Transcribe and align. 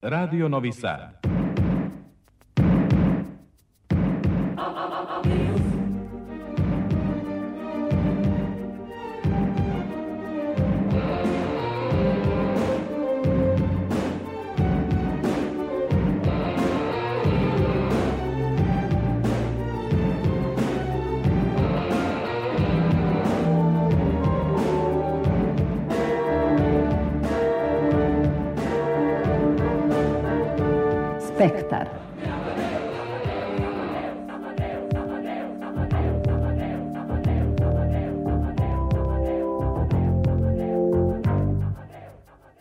Radio 0.00 0.46
Novi 0.46 0.70
Sad. 0.70 1.27
Spektar. 31.38 31.88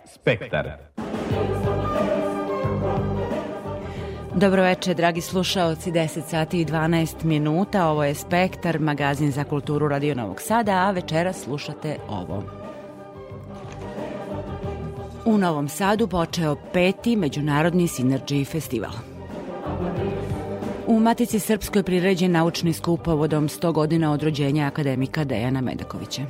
Spektar. 0.06 0.72
Dobro 4.36 4.62
večer, 4.62 4.96
dragi 4.96 5.22
slušaoci, 5.22 5.92
10 5.92 6.22
sati 6.22 6.62
i 6.62 6.66
12 6.66 7.24
minuta. 7.24 7.88
Ovo 7.88 8.04
je 8.04 8.16
Spektar, 8.16 8.80
magazin 8.80 9.32
za 9.32 9.44
kulturu 9.44 9.88
Radio 9.88 10.16
Novog 10.16 10.42
Sada, 10.42 10.72
a 10.72 10.92
večera 10.92 11.34
slušate 11.34 11.98
ovo. 12.10 12.57
U 15.28 15.38
Novom 15.38 15.70
Sadu 15.70 16.08
počeo 16.08 16.56
peti 16.74 17.16
Međunarodni 17.16 17.88
Synergy 17.88 18.52
festival. 18.52 18.92
U 20.88 21.00
Matici 21.00 21.40
Srpskoj 21.40 21.84
priređen 21.84 22.32
naučni 22.32 22.74
skup 22.74 23.02
povodom 23.04 23.48
100 23.48 23.72
godina 23.72 24.12
od 24.12 24.24
rođenja 24.24 24.66
akademika 24.66 25.24
Dejana 25.24 25.62
Medakovića. 25.62 26.22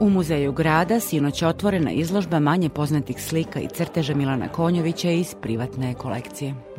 U 0.00 0.10
Muzeju 0.10 0.52
grada 0.52 1.00
sinoć 1.00 1.42
otvorena 1.42 1.90
izložba 1.90 2.38
manje 2.38 2.68
poznatih 2.68 3.22
slika 3.22 3.60
i 3.60 3.68
crteža 3.68 4.14
Milana 4.14 4.48
Konjovića 4.48 5.10
iz 5.10 5.34
privatne 5.42 5.94
kolekcije. 5.94 6.69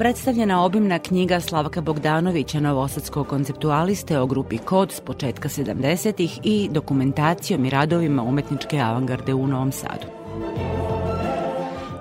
Predstavljena 0.00 0.64
obimna 0.64 0.98
knjiga 0.98 1.40
Slavka 1.40 1.80
Bogdanovića, 1.80 2.60
novosadskog 2.60 3.26
konceptualiste 3.26 4.18
o 4.18 4.26
grupi 4.26 4.58
Kod 4.58 4.92
s 4.92 5.00
početka 5.00 5.48
70-ih 5.48 6.40
i 6.44 6.68
dokumentacijom 6.72 7.64
i 7.64 7.70
radovima 7.70 8.22
umetničke 8.22 8.78
avangarde 8.78 9.34
u 9.34 9.46
Novom 9.46 9.72
Sadu. 9.72 10.06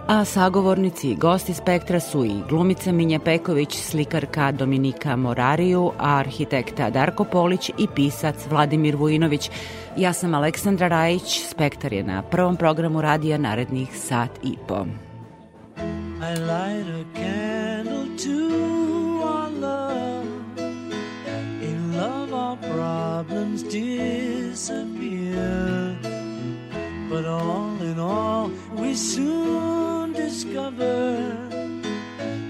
A 0.07 0.25
sagovornici 0.25 1.09
i 1.09 1.15
gosti 1.15 1.53
spektra 1.53 1.99
su 1.99 2.25
i 2.25 2.41
glumica 2.49 2.91
Minja 2.91 3.19
Peković, 3.19 3.75
slikarka 3.75 4.51
Dominika 4.51 5.15
Morariju, 5.15 5.91
arhitekta 5.97 6.89
Darko 6.89 7.23
Polić 7.23 7.69
i 7.69 7.87
pisac 7.95 8.35
Vladimir 8.49 8.95
Vujinović. 8.95 9.51
Ja 9.97 10.13
sam 10.13 10.33
Aleksandra 10.33 10.87
Rajić, 10.87 11.47
spektar 11.49 11.93
je 11.93 12.03
na 12.03 12.21
prvom 12.21 12.57
programu 12.57 13.01
radija 13.01 13.37
narednih 13.37 13.89
sat 13.97 14.31
i 14.43 14.55
po. 14.67 14.85
I 16.19 16.39
light 16.39 16.89
a 16.89 17.19
candle 17.19 17.48
to 18.19 19.21
our 19.23 19.49
love. 19.49 20.27
In 20.57 21.95
love, 21.95 22.33
our 22.33 22.57
problems 22.57 23.63
disappear. 23.63 25.37
But 27.09 27.23
all 27.25 27.81
in 27.81 27.97
all, 27.97 28.51
we 28.75 28.93
soon 28.93 30.11
discover 30.11 31.33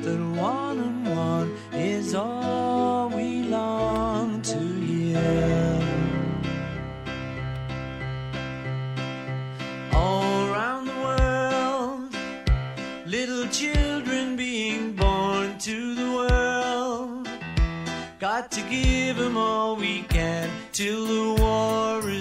that 0.01 0.19
one 0.41 0.79
and 0.79 1.07
one 1.15 1.55
is 1.73 2.15
all 2.15 3.09
we 3.09 3.43
long 3.43 4.41
to 4.41 4.57
hear. 4.57 5.78
Got 18.19 18.51
to 18.51 18.61
give 18.63 19.15
them 19.15 19.37
all 19.37 19.77
we 19.77 20.01
can 20.01 20.49
till 20.73 21.05
the 21.05 21.41
war 21.41 22.09
is 22.09 22.18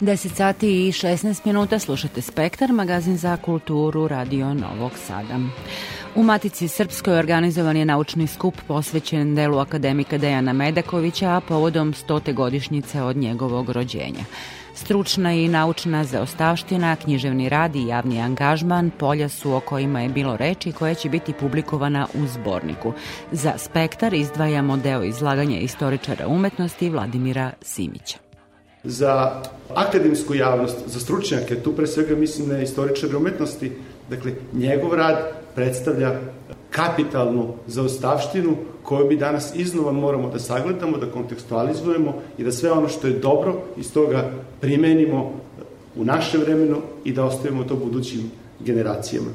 10 0.00 0.34
sati 0.34 0.88
i 0.88 0.92
16 0.92 1.46
minuta 1.46 1.78
slušate 1.78 2.20
Spektar, 2.20 2.72
magazin 2.72 3.16
za 3.16 3.36
kulturu 3.36 4.08
Radio 4.08 4.54
Novog 4.54 4.92
Sada. 5.06 5.38
U 6.14 6.22
Matici 6.22 6.68
Srpskoj 6.68 7.18
organizovan 7.18 7.76
je 7.76 7.84
naučni 7.84 8.26
skup 8.26 8.54
posvećen 8.68 9.34
delu 9.34 9.58
akademika 9.58 10.18
Dejana 10.18 10.52
Medakovića, 10.52 11.36
a 11.36 11.40
povodom 11.40 11.94
stote 11.94 12.32
godišnjice 12.32 13.02
od 13.02 13.16
njegovog 13.16 13.70
rođenja. 13.70 14.24
Stručna 14.74 15.32
i 15.32 15.48
naučna 15.48 16.04
zaostavština, 16.04 16.96
književni 16.96 17.48
rad 17.48 17.76
i 17.76 17.86
javni 17.86 18.20
angažman 18.20 18.90
polja 18.90 19.28
su 19.28 19.52
o 19.52 19.60
kojima 19.60 20.00
je 20.00 20.08
bilo 20.08 20.36
reči 20.36 20.72
koje 20.72 20.94
će 20.94 21.08
biti 21.08 21.32
publikovana 21.32 22.06
u 22.14 22.26
zborniku. 22.26 22.92
Za 23.32 23.52
spektar 23.58 24.14
izdvajamo 24.14 24.76
deo 24.76 25.02
izlaganja 25.02 25.58
istoričara 25.58 26.26
umetnosti 26.28 26.90
Vladimira 26.90 27.52
Simića. 27.62 28.29
Za 28.84 29.42
akademsku 29.74 30.34
javnost, 30.34 30.76
za 30.86 31.00
stručnjake, 31.00 31.56
tu 31.56 31.72
pre 31.72 31.86
svega 31.86 32.16
mislim 32.16 32.48
na 32.48 32.62
istoričare 32.62 33.16
umetnosti, 33.16 33.72
dakle, 34.10 34.32
njegov 34.52 34.94
rad 34.94 35.32
predstavlja 35.54 36.20
kapitalnu 36.70 37.54
zaostavštinu 37.66 38.56
koju 38.82 39.08
bi 39.08 39.16
danas 39.16 39.54
iznova 39.54 39.92
moramo 39.92 40.30
da 40.30 40.38
sagledamo, 40.38 40.96
da 40.96 41.06
kontekstualizujemo 41.06 42.14
i 42.38 42.44
da 42.44 42.52
sve 42.52 42.72
ono 42.72 42.88
što 42.88 43.06
je 43.06 43.18
dobro 43.18 43.62
iz 43.76 43.92
toga 43.92 44.30
primenimo 44.60 45.32
u 45.96 46.04
naše 46.04 46.38
vremenu 46.38 46.76
i 47.04 47.12
da 47.12 47.24
ostavimo 47.24 47.64
to 47.64 47.76
budućim 47.76 48.30
generacijama. 48.60 49.30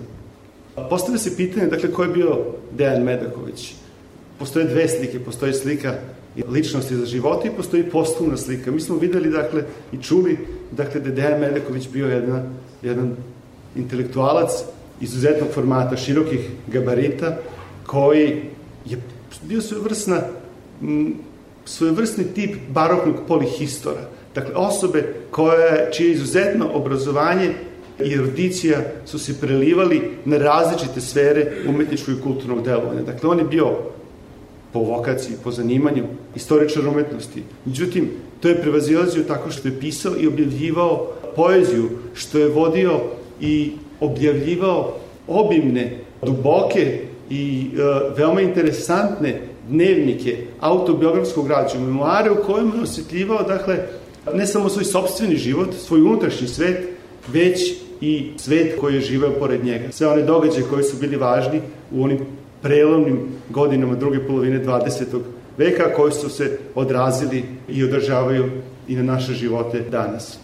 Postavlja 0.89 1.19
se 1.19 1.38
pitanje, 1.38 1.68
dakle, 1.68 1.92
ko 1.92 2.03
je 2.03 2.09
bio 2.09 2.38
Dejan 2.71 3.03
Medaković? 3.03 3.74
Postoje 4.39 4.65
dve 4.65 4.88
slike, 4.88 5.19
postoje 5.19 5.53
slika 5.53 5.94
ličnosti 6.47 6.95
za 6.95 7.05
života 7.05 7.47
i 7.47 7.55
postoji 7.57 7.83
poslovna 7.83 8.37
slika. 8.37 8.71
Mi 8.71 8.81
smo 8.81 8.95
videli, 8.95 9.29
dakle, 9.29 9.63
i 9.91 9.97
čuli, 9.97 10.37
dakle, 10.71 11.01
da 11.01 11.09
je 11.09 11.15
Dejan 11.15 11.39
Medaković 11.39 11.87
bio 11.93 12.07
jedna, 12.07 12.43
jedan 12.81 13.15
intelektualac 13.75 14.51
izuzetnog 15.01 15.49
formata, 15.53 15.97
širokih 15.97 16.49
gabarita, 16.67 17.37
koji 17.85 18.41
je 18.85 18.97
bio 19.43 19.61
svojevrsna, 19.61 20.21
svojevrsni 21.65 22.23
tip 22.23 22.55
baroknog 22.69 23.15
polihistora. 23.27 24.01
Dakle, 24.35 24.55
osobe 24.55 25.13
koje, 25.31 25.89
čije 25.91 26.11
izuzetno 26.11 26.69
obrazovanje 26.73 27.53
i 27.99 28.13
erudicija 28.13 28.81
su 29.05 29.19
se 29.19 29.39
prelivali 29.41 30.01
na 30.25 30.37
različite 30.37 31.01
sfere 31.01 31.51
umetničkog 31.67 32.17
i 32.17 32.21
kulturnog 32.21 32.65
delovanja. 32.65 33.01
Dakle, 33.01 33.29
on 33.29 33.39
je 33.39 33.45
bio 33.45 33.67
po 34.75 34.83
vokaciji, 34.83 35.38
po 35.44 35.51
zanimanju, 35.51 36.04
istoričar 36.36 36.88
umetnosti. 36.88 37.44
Međutim, 37.66 38.10
to 38.39 38.50
je 38.50 38.62
prevazilazio 38.62 39.24
tako 39.24 39.51
što 39.51 39.68
je 39.68 39.80
pisao 39.80 40.13
i 40.19 40.27
objavljivao 40.27 41.07
poeziju, 41.36 41.89
što 42.13 42.39
je 42.39 42.50
vodio 42.50 43.00
i 43.42 43.72
objavljivao 44.00 44.94
obimne, 45.27 45.98
duboke 46.22 47.00
i 47.30 47.68
e, 47.72 47.77
veoma 48.18 48.42
interesantne 48.42 49.42
dnevnike 49.69 50.38
autobiografskog 50.60 51.48
građa, 51.48 51.80
memoare 51.80 52.31
u 52.31 52.44
kojima 52.44 52.75
je 52.75 52.81
osjetljivao, 52.81 53.44
dakle, 53.44 53.78
ne 54.33 54.48
samo 54.48 54.69
svoj 54.69 54.86
sobstveni 54.86 55.36
život, 55.36 55.74
svoj 55.74 56.01
unutrašnji 56.01 56.48
svet, 56.48 56.89
već 57.28 57.74
i 58.01 58.31
svet 58.38 58.80
koji 58.80 58.95
je 58.95 59.01
živeo 59.01 59.31
pored 59.39 59.66
njega. 59.66 59.92
Sve 59.92 60.07
one 60.07 60.21
događaje 60.21 60.68
koji 60.69 60.83
su 60.83 60.98
bili 60.98 61.16
važni 61.16 61.62
u 61.92 62.04
onim 62.04 62.19
prelomnim 62.65 63.19
godinama 63.50 63.95
druge 63.95 64.19
polovine 64.27 64.65
20. 64.65 65.19
veka 65.57 65.94
koji 65.95 66.12
su 66.12 66.29
se 66.29 66.57
odrazili 66.75 67.44
i 67.69 67.83
održavaju 67.83 68.51
i 68.88 68.95
na 68.95 69.03
naše 69.03 69.33
živote 69.33 69.79
danas. 69.91 70.38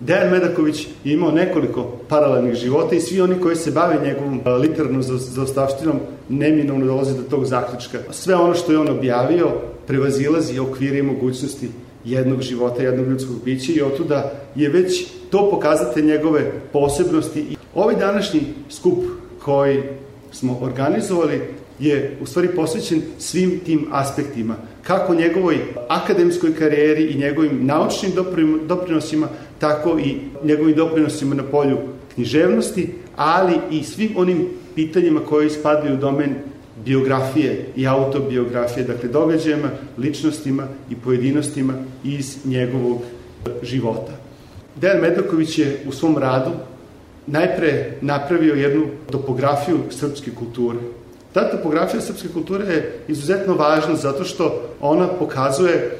Dejan 0.00 0.30
Medaković 0.30 0.86
je 1.04 1.14
imao 1.14 1.30
nekoliko 1.30 1.98
paralelnih 2.08 2.54
života 2.54 2.94
i 2.94 3.00
svi 3.00 3.20
oni 3.20 3.40
koji 3.40 3.56
se 3.56 3.70
bave 3.70 3.98
njegovom 4.04 4.40
literarnom 4.60 5.02
zaostavštinom 5.02 6.00
neminovno 6.28 6.86
dolaze 6.86 7.14
do 7.14 7.22
tog 7.30 7.44
zaključka. 7.44 7.98
Sve 8.10 8.34
ono 8.34 8.54
što 8.54 8.72
je 8.72 8.78
on 8.78 8.88
objavio 8.88 9.48
prevazilazi 9.86 10.58
okvire 10.58 10.98
i 10.98 11.02
mogućnosti 11.02 11.68
jednog 12.04 12.42
života, 12.42 12.82
jednog 12.82 13.08
ljudskog 13.08 13.36
bića 13.44 13.72
i 13.72 13.82
otuda 13.82 14.32
je 14.54 14.68
već 14.68 15.06
to 15.30 15.50
pokazate 15.50 16.02
njegove 16.02 16.52
posebnosti. 16.72 17.56
Ovaj 17.74 17.94
današnji 17.94 18.40
skup 18.70 18.98
koji 19.42 19.82
smo 20.32 20.58
organizovali 20.62 21.40
je 21.78 22.16
u 22.20 22.26
stvari 22.26 22.48
posvećen 22.48 23.02
svim 23.18 23.60
tim 23.66 23.86
aspektima, 23.90 24.56
kako 24.82 25.14
njegovoj 25.14 25.58
akademskoj 25.88 26.54
karijeri 26.54 27.06
i 27.06 27.18
njegovim 27.18 27.66
naučnim 27.66 28.12
doprinosima, 28.66 29.28
tako 29.58 29.98
i 29.98 30.16
njegovim 30.44 30.76
doprinosima 30.76 31.34
na 31.34 31.42
polju 31.42 31.78
književnosti, 32.14 32.88
ali 33.16 33.54
i 33.70 33.82
svim 33.82 34.10
onim 34.16 34.46
pitanjima 34.74 35.20
koje 35.20 35.50
spadaju 35.50 35.94
u 35.94 36.00
domen 36.00 36.34
biografije 36.84 37.66
i 37.76 37.86
autobiografije, 37.86 38.84
dakle 38.84 39.08
događajima, 39.08 39.68
ličnostima 39.98 40.66
i 40.90 40.96
pojedinostima 40.96 41.74
iz 42.04 42.36
njegovog 42.44 42.98
života. 43.62 44.12
Dejan 44.76 45.00
Medaković 45.00 45.58
je 45.58 45.80
u 45.88 45.92
svom 45.92 46.18
radu 46.18 46.50
najpre 47.30 47.92
napravio 48.00 48.54
jednu 48.54 48.86
topografiju 49.10 49.78
srpske 49.90 50.30
kulture. 50.34 50.78
Ta 51.32 51.50
topografija 51.50 52.00
srpske 52.00 52.28
kulture 52.28 52.64
je 52.64 52.98
izuzetno 53.08 53.54
važna 53.54 53.96
zato 53.96 54.24
što 54.24 54.62
ona 54.80 55.08
pokazuje 55.08 55.90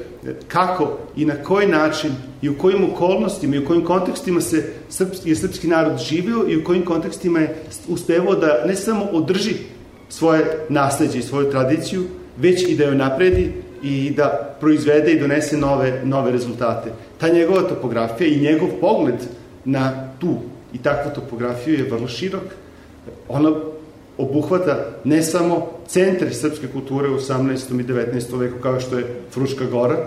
kako 0.47 0.97
i 1.15 1.25
na 1.25 1.35
koji 1.43 1.67
način 1.67 2.11
i 2.41 2.49
u 2.49 2.57
kojim 2.57 2.91
okolnostima 2.91 3.55
i 3.55 3.59
u 3.59 3.65
kojim 3.65 3.85
kontekstima 3.85 4.41
se 4.41 4.63
srpski, 4.89 5.29
je 5.29 5.35
srpski 5.35 5.67
narod 5.67 5.97
živeo 5.97 6.47
i 6.49 6.57
u 6.57 6.63
kojim 6.63 6.85
kontekstima 6.85 7.39
je 7.39 7.55
uspevao 7.87 8.35
da 8.35 8.63
ne 8.67 8.75
samo 8.75 9.05
održi 9.11 9.53
svoje 10.09 10.45
nasledđe 10.69 11.19
i 11.19 11.23
svoju 11.23 11.51
tradiciju, 11.51 12.03
već 12.37 12.69
i 12.69 12.75
da 12.75 12.83
joj 12.83 12.95
napredi 12.95 13.53
i 13.83 14.13
da 14.17 14.57
proizvede 14.59 15.11
i 15.11 15.19
donese 15.19 15.57
nove, 15.57 16.01
nove 16.03 16.31
rezultate. 16.31 16.91
Ta 17.17 17.29
njegova 17.29 17.61
topografija 17.61 18.27
i 18.27 18.41
njegov 18.41 18.69
pogled 18.81 19.15
na 19.65 20.09
tu 20.19 20.37
i 20.73 20.77
takvu 20.77 21.11
topografiju 21.15 21.77
je 21.77 21.91
vrlo 21.91 22.07
širok. 22.07 22.43
Ona 23.27 23.51
obuhvata 24.17 24.85
ne 25.03 25.23
samo 25.23 25.67
centre 25.87 26.33
srpske 26.33 26.67
kulture 26.67 27.09
u 27.09 27.17
18. 27.17 27.79
i 27.79 27.83
19. 27.83 28.39
veku 28.39 28.59
kao 28.61 28.79
što 28.79 28.97
je 28.97 29.15
Fruška 29.31 29.65
gora 29.65 29.97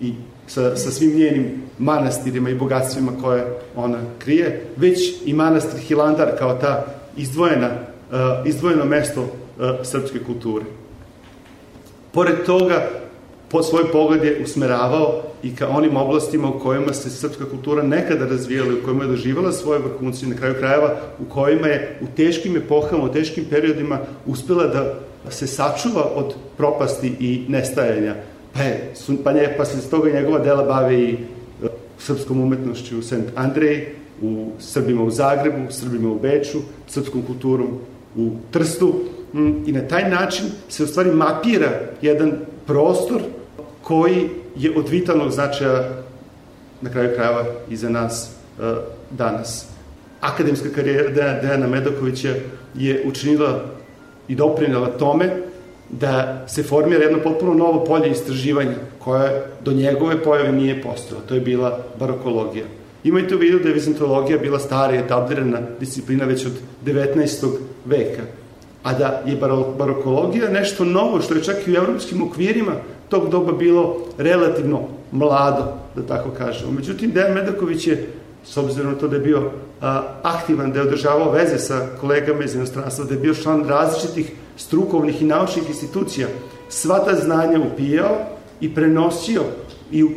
i 0.00 0.14
sa, 0.46 0.76
sa 0.76 0.90
svim 0.90 1.18
njenim 1.18 1.62
manastirima 1.78 2.50
i 2.50 2.54
bogatstvima 2.54 3.12
koje 3.22 3.46
ona 3.76 3.98
krije, 4.18 4.64
već 4.76 4.98
i 5.24 5.32
manastir 5.32 5.80
Hilandar 5.80 6.38
kao 6.38 6.54
ta 6.54 6.86
izdvojena, 7.16 7.68
uh, 7.68 8.16
izdvojeno 8.46 8.84
mesto 8.84 9.20
uh, 9.20 9.28
srpske 9.82 10.18
kulture. 10.24 10.64
Pored 12.12 12.44
toga, 12.46 12.88
po 13.48 13.62
svoj 13.62 13.92
pogled 13.92 14.24
je 14.24 14.42
usmeravao 14.44 15.22
i 15.42 15.56
ka 15.56 15.68
onim 15.68 15.96
oblastima 15.96 16.48
u 16.48 16.58
kojima 16.58 16.92
se 16.92 17.10
srpska 17.10 17.44
kultura 17.50 17.82
nekada 17.82 18.26
razvijala, 18.26 18.74
u 18.74 18.84
kojima 18.84 19.04
je 19.04 19.08
doživala 19.08 19.52
svoje 19.52 19.78
vrhunce 19.80 20.26
na 20.26 20.36
kraju 20.36 20.54
krajeva, 20.54 20.96
u 21.20 21.24
kojima 21.24 21.66
je 21.66 21.98
u 22.00 22.06
teškim 22.16 22.56
epohama, 22.56 23.04
u 23.04 23.12
teškim 23.12 23.44
periodima 23.50 23.98
uspela 24.26 24.66
da 24.66 24.94
se 25.30 25.46
sačuva 25.46 26.02
od 26.14 26.34
propasti 26.56 27.12
i 27.20 27.44
nestajanja. 27.48 28.14
Pa, 28.54 28.62
je, 28.62 28.92
pa, 29.24 29.32
nje, 29.32 29.54
pa 29.56 29.64
se 29.64 29.80
s 29.80 29.90
toga 29.90 30.10
njegova 30.10 30.38
dela 30.38 30.62
bave 30.62 31.00
i 31.00 31.12
e, 31.12 31.16
srpskom 31.98 32.40
umetnošću 32.40 32.98
u 32.98 33.02
St. 33.02 33.14
Andrej, 33.34 33.88
u 34.22 34.50
Srbima 34.58 35.02
u 35.02 35.10
Zagrebu, 35.10 35.70
Srbima 35.70 36.12
u 36.12 36.18
Beču, 36.18 36.58
srpskom 36.88 37.22
kulturom 37.22 37.78
u 38.16 38.30
Trstu 38.50 38.94
i 39.66 39.72
na 39.72 39.80
taj 39.80 40.10
način 40.10 40.46
se 40.68 40.84
u 40.84 40.86
stvari 40.86 41.10
mapira 41.10 41.80
jedan 42.02 42.32
prostor 42.66 43.22
koji 43.82 44.28
je 44.58 44.72
od 44.76 44.88
vitalnog 44.88 45.30
značaja 45.30 45.88
na 46.80 46.90
kraju 46.90 47.10
krajeva 47.14 47.44
i 47.70 47.76
za 47.76 47.88
nas 47.88 48.30
uh, 48.58 48.64
danas. 49.10 49.66
Akademska 50.20 50.68
karijera 50.74 51.10
Dejana 51.42 51.66
Medokovića 51.66 52.34
je 52.74 53.02
učinila 53.06 53.64
i 54.28 54.34
doprinjala 54.34 54.86
tome 54.86 55.30
da 55.90 56.44
se 56.48 56.62
formira 56.62 57.02
jedno 57.02 57.18
potpuno 57.22 57.54
novo 57.54 57.84
polje 57.84 58.10
istraživanja 58.10 58.74
koje 58.98 59.46
do 59.64 59.72
njegove 59.72 60.22
pojave 60.22 60.52
nije 60.52 60.82
postojalo. 60.82 61.26
To 61.26 61.34
je 61.34 61.40
bila 61.40 61.78
barokologija. 61.98 62.64
Imajte 63.04 63.34
u 63.34 63.38
vidu 63.38 63.58
da 63.58 63.68
je 63.68 63.74
vizantologija 63.74 64.38
bila 64.38 64.58
stara 64.58 64.94
i 64.94 64.98
etablirana 64.98 65.60
disciplina 65.80 66.24
već 66.24 66.46
od 66.46 66.52
19. 66.84 67.50
veka, 67.84 68.22
a 68.82 68.92
da 68.92 69.22
je 69.26 69.36
barokologija 69.78 70.50
nešto 70.50 70.84
novo 70.84 71.20
što 71.20 71.34
je 71.34 71.42
čak 71.42 71.56
i 71.66 71.72
u 71.72 71.74
evropskim 71.74 72.22
okvirima 72.22 72.72
tog 73.08 73.30
doba 73.30 73.52
bilo 73.52 73.96
relativno 74.18 74.80
mlado, 75.12 75.64
da 75.96 76.02
tako 76.02 76.30
kažemo. 76.38 76.72
Međutim, 76.72 77.10
Dejan 77.10 77.34
Medaković 77.34 77.86
je, 77.86 78.12
s 78.44 78.56
obzirom 78.56 78.92
na 78.92 78.98
to 78.98 79.08
da 79.08 79.16
je 79.16 79.22
bio 79.22 79.50
a, 79.80 80.02
aktivan, 80.22 80.72
da 80.72 80.78
je 80.78 80.86
održavao 80.86 81.32
veze 81.32 81.58
sa 81.58 81.86
kolegama 82.00 82.44
iz 82.44 82.54
inostranstva, 82.54 83.04
da 83.04 83.14
je 83.14 83.20
bio 83.20 83.34
član 83.34 83.68
različitih 83.68 84.32
strukovnih 84.56 85.22
i 85.22 85.26
naučnih 85.26 85.68
institucija, 85.68 86.28
sva 86.68 86.98
ta 86.98 87.14
znanja 87.14 87.60
upijao 87.72 88.16
i 88.60 88.74
prenosio 88.74 89.42
i 89.92 90.02
uh, 90.02 90.10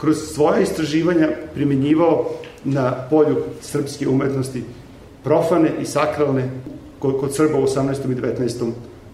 kroz 0.00 0.16
svoje 0.16 0.62
istraživanja 0.62 1.28
primenjivao 1.54 2.30
na 2.64 2.94
polju 3.10 3.36
srpske 3.60 4.08
umetnosti 4.08 4.64
profane 5.24 5.70
i 5.80 5.84
sakralne 5.84 6.50
kod 6.98 7.34
Srba 7.34 7.58
u 7.58 7.62
18. 7.62 8.12
i 8.12 8.14
19. 8.14 8.70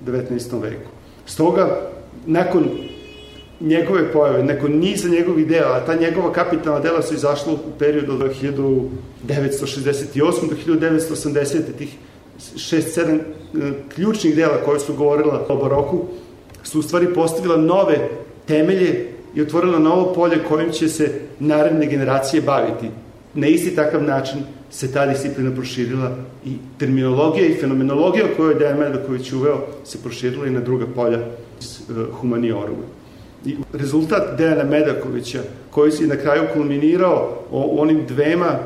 19. 0.07 0.63
veku. 0.63 0.91
Stoga, 1.27 1.81
nakon 2.27 2.69
njegove 3.61 4.13
pojave, 4.13 4.43
nakon 4.43 4.73
niza 4.73 5.09
njegovih 5.09 5.47
dela, 5.47 5.77
a 5.77 5.87
ta 5.87 5.95
njegova 5.95 6.33
kapitalna 6.33 6.81
dela 6.81 7.03
su 7.03 7.15
izašla 7.15 7.53
u 7.53 7.59
periodu 7.79 8.13
od 8.13 8.21
1968. 8.43 10.15
do 10.67 10.75
1980. 10.77 11.63
tih 11.79 11.97
šest, 12.57 12.95
sedam 12.95 13.17
e, 13.17 13.21
ključnih 13.95 14.37
dela 14.37 14.57
koje 14.65 14.81
su 14.81 14.95
govorila 14.95 15.47
o 15.49 15.57
baroku, 15.57 16.05
su 16.63 16.79
u 16.79 16.83
stvari 16.83 17.15
postavila 17.15 17.57
nove 17.57 18.09
temelje 18.47 19.09
i 19.35 19.43
otvorila 19.43 19.79
novo 19.79 20.13
polje 20.15 20.39
kojim 20.49 20.73
će 20.73 20.89
se 20.89 21.21
naredne 21.39 21.87
generacije 21.87 22.43
baviti. 22.43 22.91
Na 23.35 23.47
isti 23.47 23.77
takav 23.77 24.03
način 24.03 24.39
se 24.71 24.93
ta 24.93 25.07
disciplina 25.07 25.55
proširila 25.55 26.17
i 26.45 26.57
terminologija 26.79 27.47
i 27.47 27.55
fenomenologija 27.55 28.27
koju 28.37 28.49
je 28.49 28.55
Dejan 28.55 28.79
Medaković 28.79 29.33
uveo 29.33 29.67
se 29.85 29.99
proširila 30.03 30.47
i 30.47 30.51
na 30.51 30.61
druga 30.61 30.87
polja 30.95 31.19
uh, 31.19 31.97
humanioruma. 32.21 32.96
I 33.47 33.57
rezultat 33.73 34.39
Dejana 34.39 34.65
Medakovića, 34.65 35.43
koji 35.71 35.93
se 35.93 36.07
na 36.07 36.17
kraju 36.17 36.43
kulminirao 36.55 37.43
o 37.51 37.83
onim 37.83 38.07
dvema 38.07 38.59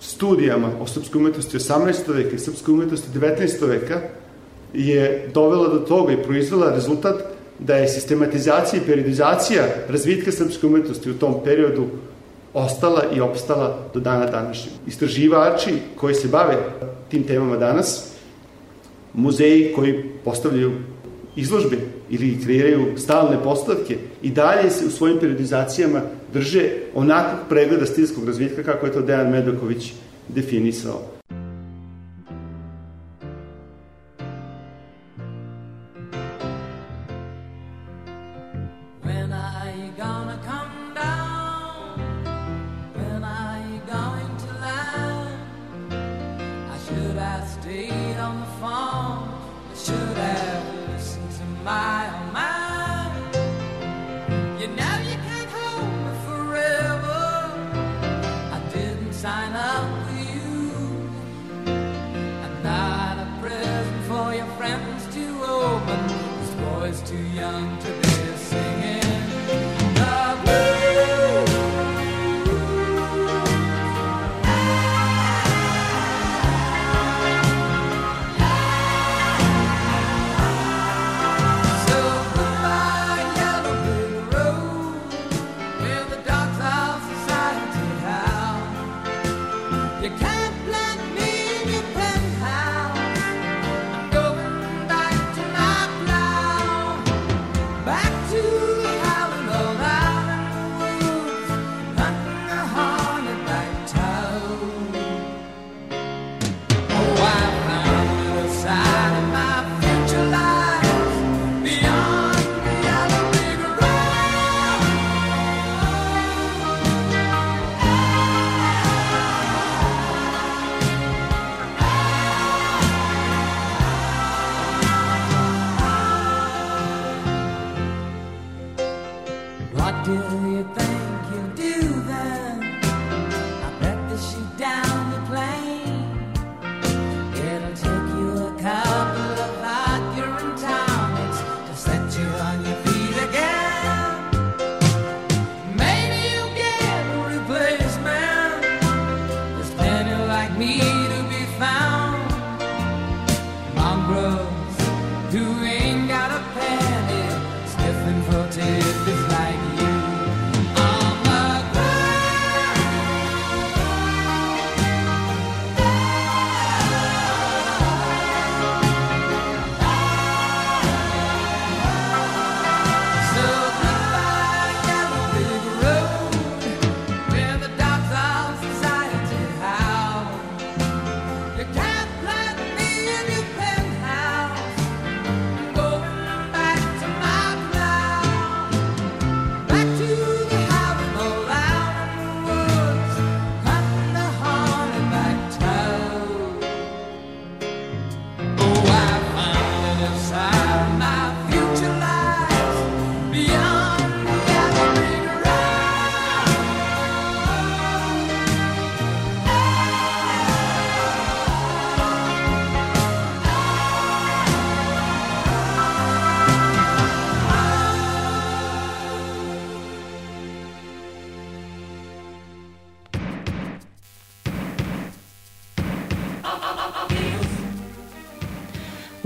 studijama 0.00 0.70
o 0.80 0.86
srpskoj 0.86 1.18
umetnosti 1.18 1.58
18. 1.58 2.14
veka 2.14 2.36
i 2.36 2.38
srpskoj 2.38 2.74
umetnosti 2.74 3.18
19. 3.18 3.68
veka, 3.68 4.00
je 4.74 5.30
dovela 5.34 5.68
do 5.68 5.78
toga 5.78 6.12
i 6.12 6.22
proizvela 6.22 6.74
rezultat 6.74 7.14
da 7.58 7.76
je 7.76 7.88
sistematizacija 7.88 8.82
i 8.82 8.86
periodizacija 8.86 9.64
razvitka 9.88 10.32
srpske 10.32 10.66
umetnosti 10.66 11.10
u 11.10 11.18
tom 11.18 11.34
periodu 11.44 11.86
ostala 12.54 13.02
i 13.16 13.20
opstala 13.20 13.78
do 13.94 14.00
dana 14.00 14.26
današnjeg. 14.26 14.74
Istraživači 14.86 15.74
koji 15.96 16.14
se 16.14 16.28
bave 16.28 16.56
tim 17.08 17.22
temama 17.22 17.56
danas, 17.56 18.10
muzeji 19.12 19.72
koji 19.74 20.10
postavljaju 20.24 20.72
izložbe 21.36 21.76
ili 22.10 22.40
kreiraju 22.44 22.98
stalne 22.98 23.42
postavke 23.44 23.96
i 24.22 24.30
dalje 24.30 24.70
se 24.70 24.86
u 24.86 24.90
svojim 24.90 25.18
periodizacijama 25.18 26.00
drže 26.32 26.70
onakvog 26.94 27.40
pregleda 27.48 27.86
stilskog 27.86 28.26
razvitka 28.26 28.62
kako 28.62 28.86
je 28.86 28.92
to 28.92 29.00
Dejan 29.00 29.30
Medoković 29.30 29.92
definisao. 30.28 31.13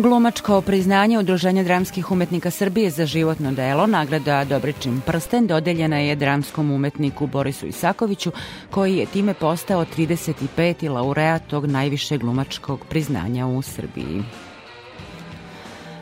Glumačko 0.09 0.61
priznanje 0.61 1.19
Udruženja 1.19 1.62
dramskih 1.62 2.11
umetnika 2.11 2.50
Srbije 2.50 2.91
za 2.91 3.07
životno 3.07 3.53
delo, 3.53 3.87
nagrada 3.87 4.45
Dobričin 4.45 5.00
prsten, 5.07 5.47
dodeljena 5.47 5.99
je 5.99 6.17
dramskom 6.17 6.71
umetniku 6.71 7.27
Borisu 7.27 7.67
Isakoviću, 7.67 8.33
koji 8.71 8.97
je 8.97 9.07
time 9.07 9.35
postao 9.35 9.85
35. 9.85 10.91
laureat 10.91 11.43
tog 11.47 11.67
najviše 11.67 12.19
glumačkog 12.19 12.85
priznanja 12.88 13.47
u 13.47 13.62
Srbiji. 13.62 14.23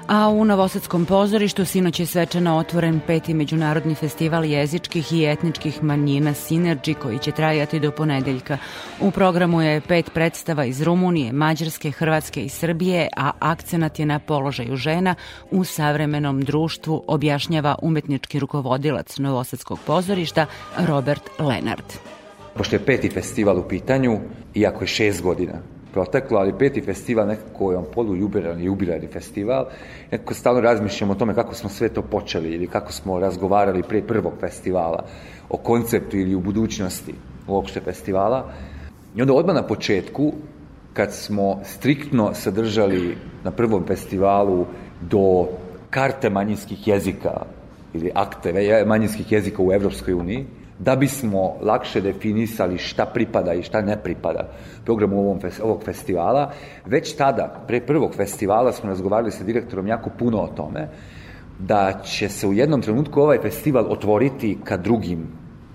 A 0.08 0.28
u 0.28 0.44
Novosadskom 0.44 1.06
pozorištu 1.06 1.64
sinoć 1.64 2.00
je 2.00 2.06
svečano 2.06 2.56
otvoren 2.56 3.00
peti 3.06 3.34
međunarodni 3.34 3.94
festival 3.94 4.44
jezičkih 4.44 5.12
i 5.12 5.24
etničkih 5.24 5.82
manjina 5.82 6.30
Synergy 6.30 6.94
koji 6.94 7.18
će 7.18 7.32
trajati 7.32 7.80
do 7.80 7.90
ponedeljka. 7.90 8.58
U 9.00 9.10
programu 9.10 9.62
je 9.62 9.80
pet 9.80 10.10
predstava 10.14 10.64
iz 10.64 10.82
Rumunije, 10.82 11.32
Mađarske, 11.32 11.90
Hrvatske 11.90 12.44
i 12.44 12.48
Srbije, 12.48 13.08
a 13.16 13.30
akcenat 13.38 13.98
je 13.98 14.06
na 14.06 14.18
položaju 14.18 14.76
žena 14.76 15.14
u 15.50 15.64
savremenom 15.64 16.40
društvu, 16.40 17.04
objašnjava 17.06 17.74
umetnički 17.82 18.38
rukovodilac 18.38 19.18
Novosadskog 19.18 19.78
pozorišta 19.86 20.46
Robert 20.78 21.22
Lenard. 21.38 21.92
Pošto 22.54 22.76
je 22.76 22.84
peti 22.84 23.10
festival 23.10 23.58
u 23.58 23.68
pitanju, 23.68 24.20
iako 24.54 24.84
je 24.84 24.88
šest 24.88 25.22
godina 25.22 25.75
proteklo, 25.96 26.38
ali 26.38 26.52
peti 26.58 26.82
festival 26.84 27.26
nekako 27.26 27.70
je 27.72 27.78
on 27.78 27.86
polujubilarni, 27.94 28.64
jubilarni 28.64 29.08
festival. 29.08 29.66
Nekako 30.12 30.34
stalno 30.34 30.60
razmišljamo 30.60 31.12
o 31.12 31.16
tome 31.16 31.34
kako 31.34 31.54
smo 31.54 31.70
sve 31.70 31.88
to 31.88 32.02
počeli 32.02 32.52
ili 32.52 32.66
kako 32.66 32.92
smo 32.92 33.18
razgovarali 33.20 33.82
pre 33.82 34.02
prvog 34.02 34.32
festivala 34.40 35.04
o 35.48 35.56
konceptu 35.56 36.16
ili 36.16 36.34
u 36.34 36.40
budućnosti 36.40 37.14
uopšte 37.48 37.80
festivala. 37.80 38.52
I 39.16 39.22
onda 39.22 39.32
odmah 39.32 39.54
na 39.56 39.62
početku, 39.62 40.32
kad 40.92 41.12
smo 41.12 41.60
striktno 41.64 42.34
sadržali 42.34 43.16
na 43.44 43.50
prvom 43.50 43.86
festivalu 43.86 44.66
do 45.00 45.48
karte 45.90 46.30
manjinskih 46.30 46.88
jezika 46.88 47.46
ili 47.94 48.10
akte 48.14 48.84
manjinskih 48.86 49.32
jezika 49.32 49.62
u 49.62 49.72
Evropskoj 49.72 50.14
uniji, 50.14 50.46
da 50.78 50.96
bismo 50.96 51.54
lakše 51.62 52.00
definisali 52.00 52.78
šta 52.78 53.06
pripada 53.06 53.54
i 53.54 53.62
šta 53.62 53.80
ne 53.80 53.96
pripada 54.02 54.48
programu 54.84 55.20
ovom, 55.20 55.40
ovog 55.62 55.84
festivala. 55.84 56.52
Već 56.86 57.16
tada, 57.16 57.64
pre 57.66 57.80
prvog 57.80 58.14
festivala, 58.14 58.72
smo 58.72 58.88
razgovarali 58.88 59.30
sa 59.30 59.44
direktorom 59.44 59.86
jako 59.86 60.10
puno 60.18 60.38
o 60.38 60.48
tome, 60.48 60.88
da 61.58 62.00
će 62.04 62.28
se 62.28 62.46
u 62.46 62.52
jednom 62.52 62.82
trenutku 62.82 63.20
ovaj 63.20 63.38
festival 63.38 63.92
otvoriti 63.92 64.58
ka 64.64 64.76
drugim 64.76 65.26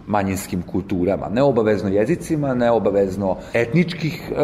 manjinskim 0.08 0.62
kulturama, 0.62 1.30
neobavezno 1.30 1.90
jezicima, 1.90 2.54
neobavezno 2.54 3.38
etničkih 3.54 4.32
e, 4.32 4.36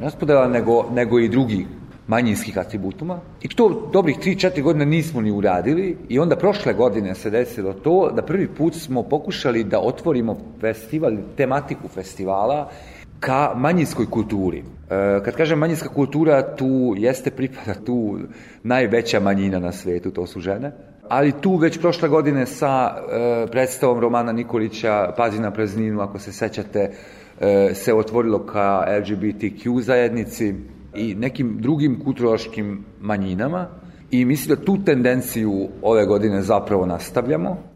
raspodela, 0.00 0.48
nego, 0.48 0.84
nego 0.92 1.18
i 1.18 1.28
drugih 1.28 1.66
manjinskih 2.10 2.58
atributuma. 2.58 3.20
I 3.42 3.48
to 3.48 3.88
dobrih 3.92 4.18
3-4 4.18 4.62
godine 4.62 4.86
nismo 4.86 5.20
ni 5.20 5.30
uradili 5.30 5.96
i 6.08 6.18
onda 6.18 6.36
prošle 6.36 6.72
godine 6.74 7.14
se 7.14 7.30
desilo 7.30 7.72
to 7.72 8.10
da 8.16 8.22
prvi 8.22 8.48
put 8.48 8.74
smo 8.74 9.02
pokušali 9.02 9.64
da 9.64 9.80
otvorimo 9.80 10.36
festival, 10.60 11.16
tematiku 11.36 11.88
festivala 11.88 12.70
ka 13.20 13.52
manjinskoj 13.56 14.06
kulturi. 14.10 14.58
E, 14.58 14.64
kad 15.24 15.36
kažem 15.36 15.58
manjinska 15.58 15.88
kultura, 15.88 16.56
tu 16.56 16.94
jeste 16.96 17.30
pripada 17.30 17.74
tu 17.86 18.18
najveća 18.62 19.20
manjina 19.20 19.58
na 19.58 19.72
svetu, 19.72 20.10
to 20.10 20.26
su 20.26 20.40
žene. 20.40 20.72
Ali 21.08 21.32
tu 21.32 21.56
već 21.56 21.80
prošle 21.80 22.08
godine 22.08 22.46
sa 22.46 22.90
e, 22.90 23.46
predstavom 23.50 24.00
Romana 24.00 24.32
Nikolića 24.32 25.12
Pazi 25.16 25.40
na 25.40 25.50
prazninu, 25.50 26.00
ako 26.00 26.18
se 26.18 26.32
sećate, 26.32 26.90
e, 27.40 27.70
se 27.74 27.94
otvorilo 27.94 28.46
ka 28.46 28.84
LGBTQ 29.00 29.80
zajednici 29.80 30.54
i 30.94 31.14
nekim 31.14 31.58
drugim 31.60 32.00
kulturološkim 32.04 32.84
manjinama 33.00 33.66
i 34.10 34.24
mislim 34.24 34.56
da 34.56 34.64
tu 34.64 34.78
tendenciju 34.84 35.68
ove 35.82 36.06
godine 36.06 36.42
zapravo 36.42 36.86
nastavljamo 36.86 37.69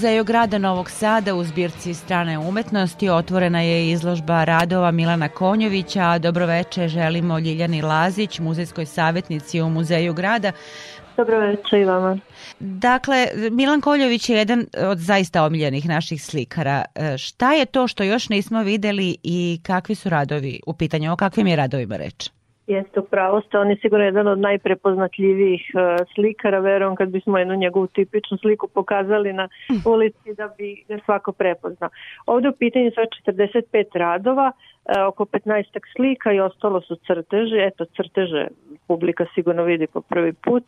Muzeju 0.00 0.24
grada 0.24 0.58
Novog 0.58 0.90
Sada 0.90 1.34
u 1.34 1.44
zbirci 1.44 1.94
strane 1.94 2.38
umetnosti 2.38 3.08
otvorena 3.08 3.60
je 3.60 3.90
izložba 3.90 4.44
radova 4.44 4.90
Milana 4.90 5.28
Konjovića, 5.28 6.02
a 6.02 6.18
dobroveče 6.18 6.88
želimo 6.88 7.38
Ljiljani 7.38 7.82
Lazić, 7.82 8.38
muzejskoj 8.38 8.86
savjetnici 8.86 9.60
u 9.60 9.68
Muzeju 9.68 10.14
grada. 10.14 10.52
Dobroveče 11.16 11.80
i 11.80 11.84
vama. 11.84 12.18
Dakle, 12.60 13.26
Milan 13.50 13.80
Koljović 13.80 14.28
je 14.28 14.36
jedan 14.36 14.66
od 14.78 14.98
zaista 14.98 15.44
omiljenih 15.44 15.88
naših 15.88 16.24
slikara. 16.24 16.84
E, 16.94 17.18
šta 17.18 17.52
je 17.52 17.66
to 17.66 17.88
što 17.88 18.02
još 18.02 18.28
nismo 18.28 18.62
videli 18.62 19.16
i 19.22 19.60
kakvi 19.62 19.94
su 19.94 20.08
radovi 20.08 20.60
u 20.66 20.72
pitanju? 20.72 21.12
O 21.12 21.16
kakvim 21.16 21.46
je 21.46 21.56
radovima 21.56 21.96
reč? 21.96 22.30
Jeste, 22.70 23.00
upravo 23.00 23.40
ste, 23.40 23.58
on 23.58 23.70
je 23.70 23.76
sigurno 23.82 24.04
jedan 24.04 24.26
od 24.26 24.38
najprepoznatljivijih 24.38 25.62
uh, 25.74 26.06
slikara, 26.14 26.58
verujem 26.58 26.96
kad 26.96 27.08
bismo 27.08 27.38
jednu 27.38 27.54
njegovu 27.54 27.86
tipičnu 27.86 28.38
sliku 28.38 28.68
pokazali 28.68 29.32
na 29.32 29.48
ulici 29.92 30.34
da 30.36 30.48
bi 30.58 30.84
ga 30.88 30.98
svako 31.04 31.32
prepoznao. 31.32 31.90
Ovde 32.26 32.48
u 32.48 32.52
pitanju 32.52 32.90
sve 32.90 33.06
45 33.26 33.84
radova, 33.94 34.52
uh, 34.52 35.08
oko 35.08 35.24
15 35.24 35.78
slika 35.96 36.32
i 36.32 36.40
ostalo 36.40 36.80
su 36.80 36.96
crteže, 36.96 37.56
eto 37.66 37.84
crteže 37.84 38.46
publika 38.86 39.26
sigurno 39.34 39.62
vidi 39.64 39.86
po 39.86 40.00
prvi 40.00 40.32
put, 40.32 40.64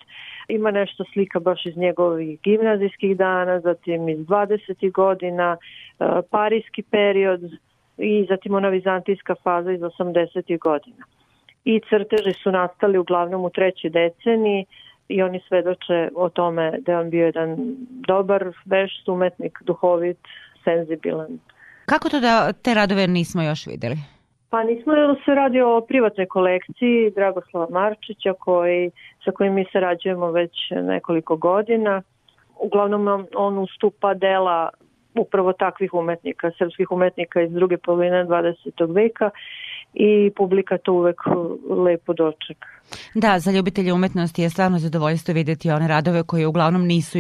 ima 0.49 0.71
nešto 0.71 1.05
slika 1.13 1.41
baš 1.41 1.67
iz 1.67 1.77
njegovih 1.77 2.41
gimnazijskih 2.41 3.17
dana, 3.17 3.61
zatim 3.61 4.09
iz 4.09 4.19
20. 4.19 4.93
godina, 4.93 5.57
uh, 5.57 6.07
parijski 6.31 6.83
period 6.83 7.41
i 7.99 8.27
zatim 8.29 8.55
ona 8.55 8.69
vizantijska 8.69 9.35
faza 9.45 9.73
iz 9.73 9.81
80. 9.81 10.59
godina 10.59 11.05
i 11.65 11.81
crteži 11.89 12.33
su 12.43 12.51
nastali 12.51 12.99
uglavnom 12.99 13.45
u 13.45 13.51
trećoj 13.51 13.91
deceniji 13.91 14.67
i 15.09 15.23
oni 15.23 15.41
svedoče 15.49 16.09
o 16.15 16.29
tome 16.29 16.73
da 16.79 16.93
je 16.93 16.99
on 16.99 17.11
bio 17.11 17.27
jedan 17.27 17.57
dobar 17.89 18.45
veš, 18.65 18.93
umetnik, 19.07 19.59
duhovit, 19.63 20.19
senzibilan. 20.65 21.39
Kako 21.87 22.09
to 22.09 22.21
da 22.21 22.53
te 22.53 22.75
radove 22.75 23.07
nismo 23.07 23.43
još 23.43 23.67
videli? 23.67 23.97
Pa 24.51 24.63
nismo 24.63 24.93
jer 24.93 25.17
se 25.25 25.35
radi 25.35 25.61
o 25.61 25.81
privatnoj 25.89 26.27
kolekciji 26.27 27.11
Dragoslava 27.15 27.67
Marčića 27.71 28.33
koji, 28.39 28.91
sa 29.25 29.31
kojim 29.31 29.55
mi 29.55 29.65
sarađujemo 29.73 30.31
već 30.31 30.53
nekoliko 30.71 31.37
godina. 31.37 32.03
Uglavnom 32.59 33.27
on 33.35 33.59
ustupa 33.59 34.15
dela 34.15 34.69
upravo 35.15 35.53
takvih 35.53 35.95
umetnika, 35.95 36.51
srpskih 36.59 36.91
umetnika 36.91 37.43
iz 37.43 37.53
druge 37.53 37.77
polovine 37.77 38.25
20. 38.25 38.95
veka 38.95 39.31
i 39.95 40.31
publika 40.37 40.79
to 40.79 40.93
uvek 40.93 41.17
lepo 41.85 42.13
dočeka. 42.13 42.69
Da, 43.15 43.39
za 43.39 43.51
ljubitelje 43.51 43.93
umetnosti 43.93 44.43
je 44.43 44.51
stvarno 44.51 44.79
zadovoljstvo 44.79 45.35
videti 45.35 45.71
one 45.71 45.89
radove 45.89 46.23
koji 46.23 46.47
uglavnom 46.47 46.87
nisu 46.87 47.19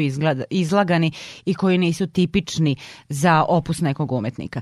izlagani 0.50 1.10
i 1.46 1.54
koji 1.54 1.78
nisu 1.78 2.12
tipični 2.12 2.76
za 3.08 3.44
opus 3.48 3.80
nekog 3.80 4.12
umetnika. 4.12 4.60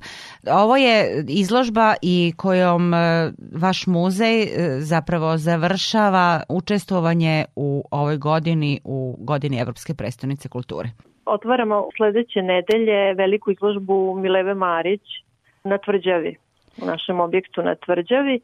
Ovo 0.51 0.77
je 0.77 1.25
izložba 1.29 1.94
i 2.03 2.33
kojom 2.37 2.94
e, 2.94 3.31
vaš 3.61 3.87
muzej 3.87 4.42
e, 4.42 4.46
zapravo 4.81 5.37
završava 5.37 6.42
učestvovanje 6.49 7.44
u 7.57 7.85
ovoj 7.90 8.16
godini 8.16 8.81
u 8.85 9.16
godini 9.18 9.61
Evropske 9.61 9.94
prestonice 9.94 10.49
kulture. 10.49 10.88
Otvaramo 11.27 11.88
sledeće 11.96 12.42
nedelje 12.42 13.14
veliku 13.14 13.51
izložbu 13.51 14.14
Mileve 14.20 14.55
Marić 14.55 15.03
na 15.64 15.79
Tvrđavi 15.79 16.37
u 16.83 16.87
našem 16.87 17.21
objektu 17.21 17.63
na 17.63 17.75
Tvrđavi. 17.75 18.41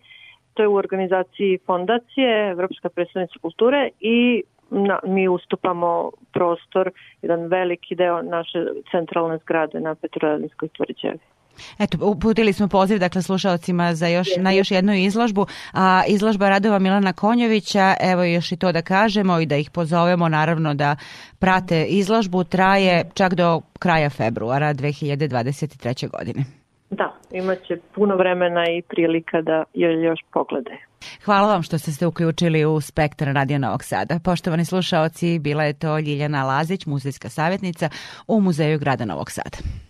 To 0.54 0.62
je 0.62 0.68
u 0.68 0.74
organizaciji 0.74 1.58
fondacije 1.66 2.50
Evropska 2.50 2.88
predstavnica 2.88 3.38
kulture 3.42 3.88
i 4.00 4.42
na, 4.70 4.98
mi 5.04 5.28
ustupamo 5.28 6.10
prostor, 6.32 6.90
jedan 7.22 7.46
veliki 7.46 7.94
deo 7.94 8.22
naše 8.22 8.58
centralne 8.90 9.38
zgrade 9.38 9.80
na 9.80 9.94
Petrovaradinskoj 9.94 10.68
tvrđavi. 10.68 11.18
Eto, 11.78 11.98
uputili 12.00 12.52
smo 12.52 12.68
poziv 12.68 12.98
dakle 12.98 13.22
slušalcima 13.22 13.94
za 13.94 14.06
još, 14.06 14.28
na 14.38 14.50
još 14.50 14.70
jednu 14.70 14.94
izložbu, 14.94 15.46
a 15.72 16.02
izložba 16.08 16.48
radova 16.48 16.78
Milana 16.78 17.12
Konjovića, 17.12 17.94
evo 18.00 18.24
još 18.24 18.52
i 18.52 18.56
to 18.56 18.72
da 18.72 18.82
kažemo 18.82 19.40
i 19.40 19.46
da 19.46 19.56
ih 19.56 19.70
pozovemo 19.70 20.28
naravno 20.28 20.74
da 20.74 20.96
prate 21.38 21.84
izložbu, 21.84 22.44
traje 22.44 23.10
čak 23.14 23.34
do 23.34 23.60
kraja 23.78 24.10
februara 24.10 24.74
2023. 24.74 26.10
godine. 26.10 26.65
Da, 26.90 27.14
imaće 27.32 27.76
puno 27.94 28.16
vremena 28.16 28.64
i 28.70 28.82
prilika 28.82 29.40
da 29.42 29.64
joj 29.74 30.04
još 30.04 30.20
poglede. 30.32 30.76
Hvala 31.24 31.52
vam 31.52 31.62
što 31.62 31.78
ste 31.78 31.92
se 31.92 32.06
uključili 32.06 32.64
u 32.64 32.80
Spektar 32.80 33.28
Radio 33.28 33.58
Novog 33.58 33.84
Sada. 33.84 34.18
Poštovani 34.24 34.64
slušaoci, 34.64 35.38
bila 35.38 35.64
je 35.64 35.72
to 35.72 35.98
Ljiljana 35.98 36.44
Lazić, 36.44 36.86
muzejska 36.86 37.28
savjetnica 37.28 37.88
u 38.26 38.40
Muzeju 38.40 38.78
grada 38.78 39.04
Novog 39.04 39.30
Sada. 39.30 39.85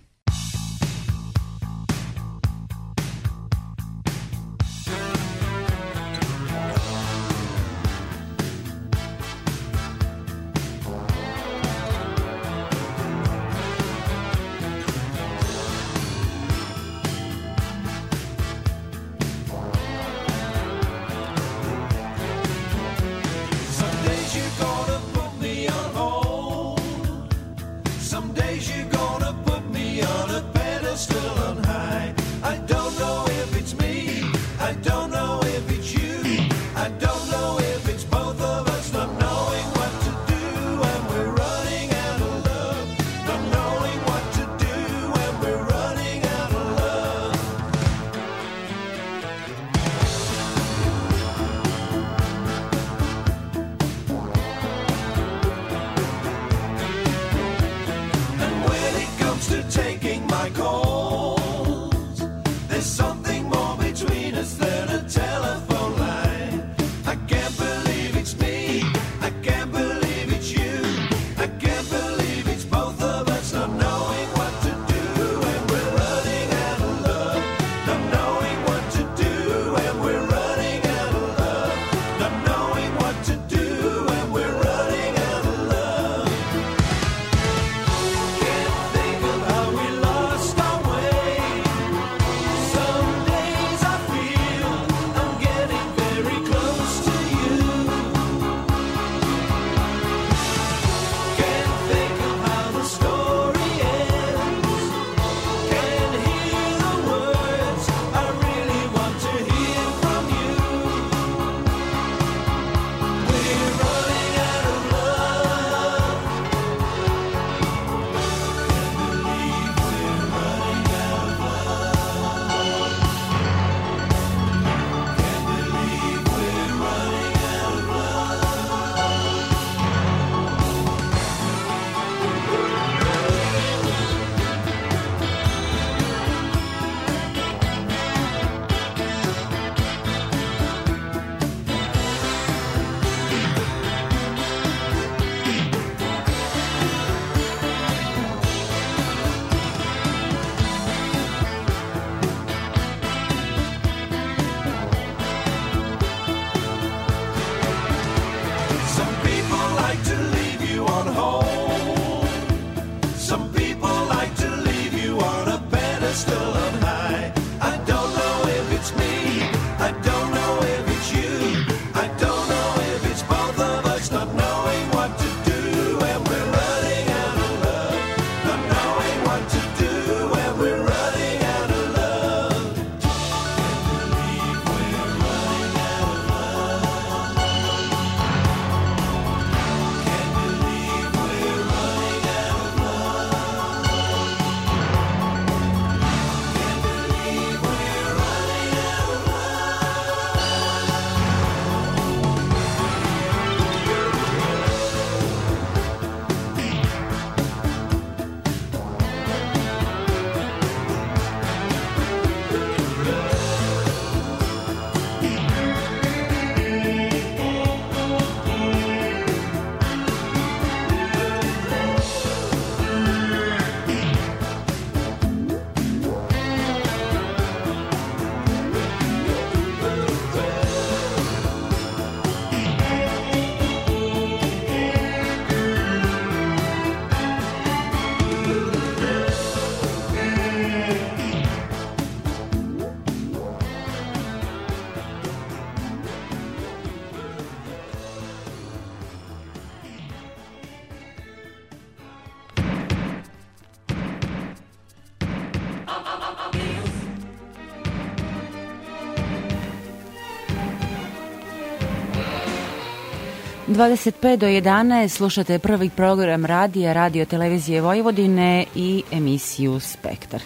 25 263.76 264.36
do 264.36 264.46
11 264.46 265.08
slušate 265.08 265.58
prvi 265.58 265.90
program 265.90 266.44
radija 266.44 266.92
Radio 266.92 267.24
Televizije 267.24 267.80
Vojvodine 267.80 268.64
i 268.74 269.02
emisiju 269.12 269.80
Spektar. 269.80 270.42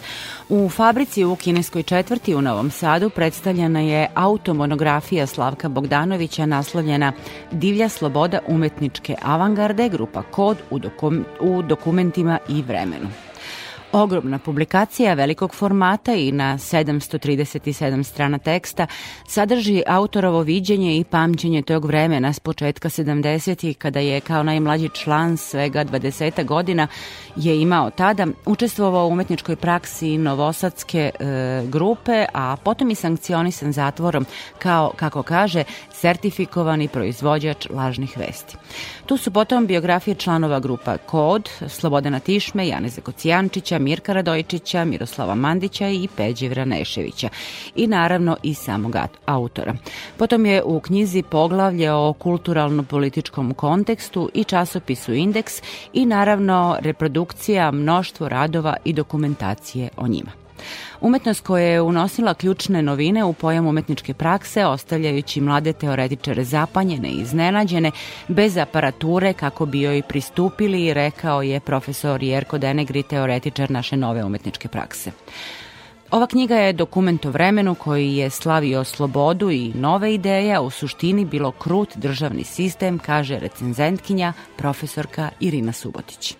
U 0.48 0.68
fabrici 0.68 1.24
u 1.24 1.36
Kineskoj 1.36 1.82
četvrti 1.82 2.34
u 2.34 2.42
Novom 2.42 2.70
Sadu 2.70 3.10
predstavljena 3.10 3.80
je 3.80 4.08
automonografija 4.14 5.26
Slavka 5.26 5.68
Bogdanovića 5.68 6.46
naslovljena 6.46 7.12
Divlja 7.52 7.88
sloboda 7.88 8.38
umetničke 8.46 9.16
avangarde, 9.22 9.88
grupa 9.88 10.22
Kod 10.22 10.56
u, 10.70 10.78
dokum, 10.78 11.24
u 11.40 11.62
dokumentima 11.62 12.38
i 12.48 12.62
vremenu. 12.62 13.29
Ogromna 13.92 14.38
publikacija 14.38 15.14
velikog 15.14 15.54
formata 15.54 16.14
i 16.14 16.32
na 16.32 16.58
737 16.58 18.02
strana 18.02 18.38
teksta 18.38 18.86
sadrži 19.26 19.82
autorovo 19.86 20.42
viđenje 20.42 20.96
i 20.96 21.04
pamćenje 21.04 21.62
tog 21.62 21.84
vremena 21.84 22.32
s 22.32 22.40
početka 22.40 22.88
70. 22.88 23.74
kada 23.74 24.00
je 24.00 24.20
kao 24.20 24.42
najmlađi 24.42 24.88
član 24.88 25.36
svega 25.36 25.84
20 25.84 26.44
godina 26.44 26.86
je 27.36 27.60
imao 27.60 27.90
tada 27.90 28.26
učestvovao 28.46 29.06
u 29.06 29.10
umetničkoj 29.10 29.56
praksi 29.56 30.18
novosadske 30.18 31.10
e, 31.20 31.24
grupe, 31.66 32.26
a 32.34 32.56
potom 32.64 32.90
i 32.90 32.94
sankcionisan 32.94 33.72
zatvorom 33.72 34.26
kao, 34.58 34.92
kako 34.96 35.22
kaže, 35.22 35.64
sertifikovani 36.00 36.88
proizvođač 36.88 37.66
lažnih 37.70 38.18
vesti. 38.18 38.56
Tu 39.06 39.16
su 39.16 39.30
potom 39.30 39.66
biografije 39.66 40.14
članova 40.14 40.60
grupa 40.60 40.96
Kod, 40.96 41.50
Slobodana 41.68 42.20
Tišme, 42.20 42.68
Janeza 42.68 43.00
Kocijančića, 43.00 43.78
Mirka 43.78 44.12
Radojčića, 44.12 44.84
Miroslava 44.84 45.34
Mandića 45.34 45.88
i 45.88 46.08
Peđe 46.16 46.48
Vraneševića 46.48 47.28
i 47.76 47.86
naravno 47.86 48.36
i 48.42 48.54
samog 48.54 48.96
autora. 49.26 49.74
Potom 50.16 50.46
je 50.46 50.62
u 50.62 50.80
knjizi 50.80 51.22
poglavlje 51.22 51.92
o 51.92 52.12
kulturalno-političkom 52.12 53.54
kontekstu 53.54 54.30
i 54.34 54.44
časopisu 54.44 55.14
Indeks 55.14 55.62
i 55.92 56.06
naravno 56.06 56.76
reprodukcija 56.80 57.70
mnoštvo 57.70 58.28
radova 58.28 58.76
i 58.84 58.92
dokumentacije 58.92 59.88
o 59.96 60.08
njima. 60.08 60.39
Umetnost 61.00 61.46
koja 61.46 61.64
je 61.64 61.80
unosila 61.80 62.34
ključne 62.34 62.82
novine 62.82 63.24
u 63.24 63.32
pojam 63.32 63.66
umetničke 63.66 64.14
prakse, 64.14 64.66
ostavljajući 64.66 65.40
mlade 65.40 65.72
teoretičare 65.72 66.44
zapanjene 66.44 67.08
i 67.08 67.20
iznenađene, 67.20 67.90
bez 68.28 68.56
aparature 68.56 69.32
kako 69.32 69.66
bi 69.66 69.80
joj 69.80 70.02
pristupili, 70.02 70.94
rekao 70.94 71.42
je 71.42 71.60
profesor 71.60 72.22
Jerko 72.22 72.58
Denegri, 72.58 73.02
teoretičar 73.02 73.70
naše 73.70 73.96
nove 73.96 74.24
umetničke 74.24 74.68
prakse. 74.68 75.10
Ova 76.10 76.26
knjiga 76.26 76.56
je 76.56 76.72
dokument 76.72 77.26
o 77.26 77.30
vremenu 77.30 77.74
koji 77.74 78.16
je 78.16 78.30
slavio 78.30 78.84
slobodu 78.84 79.50
i 79.50 79.72
nove 79.74 80.14
ideje, 80.14 80.54
a 80.54 80.60
u 80.60 80.70
suštini 80.70 81.24
bilo 81.24 81.50
krut 81.50 81.96
državni 81.96 82.44
sistem, 82.44 82.98
kaže 82.98 83.38
recenzentkinja 83.38 84.32
profesorka 84.56 85.30
Irina 85.40 85.72
Subotić. 85.72 86.36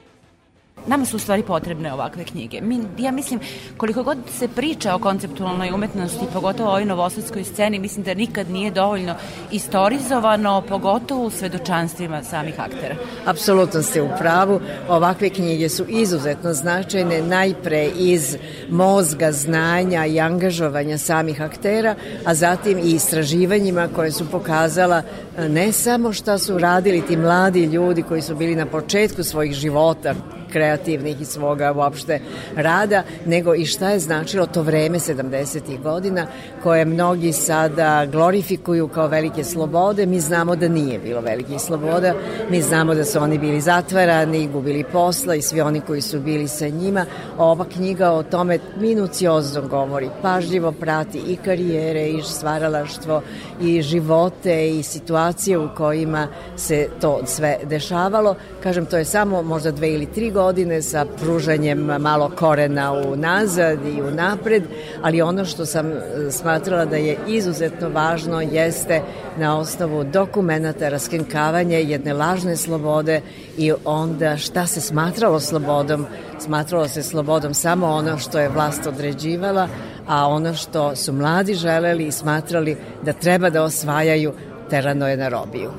Nama 0.87 1.05
su 1.05 1.17
u 1.17 1.19
stvari 1.19 1.43
potrebne 1.43 1.93
ovakve 1.93 2.25
knjige. 2.25 2.61
Mi, 2.61 2.81
ja 2.99 3.11
mislim, 3.11 3.41
koliko 3.77 4.03
god 4.03 4.19
se 4.39 4.49
priča 4.49 4.95
o 4.95 4.99
konceptualnoj 4.99 5.71
umetnosti, 5.75 6.27
pogotovo 6.33 6.69
o 6.69 6.73
ovoj 6.73 6.85
novosadskoj 6.85 7.45
sceni, 7.45 7.79
mislim 7.79 8.05
da 8.05 8.15
nikad 8.15 8.51
nije 8.51 8.71
dovoljno 8.71 9.15
istorizovano, 9.51 10.63
pogotovo 10.69 11.25
u 11.25 11.31
svedočanstvima 11.31 12.23
samih 12.23 12.61
aktera. 12.61 12.95
Apsolutno 13.27 13.83
ste 13.83 14.03
u 14.03 14.09
pravu. 14.19 14.61
Ovakve 14.89 15.31
knjige 15.31 15.69
su 15.69 15.85
izuzetno 15.89 16.53
značajne, 16.53 17.23
najpre 17.23 17.87
iz 17.97 18.37
mozga, 18.71 19.33
znanja 19.33 20.07
i 20.07 20.21
angažovanja 20.21 20.99
samih 20.99 21.43
aktera, 21.43 21.95
a 22.25 22.35
zatim 22.35 22.79
i 22.79 22.91
istraživanjima 22.91 23.89
koje 23.95 24.13
su 24.13 24.31
pokazala 24.31 25.03
ne 25.49 25.73
samo 25.73 26.13
šta 26.13 26.39
su 26.39 26.59
radili 26.59 27.03
ti 27.03 27.17
mladi 27.17 27.65
ljudi 27.65 28.03
koji 28.03 28.23
su 28.23 28.35
bili 28.35 28.55
na 28.57 28.67
početku 28.67 29.23
svojih 29.23 29.53
života, 29.53 30.15
kreativnih 30.53 31.21
i 31.21 31.25
svoga 31.25 31.73
uopšte 31.73 32.21
rada, 32.57 33.03
nego 33.27 33.55
i 33.55 33.67
šta 33.67 33.91
je 33.91 33.99
značilo 33.99 34.47
to 34.47 34.63
vreme 34.63 34.99
70. 34.99 35.83
godina 35.83 36.27
koje 36.63 36.85
mnogi 36.85 37.33
sada 37.33 38.07
glorifikuju 38.07 38.89
kao 38.89 39.09
velike 39.09 39.45
slobode. 39.45 40.07
Mi 40.07 40.21
znamo 40.21 40.57
da 40.57 40.69
nije 40.69 40.99
bilo 40.99 41.21
velikih 41.21 41.61
sloboda, 41.61 42.15
mi 42.51 42.63
znamo 42.63 42.95
da 42.95 43.05
su 43.05 43.19
oni 43.19 43.39
bili 43.39 43.61
zatvarani, 43.61 44.49
gubili 44.49 44.85
posla 44.85 45.35
i 45.35 45.43
svi 45.43 45.61
oni 45.61 45.81
koji 45.81 46.01
su 46.01 46.21
bili 46.21 46.49
sa 46.49 46.69
njima. 46.69 47.07
Ova 47.39 47.65
knjiga 47.65 48.11
o 48.11 48.23
tome 48.23 48.59
minuciozno 48.81 49.63
govori, 49.69 50.09
pažljivo 50.23 50.73
prati 50.73 51.19
i 51.19 51.37
karijere 51.37 52.09
i 52.09 52.23
stvaralaštvo 52.23 53.23
i 53.63 53.83
živote 53.83 54.71
i 54.71 54.83
situacije 54.83 55.59
u 55.59 55.69
kojima 55.77 56.29
se 56.57 56.89
to 57.01 57.21
sve 57.27 57.59
dešavalo. 57.65 58.35
Kažem, 58.63 58.87
to 58.87 58.97
je 58.97 59.05
samo 59.05 59.43
možda 59.43 59.71
dve 59.71 59.93
ili 59.93 60.07
tri 60.07 60.31
godine 60.31 60.40
godine 60.41 60.83
sa 60.83 61.05
pružanjem 61.05 61.79
malo 61.79 62.31
korena 62.37 62.93
u 62.93 63.17
nazad 63.17 63.79
i 63.87 64.03
u 64.03 64.11
napred, 64.11 64.63
ali 65.03 65.23
ono 65.23 65.45
što 65.45 65.67
sam 65.67 65.93
e, 65.93 66.01
smatrala 66.31 66.85
da 66.85 66.97
je 66.97 67.19
izuzetno 67.29 67.89
važno 67.89 68.41
jeste 68.41 69.03
na 69.39 69.59
osnovu 69.59 70.05
dokumenta 70.05 70.89
raskenkavanje 70.89 71.77
jedne 71.77 72.13
lažne 72.13 72.57
slobode 72.57 73.21
i 73.59 73.73
onda 73.85 74.37
šta 74.37 74.67
se 74.67 74.81
smatralo 74.81 75.41
slobodom. 75.41 76.07
Smatralo 76.39 76.89
se 76.89 77.03
slobodom 77.03 77.55
samo 77.55 77.87
ono 77.87 78.19
što 78.19 78.39
je 78.39 78.49
vlast 78.49 78.87
određivala, 78.87 79.69
a 80.07 80.29
ono 80.29 80.55
što 80.55 80.97
su 80.97 81.13
mladi 81.13 81.55
želeli 81.55 82.07
i 82.07 82.13
smatrali 82.13 82.77
da 83.03 83.13
treba 83.13 83.51
da 83.51 83.63
osvajaju 83.63 84.33
terano 84.71 85.09
je 85.09 85.17
na 85.17 85.29
robiju. 85.29 85.71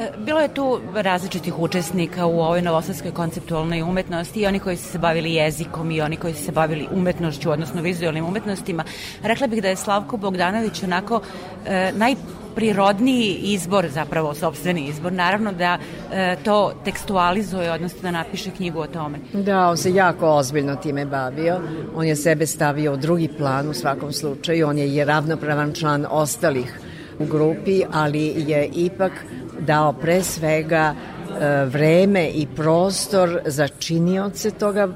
E, 0.00 0.10
bilo 0.18 0.40
je 0.40 0.54
tu 0.54 0.80
različitih 0.94 1.58
učesnika 1.58 2.26
u 2.26 2.40
ovoj 2.40 2.62
novosadskoj 2.62 3.10
konceptualnoj 3.10 3.82
umetnosti 3.82 4.40
i 4.40 4.46
oni 4.46 4.58
koji 4.58 4.76
su 4.76 4.84
se 4.84 4.98
bavili 4.98 5.34
jezikom 5.34 5.90
i 5.90 6.00
oni 6.00 6.16
koji 6.16 6.34
su 6.34 6.44
se 6.44 6.52
bavili 6.52 6.88
umetnošću, 6.92 7.50
odnosno 7.50 7.82
vizualnim 7.82 8.24
umetnostima. 8.24 8.84
Rekla 9.22 9.46
bih 9.46 9.62
da 9.62 9.68
je 9.68 9.76
Slavko 9.76 10.16
Bogdanović 10.16 10.82
onako 10.82 11.20
e, 11.66 11.92
naj 11.96 12.14
prirodniji 12.54 13.34
izbor, 13.42 13.88
zapravo 13.88 14.34
sobstveni 14.34 14.86
izbor, 14.88 15.12
naravno 15.12 15.52
da 15.52 15.78
e, 16.12 16.36
to 16.44 16.72
tekstualizuje, 16.84 17.72
odnosno 17.72 18.02
da 18.02 18.10
napiše 18.10 18.50
knjigu 18.50 18.80
o 18.80 18.86
tome. 18.86 19.18
Da, 19.32 19.68
on 19.68 19.76
se 19.76 19.94
jako 19.94 20.28
ozbiljno 20.28 20.76
time 20.76 21.04
bavio. 21.06 21.60
On 21.94 22.06
je 22.06 22.16
sebe 22.16 22.46
stavio 22.46 22.92
u 22.92 22.96
drugi 22.96 23.28
plan 23.28 23.68
u 23.68 23.74
svakom 23.74 24.12
slučaju. 24.12 24.68
On 24.68 24.78
je 24.78 24.94
i 24.94 25.04
ravnopravan 25.04 25.72
član 25.72 26.06
ostalih 26.10 26.80
u 27.18 27.24
grupi, 27.24 27.82
ali 27.92 28.34
je 28.36 28.68
ipak 28.74 29.12
dao 29.60 29.92
pre 29.92 30.22
svega 30.22 30.94
e, 30.94 31.64
vreme 31.64 32.28
i 32.28 32.46
prostor 32.56 33.40
za 33.46 33.68
činioce 33.68 34.50
toga 34.50 34.88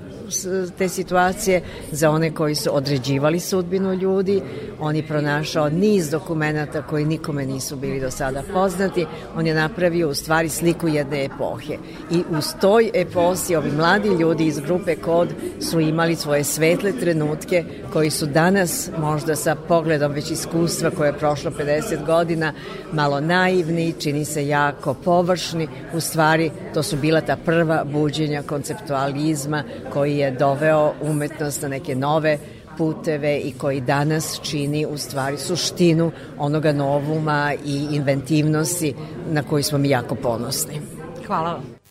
te 0.78 0.88
situacije 0.88 1.62
za 1.90 2.10
one 2.10 2.30
koji 2.30 2.54
su 2.54 2.76
određivali 2.76 3.40
sudbinu 3.40 3.94
ljudi. 3.94 4.42
On 4.80 4.96
je 4.96 5.06
pronašao 5.06 5.68
niz 5.68 6.10
dokumenta 6.10 6.82
koji 6.82 7.04
nikome 7.04 7.46
nisu 7.46 7.76
bili 7.76 8.00
do 8.00 8.10
sada 8.10 8.42
poznati. 8.52 9.06
On 9.36 9.46
je 9.46 9.54
napravio 9.54 10.08
u 10.08 10.14
stvari 10.14 10.48
sliku 10.48 10.88
jedne 10.88 11.24
epohe. 11.24 11.76
I 12.10 12.22
uz 12.38 12.46
toj 12.60 12.90
eposi 12.94 13.56
ovi 13.56 13.70
mladi 13.70 14.08
ljudi 14.08 14.46
iz 14.46 14.58
grupe 14.58 14.96
Kod 14.96 15.28
su 15.60 15.80
imali 15.80 16.16
svoje 16.16 16.44
svetle 16.44 16.92
trenutke 16.92 17.64
koji 17.92 18.10
su 18.10 18.26
danas 18.26 18.90
možda 18.98 19.36
sa 19.36 19.54
pogledom 19.54 20.12
već 20.12 20.30
iskustva 20.30 20.90
koje 20.90 21.08
je 21.08 21.18
prošlo 21.18 21.50
50 21.50 22.06
godina 22.06 22.52
malo 22.92 23.20
naivni, 23.20 23.94
čini 23.98 24.24
se 24.24 24.46
jako 24.46 24.94
površni. 24.94 25.68
U 25.94 26.00
stvari 26.00 26.50
to 26.74 26.82
su 26.82 26.96
bila 26.96 27.20
ta 27.20 27.36
prva 27.36 27.84
buđenja 27.84 28.42
konceptualizma 28.42 29.64
koji 29.92 30.13
je 30.18 30.30
doveo 30.30 30.92
umetnost 31.02 31.62
na 31.62 31.68
neke 31.68 31.94
nove 31.94 32.38
puteve 32.78 33.38
i 33.38 33.52
koji 33.52 33.80
danas 33.80 34.40
čini 34.42 34.86
u 34.86 34.98
stvari 34.98 35.38
suštinu 35.38 36.10
onoga 36.38 36.72
novuma 36.72 37.52
i 37.64 37.86
inventivnosti 37.90 38.94
na 39.30 39.42
koji 39.42 39.62
smo 39.62 39.78
mi 39.78 39.88
jako 39.88 40.14
ponosni. 40.14 40.80
Hvala 41.26 41.52
vam. 41.52 41.84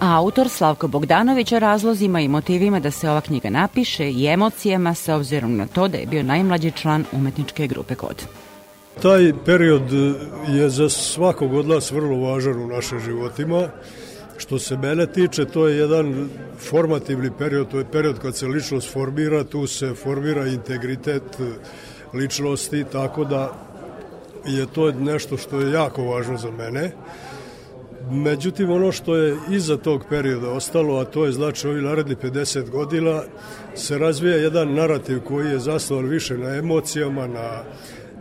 A 0.00 0.16
autor 0.16 0.48
Slavko 0.48 0.88
Bogdanović 0.88 1.52
o 1.52 1.58
razlozima 1.58 2.20
i 2.20 2.28
motivima 2.28 2.80
da 2.80 2.90
se 2.90 3.10
ova 3.10 3.20
knjiga 3.20 3.50
napiše 3.50 4.10
i 4.10 4.26
emocijama 4.26 4.94
sa 4.94 5.16
obzirom 5.16 5.56
na 5.56 5.66
to 5.66 5.88
da 5.88 5.98
je 5.98 6.06
bio 6.06 6.22
najmlađi 6.22 6.70
član 6.70 7.04
umetničke 7.12 7.66
grupe 7.66 7.94
Kod. 7.94 8.41
Taj 9.02 9.32
period 9.44 9.82
je 10.48 10.70
za 10.70 10.88
svakog 10.88 11.54
od 11.54 11.66
nas 11.66 11.90
vrlo 11.90 12.18
važan 12.18 12.62
u 12.62 12.66
našim 12.66 13.00
životima. 13.00 13.68
Što 14.36 14.58
se 14.58 14.76
mene 14.76 15.06
tiče, 15.06 15.44
to 15.44 15.68
je 15.68 15.78
jedan 15.78 16.28
formativni 16.58 17.30
period, 17.38 17.68
to 17.70 17.78
je 17.78 17.90
period 17.92 18.18
kad 18.18 18.36
se 18.36 18.46
ličnost 18.46 18.92
formira, 18.92 19.44
tu 19.44 19.66
se 19.66 19.94
formira 19.94 20.46
integritet 20.46 21.22
ličnosti, 22.14 22.84
tako 22.92 23.24
da 23.24 23.52
je 24.46 24.66
to 24.66 24.92
nešto 24.92 25.36
što 25.36 25.60
je 25.60 25.72
jako 25.72 26.04
važno 26.04 26.38
za 26.38 26.50
mene. 26.50 26.92
Međutim, 28.10 28.70
ono 28.70 28.92
što 28.92 29.16
je 29.16 29.36
iza 29.50 29.76
tog 29.76 30.04
perioda 30.08 30.50
ostalo, 30.50 30.98
a 30.98 31.04
to 31.04 31.24
je 31.24 31.32
znači 31.32 31.68
ovi 31.68 31.82
naredni 31.82 32.16
50 32.16 32.70
godina, 32.70 33.22
se 33.74 33.98
razvija 33.98 34.36
jedan 34.36 34.74
narativ 34.74 35.20
koji 35.20 35.50
je 35.50 35.58
zasnovan 35.58 36.06
više 36.06 36.38
na 36.38 36.54
emocijama, 36.56 37.26
na 37.26 37.62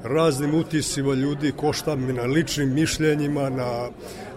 raznim 0.04 0.56
utisima 0.56 1.14
ljudi, 1.14 1.52
koštam 1.52 2.16
na 2.16 2.24
ličnim 2.24 2.74
mišljenjima, 2.74 3.50
na 3.50 3.90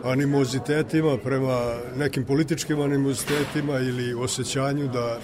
animozitetima 0.05 1.18
prema 1.18 1.74
nekim 1.96 2.24
političkim 2.24 2.81
animozitetima 2.81 3.79
ili 3.79 4.14
osjećanju 4.14 4.88
da 4.88 5.18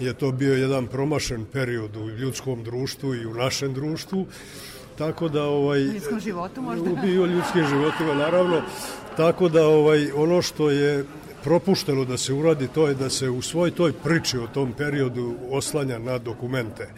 je 0.00 0.14
to 0.14 0.32
bio 0.32 0.54
jedan 0.54 0.86
promašen 0.86 1.44
period 1.52 1.96
u 1.96 2.08
ljudskom 2.08 2.64
društvu 2.64 3.14
i 3.14 3.26
u 3.26 3.34
našem 3.34 3.74
društvu. 3.74 4.26
Tako 4.98 5.28
da 5.28 5.44
ovaj 5.44 5.88
u 5.88 5.92
ljudskom 5.92 6.20
životu 6.20 6.62
možda. 6.62 6.90
U 7.02 7.26
ljudskim 7.26 7.66
životima 7.68 8.14
naravno. 8.14 8.62
Tako 9.16 9.48
da 9.48 9.66
ovaj 9.66 10.10
ono 10.12 10.42
što 10.42 10.70
je 10.70 11.04
propušteno 11.44 12.04
da 12.04 12.16
se 12.16 12.32
uradi 12.32 12.68
to 12.68 12.88
je 12.88 12.94
da 12.94 13.10
se 13.10 13.30
u 13.30 13.42
svoj 13.42 13.70
toj 13.70 13.92
priči 13.92 14.38
o 14.38 14.46
tom 14.46 14.72
periodu 14.72 15.34
oslanja 15.50 15.98
na 15.98 16.18
dokumente. 16.18 16.88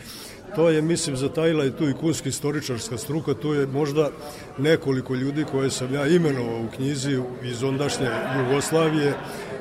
To 0.57 0.71
je, 0.71 0.83
mislim, 0.83 1.17
zatajila 1.17 1.65
i 1.65 1.71
tu 1.71 1.89
i 1.89 1.95
kunski 1.95 2.29
istoričarska 2.29 2.99
struka, 2.99 3.35
tu 3.35 3.55
je 3.55 3.67
možda 3.67 4.11
nekoliko 4.59 5.15
ljudi 5.15 5.45
koje 5.45 5.71
sam 5.71 5.95
ja 5.95 6.07
imenovao 6.07 6.61
u 6.61 6.77
knjizi 6.77 7.19
iz 7.43 7.63
ondašnje 7.63 8.09
Jugoslavije, 8.39 9.15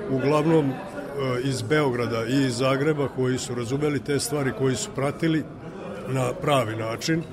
uglavnom 0.09 0.69
e, 0.69 0.73
iz 1.43 1.61
Beograda 1.61 2.25
i 2.25 2.45
iz 2.45 2.57
Zagreba 2.57 3.07
koji 3.07 3.37
su 3.37 3.55
razumeli 3.55 4.03
te 4.03 4.19
stvari, 4.19 4.51
koji 4.57 4.75
su 4.75 4.89
pratili 4.95 5.43
na 6.07 6.33
pravi 6.33 6.75
način, 6.75 7.23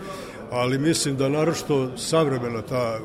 ali 0.51 0.79
mislim 0.79 1.17
da 1.17 1.29
narošto 1.29 1.99
savremena 1.99 2.63
ta 2.63 2.99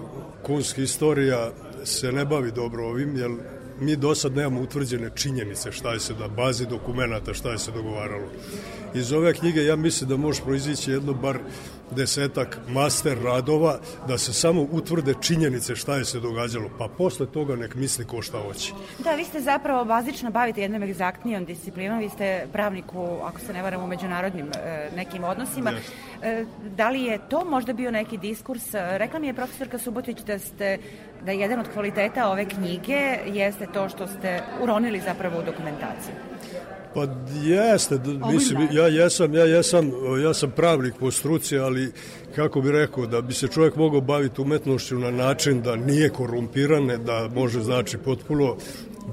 kunska 0.43 0.81
istorija 0.81 1.51
se 1.83 2.11
ne 2.11 2.25
bavi 2.25 2.51
dobro 2.51 2.85
ovim, 2.85 3.17
jer 3.17 3.31
mi 3.81 3.95
do 3.95 4.15
sad 4.15 4.35
nemamo 4.35 4.61
utvrđene 4.61 5.09
činjenice 5.15 5.71
šta 5.71 5.93
je 5.93 5.99
se 5.99 6.13
na 6.19 6.27
bazi 6.27 6.65
dokumenta, 6.65 7.33
šta 7.33 7.51
je 7.51 7.57
se 7.57 7.71
dogovaralo. 7.71 8.27
Iz 8.95 9.11
ove 9.13 9.33
knjige 9.33 9.63
ja 9.63 9.75
mislim 9.75 10.09
da 10.09 10.17
može 10.17 10.41
proizići 10.41 10.91
jedno 10.91 11.13
bar 11.13 11.39
desetak 11.91 12.59
master 12.69 13.17
radova 13.23 13.79
da 14.07 14.17
se 14.17 14.33
samo 14.33 14.67
utvrde 14.71 15.13
činjenice 15.21 15.75
šta 15.75 15.95
je 15.95 16.05
se 16.05 16.19
događalo, 16.19 16.69
pa 16.77 16.87
posle 16.97 17.25
toga 17.25 17.55
nek 17.55 17.75
misli 17.75 18.05
ko 18.05 18.21
šta 18.21 18.37
hoće. 18.37 18.73
Da, 18.99 19.11
vi 19.11 19.23
ste 19.25 19.41
zapravo 19.41 19.85
bazično 19.85 20.31
bavite 20.31 20.61
jednom 20.61 20.83
egzaktnijom 20.83 21.45
disciplinom, 21.45 21.99
vi 21.99 22.09
ste 22.09 22.47
pravnik 22.53 22.85
u, 22.93 23.19
ako 23.23 23.39
se 23.39 23.53
ne 23.53 23.61
varam, 23.61 23.83
u 23.83 23.87
međunarodnim 23.87 24.45
e, 24.45 24.89
nekim 24.95 25.23
odnosima. 25.23 25.71
Yes. 25.71 25.77
E, 26.21 26.45
da 26.75 26.89
li 26.89 27.03
je 27.03 27.19
to 27.29 27.45
možda 27.45 27.73
bio 27.73 27.91
neki 27.91 28.17
diskurs? 28.17 28.63
Rekla 28.73 29.19
mi 29.19 29.27
je 29.27 29.33
profesorka 29.33 29.77
Subotić 29.77 30.17
da 30.19 30.39
ste 30.39 30.77
da 31.25 31.31
jedan 31.31 31.59
od 31.59 31.69
kvaliteta 31.73 32.29
ove 32.29 32.45
knjige 32.45 33.17
jeste 33.25 33.67
to 33.73 33.89
što 33.89 34.07
ste 34.07 34.43
uronili 34.61 35.01
zapravo 35.01 35.39
u 35.39 35.43
dokumentaciju. 35.43 36.30
Pa 36.93 37.07
jeste, 37.43 37.99
mislim, 38.33 38.67
ja 38.71 38.87
jesam, 38.87 39.33
ja 39.33 39.45
jesam, 39.45 39.91
ja 40.23 40.33
sam 40.33 40.51
pravnik 40.51 40.93
po 40.99 41.11
struci, 41.11 41.57
ali 41.57 41.91
kako 42.35 42.61
bi 42.61 42.71
rekao, 42.71 43.05
da 43.05 43.21
bi 43.21 43.33
se 43.33 43.47
čovjek 43.47 43.75
mogao 43.75 44.01
baviti 44.01 44.41
umetnošću 44.41 44.99
na 44.99 45.11
način 45.11 45.61
da 45.61 45.75
nije 45.75 46.09
korumpirane, 46.09 46.97
da 46.97 47.29
može 47.35 47.61
znači 47.61 47.97
potpuno 47.97 48.55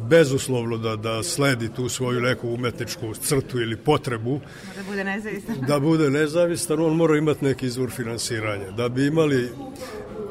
bezuslovno 0.08 0.76
da, 0.76 0.96
da 0.96 1.22
sledi 1.22 1.68
tu 1.76 1.88
svoju 1.88 2.20
neku 2.20 2.48
umetničku 2.48 3.14
crtu 3.14 3.60
ili 3.60 3.76
potrebu. 3.76 4.40
Da 4.76 4.82
bude 4.90 5.04
nezavistan. 5.04 5.56
Da 5.68 5.80
bude 5.80 6.10
nezavistan, 6.10 6.80
on 6.80 6.96
mora 6.96 7.16
imati 7.16 7.44
neki 7.44 7.66
izvor 7.66 7.90
finansiranja. 7.90 8.70
Da 8.70 8.88
bi 8.88 9.06
imali 9.06 9.48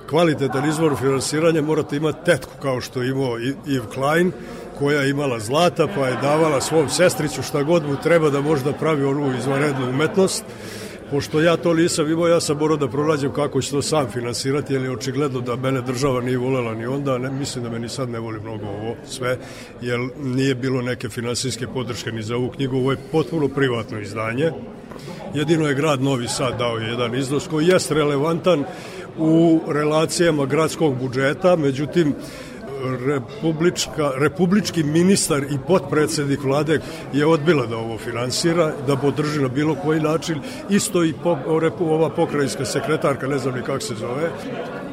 kvalitetan 0.09 0.69
izvor 0.69 0.95
finansiranja 0.99 1.61
morate 1.61 1.95
imati 1.95 2.25
tetku 2.25 2.53
kao 2.61 2.81
što 2.81 3.01
je 3.01 3.09
imao 3.09 3.37
Yves 3.37 3.93
Klein 3.93 4.31
koja 4.79 5.01
je 5.01 5.09
imala 5.09 5.39
zlata 5.39 5.87
pa 5.95 6.07
je 6.07 6.17
davala 6.21 6.61
svom 6.61 6.89
sestriću 6.89 7.43
šta 7.43 7.63
god 7.63 7.85
mu 7.85 7.95
treba 8.03 8.29
da 8.29 8.41
možda 8.41 8.73
pravi 8.73 9.03
onu 9.03 9.37
izvanrednu 9.37 9.89
umetnost 9.89 10.43
pošto 11.11 11.41
ja 11.41 11.57
to 11.57 11.73
nisam 11.73 12.11
imao, 12.11 12.27
ja 12.27 12.39
sam 12.39 12.57
morao 12.57 12.77
da 12.77 12.87
pronađem 12.87 13.33
kako 13.33 13.61
će 13.61 13.71
to 13.71 13.81
sam 13.81 14.07
finansirati, 14.11 14.73
jer 14.73 14.83
je 14.83 14.91
očigledno 14.91 15.41
da 15.41 15.55
mene 15.55 15.81
država 15.81 16.21
nije 16.21 16.37
volela 16.37 16.73
ni 16.73 16.85
onda, 16.85 17.17
ne, 17.17 17.31
mislim 17.31 17.63
da 17.63 17.69
me 17.69 17.79
ni 17.79 17.89
sad 17.89 18.09
ne 18.09 18.19
voli 18.19 18.39
mnogo 18.39 18.65
ovo 18.65 18.95
sve, 19.05 19.37
jer 19.81 19.99
nije 20.23 20.55
bilo 20.55 20.81
neke 20.81 21.09
finansijske 21.09 21.67
podrške 21.67 22.11
ni 22.11 22.23
za 22.23 22.35
ovu 22.35 22.49
knjigu, 22.49 22.77
ovo 22.77 22.91
je 22.91 22.97
potpuno 23.11 23.47
privatno 23.47 23.99
izdanje. 23.99 24.51
Jedino 25.33 25.67
je 25.67 25.75
grad 25.75 26.01
Novi 26.01 26.27
Sad 26.27 26.57
dao 26.57 26.77
jedan 26.77 27.15
iznos 27.15 27.47
koji 27.47 27.67
jest 27.67 27.91
relevantan 27.91 28.63
u 29.17 29.61
relacijama 29.67 30.45
gradskog 30.45 30.95
budžeta, 30.99 31.55
međutim, 31.55 32.13
republička, 33.05 34.11
republički 34.17 34.83
ministar 34.83 35.43
i 35.43 35.57
potpredsednik 35.67 36.43
vlade 36.43 36.79
je 37.13 37.25
odbila 37.25 37.65
da 37.65 37.77
ovo 37.77 37.97
finansira, 37.97 38.71
da 38.87 38.95
podrži 38.95 39.41
na 39.41 39.47
bilo 39.47 39.75
koji 39.75 40.01
način. 40.01 40.41
Isto 40.69 41.03
i 41.03 41.13
po, 41.23 41.37
ova 41.79 42.09
pokrajinska 42.09 42.65
sekretarka, 42.65 43.27
ne 43.27 43.37
znam 43.37 43.55
ni 43.55 43.61
kako 43.61 43.79
se 43.79 43.95
zove. 43.95 44.29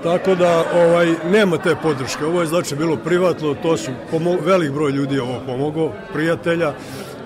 Tako 0.02 0.34
da 0.34 0.64
ovaj 0.74 1.14
nema 1.32 1.58
te 1.58 1.76
podrške. 1.82 2.24
Ovo 2.24 2.40
je 2.40 2.46
znači 2.46 2.76
bilo 2.76 2.96
privatno, 2.96 3.54
to 3.62 3.76
su 3.76 3.90
pomo 4.10 4.36
velik 4.44 4.72
broj 4.72 4.90
ljudi 4.90 5.18
ovo 5.18 5.40
pomogao, 5.46 5.92
prijatelja 6.12 6.74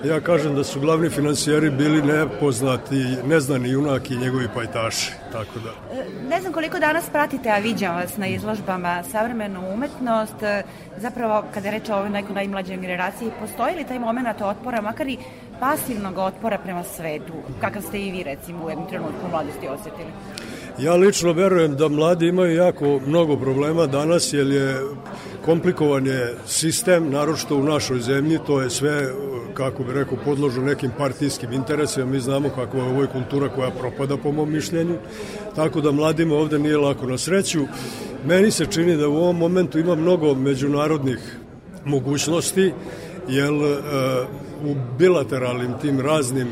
Ja 0.03 0.19
kažem 0.19 0.55
da 0.55 0.63
su 0.63 0.79
glavni 0.79 1.09
financijeri 1.09 1.69
bili 1.69 2.01
nepoznati, 2.01 3.05
neznani 3.27 3.69
junak 3.69 4.11
i 4.11 4.15
njegovi 4.15 4.47
pajtaši, 4.55 5.11
tako 5.31 5.59
da. 5.59 5.99
E, 5.99 6.05
ne 6.29 6.41
znam 6.41 6.53
koliko 6.53 6.79
danas 6.79 7.09
pratite, 7.09 7.49
a 7.49 7.57
viđam 7.57 7.95
vas 7.95 8.17
na 8.17 8.27
izložbama 8.27 9.03
savremenu 9.11 9.73
umetnost, 9.73 10.43
e, 10.43 10.63
zapravo 10.97 11.43
kada 11.53 11.67
je 11.67 11.71
reč 11.71 11.89
o 11.89 11.95
ovoj 11.95 12.09
nekoj 12.09 12.35
najmlađoj 12.35 12.77
generaciji, 12.77 13.31
postoji 13.39 13.75
li 13.75 13.83
taj 13.83 13.99
moment 13.99 14.41
otpora, 14.41 14.81
makar 14.81 15.07
i 15.07 15.17
pasivnog 15.59 16.17
otpora 16.17 16.57
prema 16.57 16.83
svetu, 16.83 17.33
kakav 17.61 17.81
ste 17.81 18.01
i 18.01 18.11
vi 18.11 18.23
recimo 18.23 18.65
u 18.65 18.69
jednom 18.69 18.87
trenutku 18.87 19.27
mladosti 19.31 19.67
osetili? 19.67 20.11
Ja 20.77 20.95
lično 20.95 21.33
verujem 21.33 21.75
da 21.75 21.87
mladi 21.87 22.27
imaju 22.27 22.55
jako 22.55 22.99
mnogo 23.05 23.37
problema 23.37 23.85
danas, 23.85 24.33
jer 24.33 24.47
je 24.47 24.81
komplikovan 25.49 26.07
je 26.07 26.35
sistem, 26.45 27.09
naročito 27.09 27.55
u 27.57 27.63
našoj 27.63 27.99
zemlji, 27.99 28.39
to 28.47 28.61
je 28.61 28.69
sve, 28.69 29.07
kako 29.53 29.83
bi 29.83 29.93
rekao, 29.93 30.17
podložno 30.25 30.61
nekim 30.63 30.91
partijskim 30.97 31.53
interesima, 31.53 32.05
mi 32.05 32.19
znamo 32.19 32.49
kakva 32.49 32.83
je 32.83 32.89
ovo 32.89 33.07
kultura 33.07 33.49
koja 33.49 33.71
propada 33.71 34.17
po 34.17 34.31
mom 34.31 34.51
mišljenju, 34.51 34.97
tako 35.55 35.81
da 35.81 35.91
mladima 35.91 36.35
ovde 36.35 36.59
nije 36.59 36.77
lako 36.77 37.07
na 37.07 37.17
sreću. 37.17 37.65
Meni 38.25 38.51
se 38.51 38.65
čini 38.65 38.97
da 38.97 39.07
u 39.07 39.17
ovom 39.17 39.37
momentu 39.37 39.79
ima 39.79 39.95
mnogo 39.95 40.35
međunarodnih 40.35 41.37
mogućnosti, 41.85 42.73
jer 43.27 43.53
e, 43.53 43.79
u 44.65 44.75
bilateralnim 44.97 45.73
tim 45.81 46.01
raznim 46.01 46.47
e, 46.47 46.51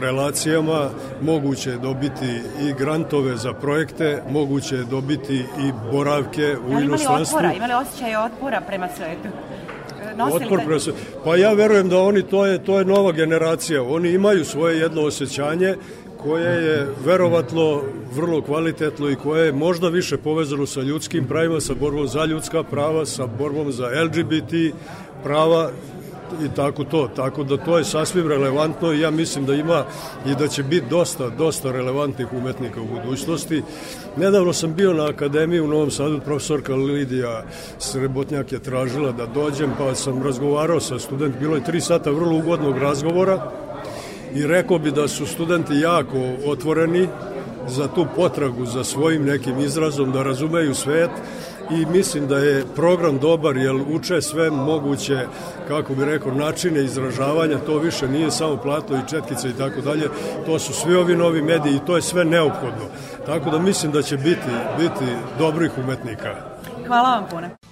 relacijama 0.00 0.90
moguće 1.22 1.70
je 1.70 1.78
dobiti 1.78 2.40
i 2.60 2.72
grantove 2.78 3.36
za 3.36 3.52
projekte, 3.52 4.22
moguće 4.30 4.76
je 4.76 4.84
dobiti 4.84 5.34
i 5.36 5.72
boravke 5.92 6.56
u 6.68 6.72
Ali 6.72 6.84
inostranstvu. 6.84 7.38
Imali 7.38 7.54
otpora, 7.54 7.66
imali 7.66 7.86
osjećaje 7.86 8.18
otpora 8.18 8.60
prema 8.60 8.88
svetu? 8.96 9.28
Nosili 10.16 10.44
Otpor 10.44 10.60
prema 10.64 10.80
Pa 11.24 11.36
ja 11.36 11.52
verujem 11.52 11.88
da 11.88 11.98
oni, 11.98 12.22
to 12.22 12.46
je, 12.46 12.64
to 12.64 12.78
je 12.78 12.84
nova 12.84 13.12
generacija, 13.12 13.82
oni 13.82 14.10
imaju 14.10 14.44
svoje 14.44 14.78
jedno 14.78 15.02
osjećanje 15.02 15.74
koje 16.22 16.64
je 16.64 16.86
verovatno 17.04 17.82
vrlo 18.14 18.42
kvalitetno 18.42 19.10
i 19.10 19.16
koje 19.16 19.46
je 19.46 19.52
možda 19.52 19.88
više 19.88 20.16
povezano 20.16 20.66
sa 20.66 20.80
ljudskim 20.80 21.26
pravima, 21.28 21.60
sa 21.60 21.74
borbom 21.74 22.08
za 22.08 22.24
ljudska 22.24 22.62
prava, 22.62 23.06
sa 23.06 23.26
borbom 23.26 23.72
za 23.72 23.86
LGBT 24.04 24.74
prava 25.22 25.70
i 26.44 26.48
tako 26.56 26.84
to. 26.84 27.08
Tako 27.16 27.44
da 27.44 27.56
to 27.56 27.78
je 27.78 27.84
sasvim 27.84 28.28
relevantno 28.28 28.92
i 28.92 29.00
ja 29.00 29.10
mislim 29.10 29.46
da 29.46 29.54
ima 29.54 29.84
i 30.26 30.34
da 30.34 30.48
će 30.48 30.62
biti 30.62 30.86
dosta, 30.90 31.28
dosta 31.28 31.72
relevantnih 31.72 32.32
umetnika 32.32 32.80
u 32.80 32.86
budućnosti. 32.86 33.62
Nedavno 34.16 34.52
sam 34.52 34.74
bio 34.74 34.92
na 34.92 35.06
akademiji 35.06 35.60
u 35.60 35.68
Novom 35.68 35.90
Sadu, 35.90 36.20
profesorka 36.20 36.74
Lidija 36.74 37.44
Srebotnjak 37.78 38.52
je 38.52 38.58
tražila 38.58 39.12
da 39.12 39.26
dođem, 39.26 39.70
pa 39.78 39.94
sam 39.94 40.22
razgovarao 40.22 40.80
sa 40.80 40.98
student, 40.98 41.38
bilo 41.40 41.56
je 41.56 41.64
tri 41.64 41.80
sata 41.80 42.10
vrlo 42.10 42.36
ugodnog 42.36 42.78
razgovora 42.78 43.50
i 44.34 44.46
rekao 44.46 44.78
bi 44.78 44.90
da 44.90 45.08
su 45.08 45.26
studenti 45.26 45.74
jako 45.74 46.18
otvoreni 46.46 47.08
za 47.68 47.88
tu 47.88 48.06
potragu 48.16 48.66
za 48.66 48.84
svojim 48.84 49.24
nekim 49.24 49.58
izrazom, 49.60 50.12
da 50.12 50.22
razumeju 50.22 50.74
svet 50.74 51.10
i 51.70 51.86
mislim 51.86 52.26
da 52.26 52.38
je 52.38 52.64
program 52.76 53.18
dobar 53.18 53.56
jer 53.56 53.74
uče 53.74 54.22
sve 54.22 54.50
moguće, 54.50 55.26
kako 55.68 55.94
bi 55.94 56.04
rekao, 56.04 56.34
načine 56.34 56.84
izražavanja, 56.84 57.58
to 57.58 57.78
više 57.78 58.08
nije 58.08 58.30
samo 58.30 58.56
plato 58.56 58.94
i 58.94 59.10
četkice 59.10 59.48
i 59.48 59.52
tako 59.52 59.80
dalje, 59.80 60.08
to 60.46 60.58
su 60.58 60.72
svi 60.72 60.94
ovi 60.94 61.16
novi 61.16 61.42
mediji 61.42 61.74
i 61.76 61.86
to 61.86 61.96
je 61.96 62.02
sve 62.02 62.24
neophodno. 62.24 62.84
Tako 63.26 63.50
da 63.50 63.58
mislim 63.58 63.92
da 63.92 64.02
će 64.02 64.16
biti, 64.16 64.50
biti 64.78 65.04
dobrih 65.38 65.70
umetnika. 65.78 66.34
Hvala 66.86 67.10
vam 67.10 67.24
puno. 67.30 67.67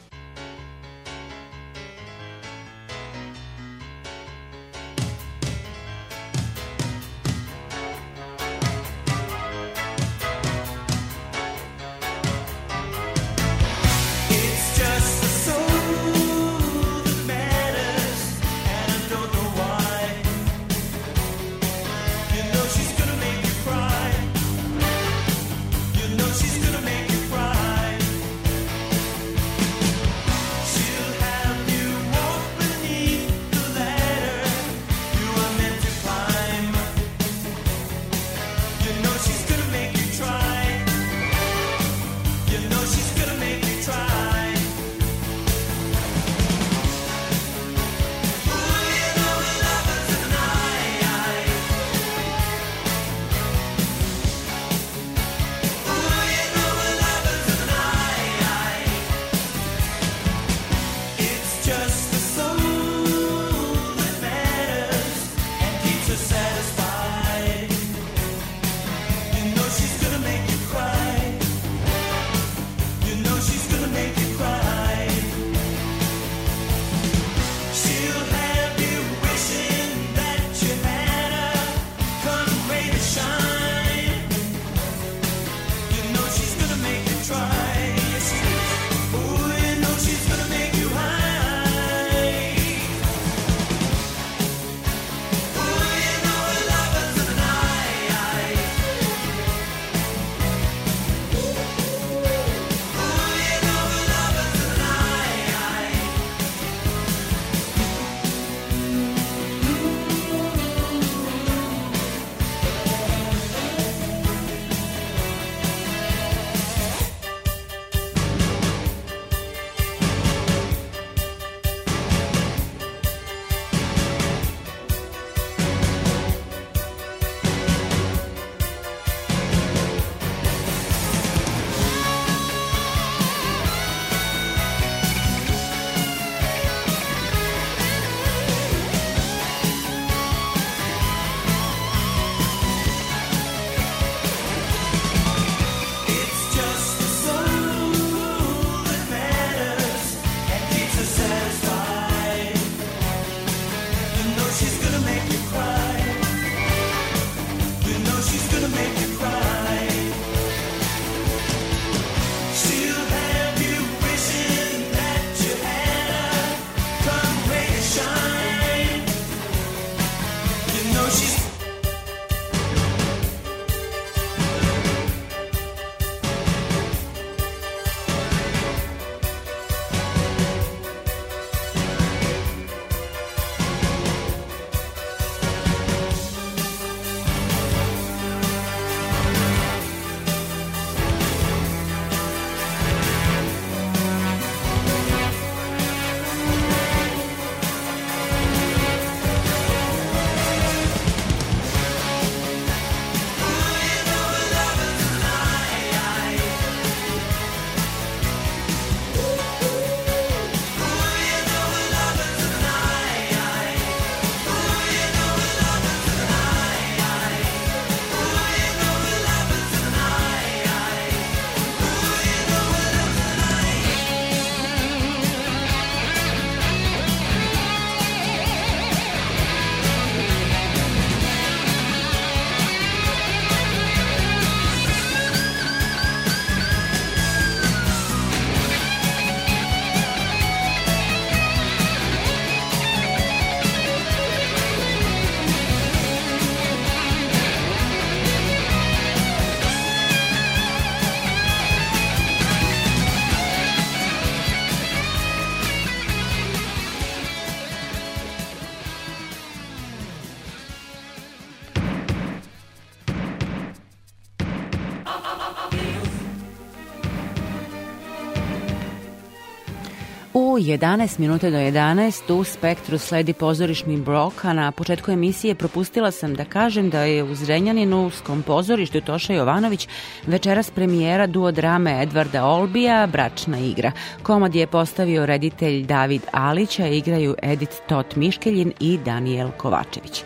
U 270.56 270.58
11 270.58 271.18
minuta 271.18 271.50
do 271.50 271.56
11 271.56 272.32
u 272.32 272.44
Spektru 272.44 272.98
sledi 272.98 273.32
pozorišni 273.32 273.96
brok, 273.96 274.44
a 274.44 274.52
na 274.52 274.72
početku 274.72 275.10
emisije 275.10 275.54
propustila 275.54 276.10
sam 276.10 276.34
da 276.34 276.44
kažem 276.44 276.90
da 276.90 277.00
je 277.00 277.22
u 277.24 277.34
Zrenjaninu 277.34 278.10
skom 278.10 278.42
pozorištu 278.42 279.00
Toša 279.00 279.32
Jovanović 279.32 279.88
večeras 280.26 280.70
premijera 280.70 281.26
duodrame 281.26 282.02
Edvarda 282.02 282.44
Olbija 282.44 283.06
Bračna 283.06 283.58
igra. 283.58 283.92
Komad 284.22 284.54
je 284.54 284.66
postavio 284.66 285.26
reditelj 285.26 285.84
David 285.84 286.22
Alić, 286.32 286.78
a 286.78 286.86
igraju 286.86 287.34
Edith 287.42 287.76
Tot 287.88 288.16
Miškeljin 288.16 288.72
i 288.80 288.98
Daniel 289.04 289.50
Kovačević 289.56 290.24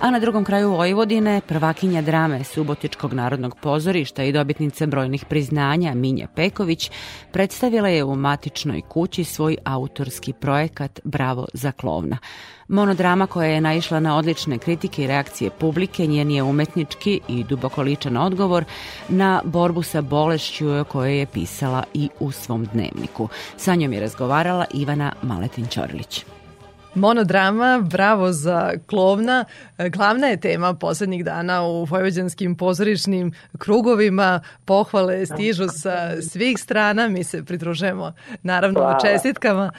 a 0.00 0.10
na 0.10 0.18
drugom 0.18 0.44
kraju 0.44 0.70
Vojvodine 0.70 1.40
prvakinja 1.48 2.02
drame 2.02 2.44
Subotičkog 2.44 3.12
narodnog 3.12 3.56
pozorišta 3.60 4.22
i 4.24 4.32
dobitnice 4.32 4.86
brojnih 4.86 5.24
priznanja 5.24 5.94
Minja 5.94 6.26
Peković 6.34 6.90
predstavila 7.32 7.88
je 7.88 8.04
u 8.04 8.16
matičnoj 8.16 8.80
kući 8.88 9.24
svoj 9.24 9.56
autorski 9.64 10.32
projekat 10.32 11.00
Bravo 11.04 11.46
za 11.52 11.72
klovna. 11.72 12.18
Monodrama 12.68 13.26
koja 13.26 13.48
je 13.48 13.60
naišla 13.60 14.00
na 14.00 14.16
odlične 14.16 14.58
kritike 14.58 15.04
i 15.04 15.06
reakcije 15.06 15.50
publike, 15.50 16.06
njen 16.06 16.30
je 16.30 16.42
umetnički 16.42 17.20
i 17.28 17.44
duboko 17.44 17.82
ličan 17.82 18.16
odgovor 18.16 18.64
na 19.08 19.42
borbu 19.44 19.82
sa 19.82 20.00
bolešću 20.00 20.66
koje 20.88 21.18
je 21.18 21.26
pisala 21.26 21.84
i 21.94 22.08
u 22.20 22.30
svom 22.30 22.64
dnevniku. 22.64 23.28
Sa 23.56 23.74
njom 23.74 23.92
je 23.92 24.00
razgovarala 24.00 24.64
Ivana 24.74 25.12
Maletin-Ćorilić. 25.22 26.37
Monodrama, 26.98 27.82
bravo 27.90 28.32
za 28.32 28.72
klovna, 28.86 29.44
glavna 29.90 30.26
je 30.26 30.40
tema 30.40 30.74
poslednjih 30.74 31.24
dana 31.24 31.62
u 31.62 31.84
vojvođanskim 31.84 32.56
pozorišnim 32.56 33.32
krugovima. 33.58 34.40
Pohvale 34.64 35.26
stižu 35.26 35.64
sa 35.68 36.22
svih 36.22 36.58
strana, 36.58 37.08
mi 37.08 37.24
se 37.24 37.44
pridružujemo 37.44 38.12
naravno 38.42 38.80
Hvala. 38.80 38.98
čestitkama. 38.98 39.70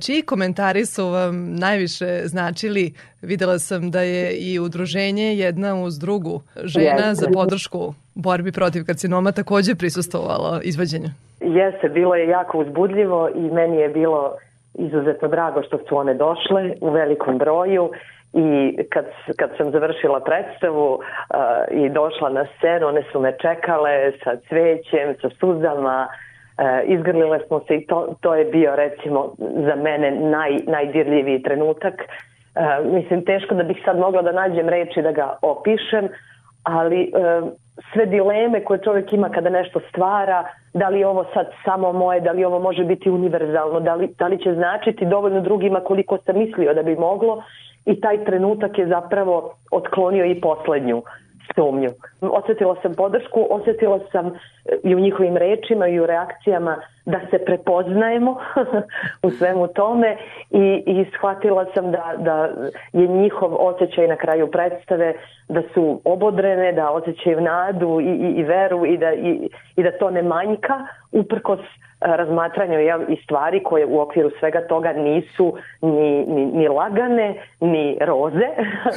Čiji 0.00 0.22
komentari 0.22 0.86
su 0.86 1.06
vam 1.08 1.54
najviše 1.54 2.22
značili? 2.24 2.94
Videla 3.22 3.58
sam 3.58 3.90
da 3.90 4.00
je 4.00 4.36
i 4.36 4.58
udruženje 4.58 5.34
jedna 5.34 5.74
uz 5.74 5.98
drugu 5.98 6.42
žena 6.64 7.14
za 7.14 7.26
podršku 7.34 7.94
borbi 8.14 8.52
protiv 8.52 8.84
karcinoma 8.84 9.32
takođe 9.32 9.74
prisustovalo 9.74 10.60
izvođenju. 10.62 11.08
Jeste, 11.40 11.88
bilo 11.88 12.14
je 12.14 12.28
jako 12.28 12.58
uzbudljivo 12.58 13.28
i 13.36 13.40
meni 13.40 13.76
je 13.76 13.88
bilo 13.88 14.36
izuzetno 14.74 15.28
drago 15.28 15.62
što 15.62 15.78
su 15.78 15.96
one 15.96 16.14
došle 16.14 16.74
u 16.80 16.90
velikom 16.90 17.38
broju 17.38 17.90
i 18.32 18.78
kad, 18.90 19.04
kad 19.36 19.50
sam 19.56 19.70
završila 19.70 20.20
predstavu 20.20 20.94
uh, 20.94 21.00
i 21.70 21.88
došla 21.88 22.28
na 22.28 22.46
scenu, 22.56 22.86
one 22.86 23.02
su 23.12 23.20
me 23.20 23.32
čekale 23.38 24.12
sa 24.24 24.36
cvećem, 24.48 25.14
sa 25.20 25.28
suzama, 25.40 26.08
uh, 26.08 26.64
izgrlile 26.84 27.40
smo 27.46 27.60
se 27.60 27.76
i 27.76 27.86
to, 27.86 28.14
to 28.20 28.34
je 28.34 28.44
bio 28.44 28.76
recimo 28.76 29.34
za 29.38 29.74
mene 29.76 30.10
naj, 30.10 30.58
najdirljiviji 30.66 31.42
trenutak. 31.42 31.94
Uh, 31.94 32.92
mislim, 32.92 33.24
teško 33.24 33.54
da 33.54 33.62
bih 33.62 33.82
sad 33.84 33.98
mogla 33.98 34.22
da 34.22 34.32
nađem 34.32 34.68
reči 34.68 35.02
da 35.02 35.12
ga 35.12 35.36
opišem, 35.42 36.08
ali 36.62 37.12
uh, 37.14 37.48
sve 37.92 38.06
dileme 38.06 38.64
koje 38.64 38.82
čovjek 38.82 39.12
ima 39.12 39.28
kada 39.28 39.50
nešto 39.50 39.80
stvara, 39.88 40.44
da 40.74 40.88
li 40.88 41.00
je 41.00 41.06
ovo 41.06 41.24
sad 41.34 41.46
samo 41.64 41.92
moje, 41.92 42.20
da 42.20 42.32
li 42.32 42.44
ovo 42.44 42.58
može 42.58 42.84
biti 42.84 43.10
univerzalno, 43.10 43.80
da 43.80 43.94
li, 43.94 44.08
da 44.18 44.26
li 44.26 44.38
će 44.38 44.54
značiti 44.54 45.06
dovoljno 45.06 45.40
drugima 45.40 45.80
koliko 45.80 46.18
sam 46.26 46.38
mislio 46.38 46.74
da 46.74 46.82
bi 46.82 46.96
moglo 46.96 47.42
i 47.84 48.00
taj 48.00 48.24
trenutak 48.24 48.78
je 48.78 48.86
zapravo 48.86 49.54
otklonio 49.70 50.24
i 50.24 50.40
poslednju 50.40 51.02
sumnju. 51.54 51.90
Osetila 52.20 52.76
sam 52.82 52.94
podršku, 52.94 53.46
osetila 53.50 54.00
sam 54.12 54.32
i 54.84 54.94
u 54.94 55.00
njihovim 55.00 55.36
rečima 55.36 55.88
i 55.88 56.00
u 56.00 56.06
reakcijama 56.06 56.76
da 57.04 57.20
se 57.30 57.38
prepoznajemo 57.44 58.36
u 59.26 59.30
svemu 59.30 59.68
tome 59.68 60.16
i, 60.50 60.82
i 60.86 61.06
shvatila 61.16 61.66
sam 61.74 61.90
da, 61.90 62.12
da 62.18 62.48
je 62.92 63.08
njihov 63.08 63.56
osjećaj 63.58 64.08
na 64.08 64.16
kraju 64.16 64.50
predstave 64.50 65.14
da 65.48 65.62
su 65.74 66.00
obodrene, 66.04 66.72
da 66.72 66.90
osjećaju 66.90 67.40
nadu 67.40 68.00
i, 68.00 68.04
i, 68.04 68.40
i 68.40 68.42
veru 68.42 68.86
i 68.86 68.98
da, 68.98 69.12
i, 69.12 69.48
i 69.76 69.82
da 69.82 69.98
to 69.98 70.10
ne 70.10 70.22
manjka 70.22 70.86
uprkos 71.12 71.60
razmatranju 72.04 72.80
i 73.08 73.16
stvari 73.24 73.62
koje 73.62 73.86
u 73.86 74.00
okviru 74.00 74.30
svega 74.40 74.60
toga 74.68 74.92
nisu 74.92 75.56
ni, 75.82 76.24
ni, 76.26 76.46
ni 76.46 76.68
lagane, 76.68 77.34
ni 77.60 77.98
roze, 78.00 78.48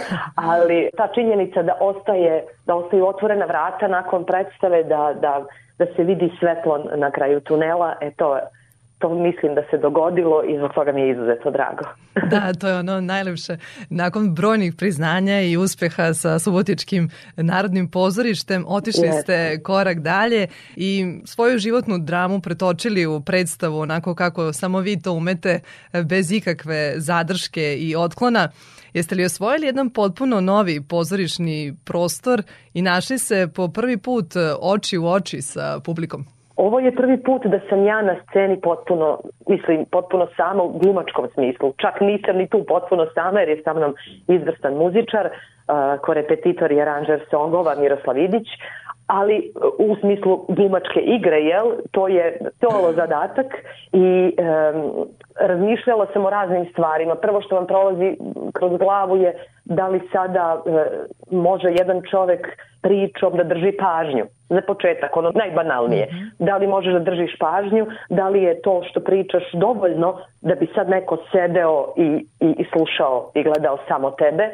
ali 0.51 0.89
ta 0.97 1.07
činjenica 1.07 1.63
da 1.63 1.77
ostaje 1.79 2.43
da 2.65 2.75
ostaju 2.75 3.07
otvorena 3.07 3.45
vrata 3.45 3.87
nakon 3.87 4.25
predstave, 4.25 4.83
da, 4.83 5.13
da, 5.21 5.45
da 5.77 5.85
se 5.95 6.03
vidi 6.03 6.31
svetlo 6.39 6.77
na 6.95 7.11
kraju 7.11 7.39
tunela, 7.39 7.95
e 8.01 8.11
to 8.11 8.39
to 8.99 9.15
mislim 9.15 9.55
da 9.55 9.61
se 9.69 9.77
dogodilo 9.77 10.43
i 10.43 10.57
zbog 10.57 10.73
toga 10.73 10.91
mi 10.91 11.01
je 11.01 11.11
izuzetno 11.11 11.51
drago. 11.51 11.83
da, 12.31 12.53
to 12.53 12.67
je 12.67 12.79
ono 12.79 13.01
najlepše. 13.01 13.57
Nakon 13.89 14.35
brojnih 14.35 14.73
priznanja 14.77 15.41
i 15.41 15.57
uspeha 15.57 16.13
sa 16.13 16.39
Subotičkim 16.39 17.09
narodnim 17.35 17.87
pozorištem, 17.87 18.65
otišli 18.67 19.07
yes. 19.07 19.21
ste 19.21 19.59
korak 19.63 19.99
dalje 19.99 20.47
i 20.75 21.19
svoju 21.25 21.57
životnu 21.57 21.97
dramu 21.97 22.41
pretočili 22.41 23.05
u 23.05 23.21
predstavu 23.21 23.79
onako 23.79 24.15
kako 24.15 24.53
samo 24.53 24.79
vi 24.79 25.01
to 25.01 25.13
umete 25.13 25.59
bez 26.03 26.31
ikakve 26.31 26.93
zadrške 26.97 27.75
i 27.77 27.95
otklona. 27.95 28.49
Jeste 28.97 29.15
li 29.15 29.25
osvojili 29.25 29.65
jedan 29.65 29.89
potpuno 29.89 30.41
novi 30.41 30.75
pozorišni 30.89 31.73
prostor 31.85 32.39
i 32.73 32.81
našli 32.81 33.17
se 33.17 33.47
po 33.55 33.63
prvi 33.67 33.97
put 33.97 34.25
oči 34.73 34.97
u 34.97 35.05
oči 35.17 35.41
sa 35.41 35.79
publikom? 35.85 36.21
Ovo 36.55 36.79
je 36.79 36.95
prvi 36.95 37.17
put 37.23 37.41
da 37.45 37.59
sam 37.69 37.85
ja 37.85 38.01
na 38.01 38.15
sceni 38.23 38.61
potpuno, 38.61 39.19
mislim, 39.49 39.85
potpuno 39.91 40.27
sama 40.37 40.63
u 40.63 40.79
glumačkom 40.79 41.27
smislu. 41.33 41.73
Čak 41.77 42.01
nisam 42.01 42.37
ni 42.37 42.47
tu 42.47 42.63
potpuno 42.67 43.07
sama 43.13 43.39
jer 43.39 43.49
je 43.49 43.61
sa 43.63 43.73
mnom 43.73 43.95
izvrstan 44.27 44.73
muzičar, 44.73 45.25
uh, 45.25 45.35
korepetitor 46.05 46.71
i 46.71 46.81
aranžer 46.81 47.19
songova 47.29 47.75
Miroslav 47.75 48.17
Idić, 48.17 48.47
ali 49.07 49.51
u 49.77 49.95
smislu 49.95 50.45
glumačke 50.47 50.99
igre, 50.99 51.37
jel, 51.41 51.71
to 51.91 52.07
je 52.07 52.37
solo 52.59 52.93
zadatak 52.93 53.45
i 53.93 54.35
um, 54.37 55.07
razmišljala 55.39 56.07
sam 56.13 56.25
o 56.25 56.29
raznim 56.29 56.65
stvarima. 56.71 57.15
Prvo 57.15 57.41
što 57.41 57.55
vam 57.55 57.67
prolazi 57.67 58.17
kroz 58.53 58.77
glavu 58.77 59.17
je 59.17 59.33
da 59.65 59.87
li 59.87 60.01
sada 60.11 60.61
uh, 60.65 60.81
može 61.31 61.67
jedan 61.69 62.01
čovek 62.11 62.47
pričom 62.81 63.37
da 63.37 63.43
drži 63.43 63.71
pažnju. 63.71 64.25
Za 64.49 64.61
početak, 64.67 65.17
ono 65.17 65.31
najbanalnije. 65.35 66.07
-hmm. 66.07 66.45
Da 66.45 66.57
li 66.57 66.67
možeš 66.67 66.93
da 66.93 66.99
držiš 66.99 67.37
pažnju, 67.39 67.87
da 68.09 68.29
li 68.29 68.43
je 68.43 68.61
to 68.61 68.83
što 68.89 68.99
pričaš 68.99 69.43
dovoljno 69.53 70.17
da 70.41 70.55
bi 70.55 70.67
sad 70.75 70.89
neko 70.89 71.17
sedeo 71.31 71.93
i, 71.97 72.25
i, 72.39 72.55
i 72.57 72.65
slušao 72.73 73.31
i 73.35 73.43
gledao 73.43 73.77
samo 73.87 74.11
tebe 74.11 74.49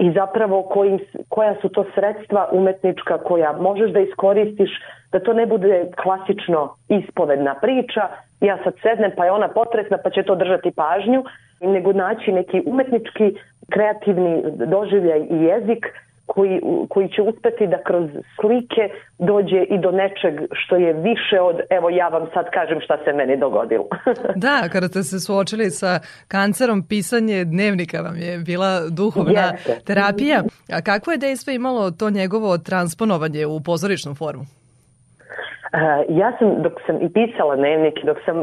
i 0.00 0.12
zapravo 0.12 0.62
kojim, 0.62 0.98
koja 1.28 1.54
su 1.60 1.68
to 1.68 1.84
sredstva 1.94 2.48
umetnička 2.52 3.18
koja 3.18 3.52
možeš 3.52 3.90
da 3.90 4.00
iskoristiš 4.00 4.70
da 5.12 5.20
to 5.20 5.32
ne 5.32 5.46
bude 5.46 5.86
klasično 6.02 6.74
ispovedna 6.88 7.54
priča, 7.54 8.00
ja 8.40 8.58
sad 8.64 8.74
sednem 8.82 9.12
pa 9.16 9.24
je 9.24 9.32
ona 9.32 9.48
potresna 9.48 9.98
pa 10.04 10.10
će 10.10 10.22
to 10.22 10.34
držati 10.34 10.70
pažnju, 10.70 11.24
nego 11.60 11.92
naći 11.92 12.32
neki 12.32 12.62
umetnički 12.66 13.36
kreativni 13.70 14.42
doživljaj 14.66 15.20
i 15.20 15.36
jezik 15.44 15.86
koji, 16.34 16.60
koji 16.88 17.08
će 17.08 17.22
uspeti 17.22 17.66
da 17.66 17.82
kroz 17.82 18.10
slike 18.40 18.84
dođe 19.18 19.60
i 19.74 19.78
do 19.78 19.90
nečeg 19.90 20.34
što 20.52 20.76
je 20.76 20.92
više 20.92 21.40
od, 21.40 21.56
evo 21.70 21.90
ja 21.90 22.08
vam 22.08 22.26
sad 22.34 22.50
kažem 22.50 22.80
šta 22.80 22.96
se 23.04 23.12
meni 23.12 23.36
dogodilo. 23.36 23.86
da, 24.46 24.68
kada 24.72 24.88
ste 24.88 25.02
se 25.02 25.20
suočili 25.20 25.70
sa 25.70 26.00
kancerom, 26.28 26.82
pisanje 26.88 27.44
dnevnika 27.44 28.00
vam 28.00 28.16
je 28.16 28.38
bila 28.38 28.72
duhovna 28.90 29.46
Jeste. 29.52 29.80
terapija. 29.86 30.42
A 30.76 30.82
kakvo 30.82 31.12
je 31.12 31.18
dejstvo 31.18 31.52
imalo 31.52 31.90
to 31.90 32.10
njegovo 32.10 32.58
transponovanje 32.58 33.46
u 33.46 33.60
pozorišnu 33.60 34.14
formu? 34.14 34.42
Uh, 34.42 36.16
ja 36.20 36.32
sam, 36.38 36.62
dok 36.62 36.72
sam 36.86 36.96
i 36.96 37.08
pisala 37.12 37.56
dnevnik, 37.56 37.94
dok 38.04 38.18
sam 38.24 38.36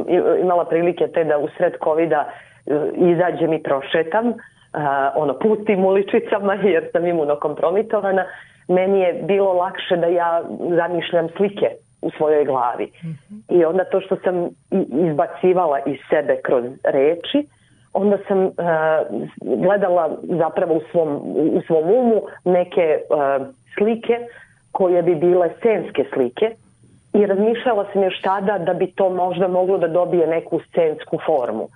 imala 0.43 0.65
prilike 0.65 1.07
te 1.13 1.23
da 1.23 1.38
u 1.38 1.47
sred 1.57 1.73
COVID-a 1.83 2.21
uh, 2.25 2.31
izađem 3.11 3.53
i 3.53 3.63
prošetam, 3.63 4.27
uh, 4.27 4.35
ono, 5.15 5.34
pustim 5.34 5.86
uličicama 5.86 6.53
jer 6.53 6.89
sam 6.91 7.07
imunokompromitovana, 7.07 8.25
meni 8.67 8.99
je 8.99 9.13
bilo 9.13 9.53
lakše 9.53 9.97
da 9.97 10.07
ja 10.07 10.43
zamišljam 10.75 11.28
slike 11.38 11.69
u 12.01 12.11
svojoj 12.17 12.45
glavi. 12.45 12.86
Mm 12.86 13.07
-hmm. 13.07 13.59
I 13.59 13.65
onda 13.65 13.84
to 13.84 14.01
što 14.01 14.15
sam 14.15 14.49
izbacivala 15.09 15.80
iz 15.86 15.97
sebe 16.09 16.38
kroz 16.43 16.65
reči, 16.84 17.47
onda 17.93 18.17
sam 18.28 18.39
uh, 18.45 18.51
gledala 19.39 20.17
zapravo 20.23 20.73
u 20.73 20.82
svom, 20.91 21.09
u 21.32 21.61
svom 21.67 21.84
umu 21.84 22.21
neke 22.45 22.99
uh, 23.09 23.47
slike 23.78 24.19
koje 24.71 25.03
bi 25.03 25.15
bile 25.15 25.49
scenske 25.59 26.05
slike 26.13 26.55
i 27.13 27.25
razmišljala 27.25 27.86
sam 27.93 28.03
još 28.03 28.21
tada 28.21 28.57
da 28.57 28.73
bi 28.73 28.91
to 28.91 29.09
možda 29.09 29.47
moglo 29.47 29.78
da 29.78 29.88
dobije 29.88 30.28
neku 30.28 30.59
scensku 30.69 31.17
formu 31.25 31.67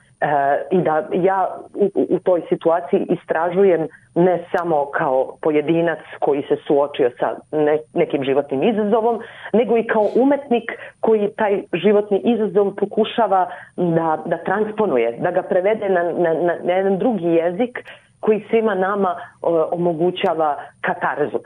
i 0.71 0.81
da 0.81 1.07
ja 1.13 1.57
u, 1.73 1.91
u 2.09 2.19
toj 2.19 2.41
situaciji 2.49 3.05
istražujem 3.09 3.87
ne 4.15 4.45
samo 4.57 4.85
kao 4.85 5.37
pojedinac 5.41 5.99
koji 6.19 6.41
se 6.41 6.55
suočio 6.67 7.11
sa 7.19 7.35
ne, 7.51 7.77
nekim 7.93 8.23
životnim 8.23 8.63
izazovom, 8.63 9.19
nego 9.53 9.77
i 9.77 9.87
kao 9.87 10.07
umetnik 10.15 10.71
koji 10.99 11.29
taj 11.37 11.61
životni 11.73 12.21
izazov 12.23 12.75
pokušava 12.75 13.49
da, 13.75 14.17
da 14.25 14.37
transponuje, 14.37 15.17
da 15.19 15.31
ga 15.31 15.41
prevede 15.41 15.89
na, 15.89 16.03
na, 16.03 16.33
na, 16.33 16.55
na 16.63 16.73
jedan 16.73 16.97
drugi 16.97 17.27
jezik 17.27 17.79
koji 18.19 18.45
svima 18.49 18.75
nama 18.75 19.15
o, 19.41 19.69
omogućava 19.71 20.57
katarzu. 20.81 21.39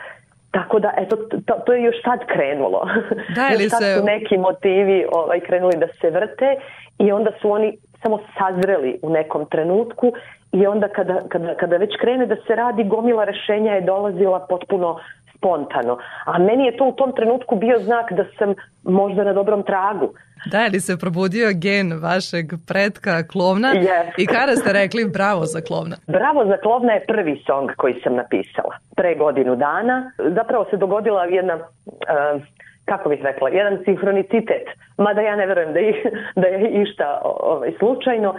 Tako 0.52 0.80
da, 0.80 0.94
eto, 0.98 1.16
to, 1.46 1.54
to 1.66 1.74
je 1.74 1.84
još 1.84 2.02
tad 2.02 2.20
krenulo. 2.28 2.88
Da, 3.36 3.50
ili 3.54 3.64
još 3.64 3.72
tad 3.72 3.80
se- 3.82 3.96
su 4.00 4.06
neki 4.06 4.38
motivi 4.38 5.06
ovaj, 5.12 5.40
krenuli 5.40 5.78
da 5.78 5.88
se 5.88 6.10
vrte 6.10 6.56
i 7.00 7.12
onda 7.12 7.32
su 7.42 7.52
oni 7.52 7.78
samo 8.06 8.20
sazreli 8.38 9.00
u 9.02 9.10
nekom 9.10 9.46
trenutku 9.46 10.12
i 10.52 10.68
onda 10.68 10.88
kada, 10.88 11.22
kada, 11.30 11.56
kada 11.56 11.78
već 11.78 11.92
krene 12.02 12.26
da 12.26 12.36
se 12.36 12.56
radi, 12.56 12.84
gomila 12.84 13.24
rešenja 13.24 13.72
je 13.72 13.82
dolazila 13.82 14.40
potpuno 14.50 15.00
spontano. 15.38 15.98
A 16.26 16.40
meni 16.40 16.66
je 16.66 16.78
to 16.78 16.86
u 16.86 16.92
tom 16.92 17.12
trenutku 17.16 17.56
bio 17.56 17.80
znak 17.80 18.12
da 18.12 18.26
sam 18.38 18.54
možda 18.84 19.24
na 19.24 19.34
dobrom 19.34 19.64
tragu. 19.64 20.14
Da, 20.52 20.68
ili 20.68 20.80
se 20.80 20.98
probudio 20.98 21.48
gen 21.54 22.00
vašeg 22.04 22.46
pretka 22.68 23.28
klovna 23.28 23.74
Yes. 23.74 24.12
i 24.18 24.26
kada 24.26 24.56
ste 24.56 24.74
rekli 24.74 25.06
bravo 25.06 25.46
za 25.46 25.62
klovna? 25.62 25.96
Bravo 26.08 26.46
za 26.46 26.58
klovna 26.58 26.94
je 26.94 27.06
prvi 27.08 27.44
song 27.48 27.70
koji 27.78 27.94
sam 28.04 28.16
napisala 28.16 28.76
pre 28.96 29.16
godinu 29.16 29.56
dana. 29.56 30.12
Zapravo 30.36 30.66
se 30.70 30.78
dogodila 30.78 31.24
jedna, 31.24 31.56
uh, 31.56 32.42
kako 32.86 33.10
bih 33.10 33.22
rekla, 33.24 33.50
jedan 33.50 33.78
sinhronicitet, 33.86 34.68
mada 34.98 35.22
ja 35.22 35.36
ne 35.36 35.46
verujem 35.46 35.74
da 35.74 35.80
je, 35.80 36.12
da 36.36 36.48
je 36.48 36.70
išta 36.70 37.22
ovaj, 37.24 37.72
slučajno. 37.80 38.30
Uh, 38.30 38.38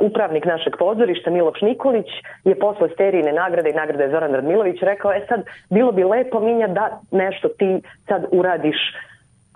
upravnik 0.00 0.44
našeg 0.44 0.76
pozorišta, 0.78 1.30
Miloš 1.30 1.60
Nikolić, 1.60 2.06
je 2.44 2.58
posle 2.58 2.88
sterijine 2.88 3.32
nagrade 3.32 3.70
i 3.70 3.74
nagrade 3.74 4.10
Zoran 4.10 4.34
Radmilović 4.34 4.82
rekao, 4.82 5.12
e 5.12 5.26
sad, 5.28 5.44
bilo 5.70 5.92
bi 5.92 6.04
lepo 6.04 6.40
Minja 6.40 6.66
da 6.66 7.00
nešto 7.10 7.48
ti 7.48 7.80
sad 8.08 8.24
uradiš 8.30 8.76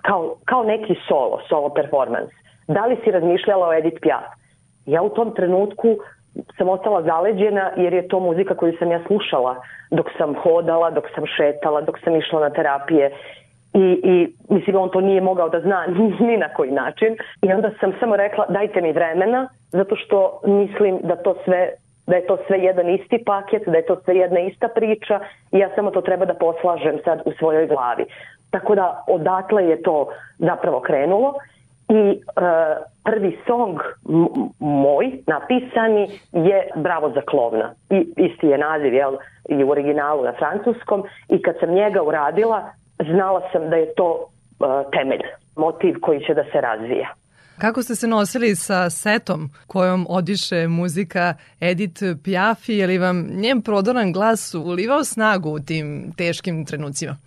kao, 0.01 0.35
kao 0.45 0.63
neki 0.63 0.95
solo, 1.07 1.41
solo 1.49 1.69
performance. 1.69 2.35
Da 2.67 2.85
li 2.85 2.97
si 3.03 3.11
razmišljala 3.11 3.67
o 3.67 3.73
Edith 3.73 4.01
Piaf? 4.01 4.23
Ja 4.85 5.01
u 5.01 5.09
tom 5.09 5.33
trenutku 5.35 5.97
sam 6.57 6.69
ostala 6.69 7.01
zaleđena 7.01 7.71
jer 7.75 7.93
je 7.93 8.07
to 8.07 8.19
muzika 8.19 8.55
koju 8.55 8.73
sam 8.79 8.91
ja 8.91 8.99
slušala 9.07 9.55
dok 9.91 10.05
sam 10.17 10.35
hodala, 10.43 10.91
dok 10.91 11.05
sam 11.15 11.23
šetala, 11.37 11.81
dok 11.81 11.99
sam 12.03 12.15
išla 12.15 12.39
na 12.39 12.49
terapije 12.49 13.11
i, 13.75 13.99
i 14.03 14.33
mislim 14.49 14.75
on 14.75 14.89
to 14.89 15.01
nije 15.01 15.21
mogao 15.21 15.49
da 15.49 15.59
zna 15.59 15.85
ni 16.27 16.37
na 16.37 16.49
koji 16.49 16.71
način 16.71 17.17
i 17.41 17.53
onda 17.53 17.71
sam 17.79 17.93
samo 17.99 18.15
rekla 18.15 18.45
dajte 18.49 18.81
mi 18.81 18.91
vremena 18.91 19.47
zato 19.71 19.95
što 19.95 20.41
mislim 20.45 20.99
da 21.03 21.15
to 21.15 21.35
sve 21.45 21.69
da 22.07 22.15
je 22.15 22.27
to 22.27 22.37
sve 22.47 22.57
jedan 22.59 22.89
isti 22.89 23.23
paket, 23.25 23.63
da 23.65 23.77
je 23.77 23.85
to 23.85 23.95
sve 24.05 24.15
jedna 24.15 24.39
ista 24.39 24.67
priča 24.67 25.19
i 25.51 25.59
ja 25.59 25.69
samo 25.75 25.91
to 25.91 26.01
treba 26.01 26.25
da 26.25 26.33
poslažem 26.33 26.99
sad 27.05 27.21
u 27.25 27.31
svojoj 27.39 27.67
glavi. 27.67 28.05
Tako 28.51 28.75
da 28.75 29.03
odatle 29.07 29.65
je 29.65 29.81
to 29.81 30.07
zapravo 30.37 30.79
krenulo 30.79 31.33
i 31.89 31.93
e, 31.95 32.15
prvi 33.03 33.37
song 33.47 33.79
moj 34.59 35.11
napisani 35.27 36.09
je 36.31 36.67
Bravo 36.75 37.09
za 37.09 37.21
klovna. 37.21 37.73
I 37.89 38.07
isti 38.17 38.47
je 38.47 38.57
naziv 38.57 38.93
jel, 38.93 39.17
i 39.49 39.63
u 39.63 39.69
originalu 39.69 40.23
na 40.23 40.33
francuskom 40.33 41.03
i 41.29 41.41
kad 41.41 41.55
sam 41.59 41.69
njega 41.69 42.03
uradila 42.03 42.71
znala 42.99 43.41
sam 43.51 43.69
da 43.69 43.75
je 43.75 43.93
to 43.93 44.29
e, 44.29 44.65
temelj, 44.91 45.21
motiv 45.55 45.95
koji 46.01 46.19
će 46.19 46.33
da 46.33 46.43
se 46.43 46.61
razvija. 46.61 47.13
Kako 47.57 47.83
ste 47.83 47.95
se 47.95 48.07
nosili 48.07 48.55
sa 48.55 48.89
setom 48.89 49.49
kojom 49.67 50.05
odiše 50.09 50.67
muzika 50.67 51.33
Edith 51.59 52.03
Piaf 52.23 52.69
je 52.69 52.87
li 52.87 52.97
vam 52.97 53.27
njen 53.31 53.61
prodoran 53.61 54.11
glas 54.11 54.53
ulivao 54.53 55.03
snagu 55.03 55.49
u 55.49 55.59
tim 55.59 56.13
teškim 56.17 56.65
trenucima? 56.65 57.17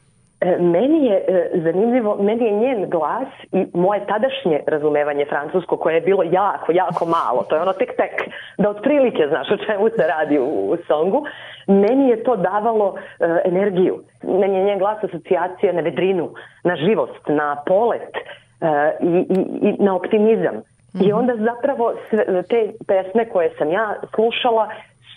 E, 0.40 0.56
Meni 0.58 1.06
je 1.06 1.24
e, 1.28 1.50
zanimljivo, 1.54 2.16
meni 2.20 2.44
je 2.44 2.52
njen 2.52 2.90
glas 2.90 3.28
i 3.52 3.66
moje 3.72 4.06
tadašnje 4.06 4.60
razumevanje 4.66 5.24
francusko 5.24 5.76
koje 5.76 5.94
je 5.94 6.00
bilo 6.00 6.22
jako, 6.22 6.72
jako 6.72 7.04
malo, 7.04 7.44
to 7.48 7.56
je 7.56 7.62
ono 7.62 7.72
tek 7.72 7.96
tek, 7.96 8.30
da 8.58 8.70
otprilike 8.70 9.26
znaš 9.28 9.50
o 9.50 9.56
čemu 9.56 9.88
se 9.88 10.06
radi 10.06 10.38
u, 10.38 10.44
u 10.44 10.76
songu, 10.86 11.24
meni 11.66 12.08
je 12.08 12.22
to 12.22 12.36
davalo 12.36 12.94
e, 12.96 13.40
energiju. 13.44 13.98
Meni 14.22 14.56
je 14.56 14.64
njen 14.64 14.78
glas 14.78 15.04
asocijacija 15.04 15.72
na 15.72 15.80
vedrinu, 15.80 16.30
na 16.64 16.76
živost, 16.76 17.28
na 17.28 17.56
polet 17.66 18.16
e, 18.16 18.96
i, 19.00 19.26
i, 19.30 19.68
i 19.68 19.82
na 19.82 19.96
optimizam. 19.96 20.62
I 21.00 21.12
onda 21.12 21.36
zapravo 21.36 21.94
sve, 22.10 22.42
te 22.42 22.72
pesme 22.86 23.28
koje 23.28 23.50
sam 23.58 23.70
ja 23.70 23.94
slušala 24.14 24.68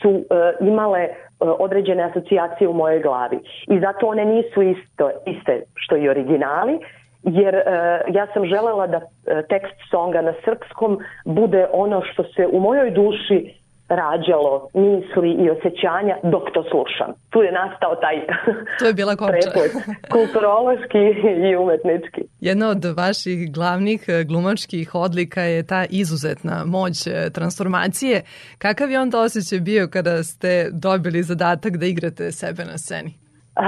su 0.01 0.09
e, 0.09 0.53
imale 0.59 1.07
određene 1.41 2.03
asocijacije 2.03 2.67
u 2.67 2.73
mojoj 2.73 3.01
glavi. 3.01 3.39
I 3.67 3.79
zato 3.79 4.07
one 4.07 4.25
nisu 4.25 4.61
isto, 4.61 5.11
iste 5.25 5.63
što 5.75 5.97
i 5.97 6.09
originali, 6.09 6.79
jer 7.23 7.55
e, 7.55 7.63
ja 8.07 8.27
sam 8.33 8.45
želela 8.45 8.87
da 8.87 8.97
e, 8.97 9.43
tekst 9.49 9.75
songa 9.89 10.21
na 10.21 10.33
srpskom 10.45 10.99
bude 11.25 11.67
ono 11.73 12.01
što 12.01 12.23
se 12.23 12.47
u 12.51 12.59
mojoj 12.59 12.91
duši 12.91 13.60
rađalo 13.95 14.67
misli 14.73 15.31
i 15.43 15.49
osjećanja 15.49 16.15
dok 16.23 16.43
to 16.53 16.63
slušam. 16.63 17.09
Tu 17.29 17.41
je 17.41 17.51
nastao 17.51 17.95
taj 17.95 18.15
To 18.79 18.85
je 18.85 18.93
bila 18.93 19.15
preplet, 19.15 19.71
kulturološki 20.11 21.01
i 21.49 21.55
umetnički. 21.55 22.21
Jedna 22.39 22.69
od 22.69 22.83
vaših 22.97 23.53
glavnih 23.53 24.01
e, 24.07 24.23
glumačkih 24.23 24.95
odlika 24.95 25.41
je 25.41 25.67
ta 25.67 25.85
izuzetna 25.89 26.63
moć 26.65 27.07
e, 27.07 27.29
transformacije. 27.33 28.21
Kakav 28.57 28.91
je 28.91 28.99
onda 28.99 29.19
osjećaj 29.19 29.59
bio 29.59 29.87
kada 29.87 30.23
ste 30.23 30.69
dobili 30.71 31.23
zadatak 31.23 31.77
da 31.77 31.85
igrate 31.85 32.31
sebe 32.31 32.63
na 32.71 32.77
sceni? 32.77 33.11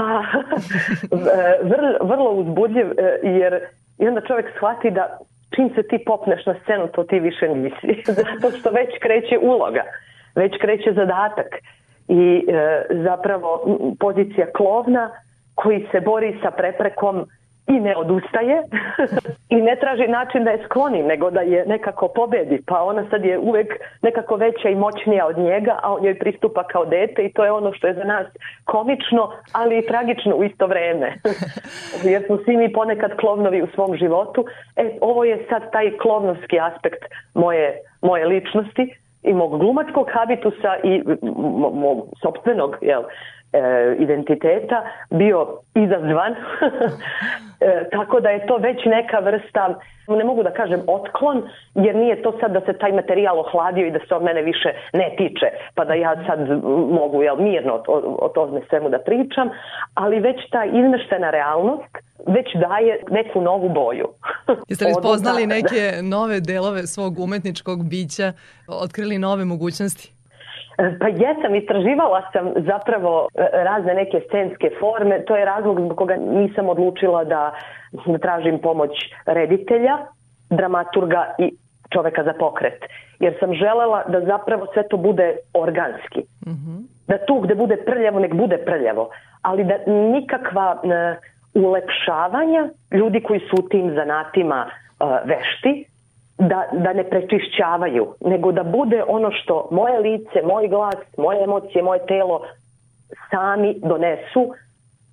Vrlo, 1.72 1.90
vrlo 2.02 2.32
uzbudljiv 2.32 2.88
e, 2.92 3.20
jer 3.24 3.54
i 4.00 4.08
onda 4.08 4.22
čovjek 4.22 4.48
shvati 4.58 4.92
da 4.92 5.18
čim 5.56 5.70
se 5.76 5.82
ti 5.90 5.98
popneš 6.06 6.46
na 6.46 6.56
scenu 6.64 6.88
to 6.96 7.04
ti 7.04 7.20
više 7.20 7.46
nisi 7.48 8.04
zato 8.22 8.58
što 8.58 8.70
već 8.70 8.90
kreće 9.02 9.38
uloga 9.42 9.84
već 10.36 10.54
kreće 10.62 10.94
zadatak 10.94 11.48
i 12.08 12.46
e, 12.48 12.82
zapravo 12.90 13.78
pozicija 14.00 14.48
klovna 14.56 15.10
koji 15.56 15.88
se 15.92 16.02
bori 16.02 16.40
sa 16.44 16.52
preprekom 16.52 17.26
i 17.68 17.80
ne 17.80 17.96
odustaje 17.98 18.64
i 19.56 19.56
ne 19.56 19.76
traži 19.76 20.08
način 20.08 20.44
da 20.44 20.52
je 20.52 20.64
skloni, 20.66 21.04
nego 21.04 21.32
da 21.32 21.42
je 21.42 21.66
nekako 21.66 22.08
pobedi. 22.08 22.62
Pa 22.66 22.84
ona 22.84 23.04
sad 23.10 23.26
je 23.26 23.40
uvek 23.40 23.74
nekako 24.02 24.36
veća 24.36 24.70
i 24.70 24.76
moćnija 24.76 25.28
od 25.28 25.38
njega, 25.38 25.80
a 25.84 25.94
on 25.94 26.06
joj 26.06 26.20
pristupa 26.20 26.64
kao 26.64 26.86
dete 26.86 27.26
i 27.26 27.34
to 27.34 27.46
je 27.46 27.52
ono 27.52 27.74
što 27.74 27.88
je 27.88 27.94
za 27.94 28.04
nas 28.04 28.28
komično, 28.64 29.32
ali 29.52 29.78
i 29.78 29.86
tragično 29.88 30.36
u 30.36 30.44
isto 30.44 30.68
vreme. 30.68 31.14
Jer 32.14 32.24
smo 32.26 32.38
svi 32.46 32.58
mi 32.58 32.74
ponekad 32.74 33.12
klovnovi 33.20 33.62
u 33.62 33.68
svom 33.68 33.98
životu. 33.98 34.46
E, 34.76 34.98
ovo 35.02 35.24
je 35.24 35.46
sad 35.50 35.72
taj 35.72 35.98
klovnovski 35.98 36.60
aspekt 36.60 37.04
moje, 37.34 37.78
moje 38.02 38.26
ličnosti 38.26 38.96
i 39.24 39.34
mog 39.34 39.60
glumačkog 39.60 40.08
habitusa 40.14 40.76
i 40.84 41.02
mo- 41.22 41.74
mog 41.74 42.06
sopstvenog 42.22 42.78
jel, 42.82 43.04
e, 43.54 43.96
identiteta 44.00 44.84
bio 45.10 45.48
izazvan. 45.76 46.32
e, 47.62 47.90
tako 47.92 48.20
da 48.20 48.30
je 48.30 48.46
to 48.48 48.58
već 48.58 48.86
neka 48.86 49.20
vrsta, 49.20 49.80
ne 50.08 50.24
mogu 50.24 50.44
da 50.44 50.52
kažem 50.52 50.82
otklon, 50.88 51.50
jer 51.76 51.96
nije 51.96 52.22
to 52.22 52.38
sad 52.40 52.52
da 52.52 52.62
se 52.62 52.74
taj 52.74 52.92
materijal 52.92 53.40
ohladio 53.40 53.88
i 53.88 53.92
da 53.92 54.00
se 54.08 54.16
od 54.16 54.24
mene 54.24 54.42
više 54.42 54.70
ne 54.94 55.16
tiče, 55.18 55.48
pa 55.76 55.86
da 55.86 55.94
ja 55.94 56.16
sad 56.28 56.40
mogu 56.92 57.24
jel, 57.24 57.36
mirno 57.36 57.84
o, 57.88 58.18
o 58.26 58.30
tome 58.30 58.62
svemu 58.70 58.90
da 58.90 59.00
pričam, 59.00 59.50
ali 59.94 60.20
već 60.20 60.50
ta 60.52 60.66
izmeštena 60.66 61.30
realnost 61.30 61.98
već 62.28 62.48
daje 62.56 63.00
neku 63.10 63.42
novu 63.42 63.70
boju. 63.70 64.08
Jeste 64.70 64.86
li 64.86 64.94
spoznali 64.94 65.48
neke 65.48 66.02
nove 66.02 66.40
delove 66.40 66.88
svog 66.88 67.20
umetničkog 67.20 67.90
bića, 67.90 68.34
otkrili 68.68 69.18
nove 69.18 69.46
mogućnosti? 69.46 70.23
Pa 70.76 71.08
jesam, 71.08 71.56
istraživala 71.56 72.22
sam 72.34 72.52
zapravo 72.56 73.28
e, 73.36 73.64
razne 73.64 73.94
neke 73.94 74.22
scenske 74.28 74.70
forme, 74.80 75.26
to 75.26 75.36
je 75.36 75.46
razlog 75.46 75.80
zbog 75.80 75.98
koga 75.98 76.16
nisam 76.16 76.70
odlučila 76.70 77.24
da, 77.24 77.54
da 78.06 78.18
tražim 78.18 78.60
pomoć 78.60 78.92
reditelja, 79.26 79.98
dramaturga 80.50 81.36
i 81.40 81.52
čoveka 81.94 82.24
za 82.24 82.34
pokret. 82.40 82.86
Jer 83.20 83.36
sam 83.40 83.54
želela 83.54 84.04
da 84.08 84.22
zapravo 84.22 84.68
sve 84.74 84.88
to 84.88 84.98
bude 84.98 85.36
organski. 85.54 86.22
Da 87.08 87.18
tu 87.26 87.40
gde 87.40 87.56
bude 87.56 87.78
prljavo, 87.78 88.20
nek 88.20 88.34
bude 88.34 88.58
prljavo. 88.58 89.10
Ali 89.42 89.64
da 89.64 89.78
nikakva 89.88 90.82
e, 90.84 91.16
ulepšavanja 91.54 92.70
ljudi 92.92 93.22
koji 93.22 93.40
su 93.40 93.56
u 93.60 93.70
tim 93.70 93.94
zanatima 93.96 94.66
e, 94.66 95.06
vešti, 95.26 95.86
da, 96.38 96.64
da 96.72 96.94
ne 96.94 97.04
prečišćavaju, 97.10 98.14
nego 98.26 98.52
da 98.52 98.64
bude 98.64 99.04
ono 99.08 99.32
što 99.32 99.68
moje 99.72 100.00
lice, 100.00 100.42
moj 100.46 100.68
glas, 100.68 100.96
moje 101.18 101.44
emocije, 101.44 101.84
moje 101.84 102.06
telo 102.06 102.42
sami 103.32 103.76
donesu, 103.84 104.54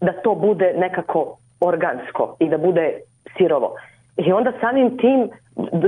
da 0.01 0.13
to 0.13 0.35
bude 0.35 0.75
nekako 0.77 1.37
organsko 1.61 2.37
i 2.41 2.49
da 2.49 2.59
bude 2.59 3.01
sirovo. 3.37 3.75
I 4.17 4.33
onda 4.33 4.53
samim 4.61 4.99
tim 4.99 5.29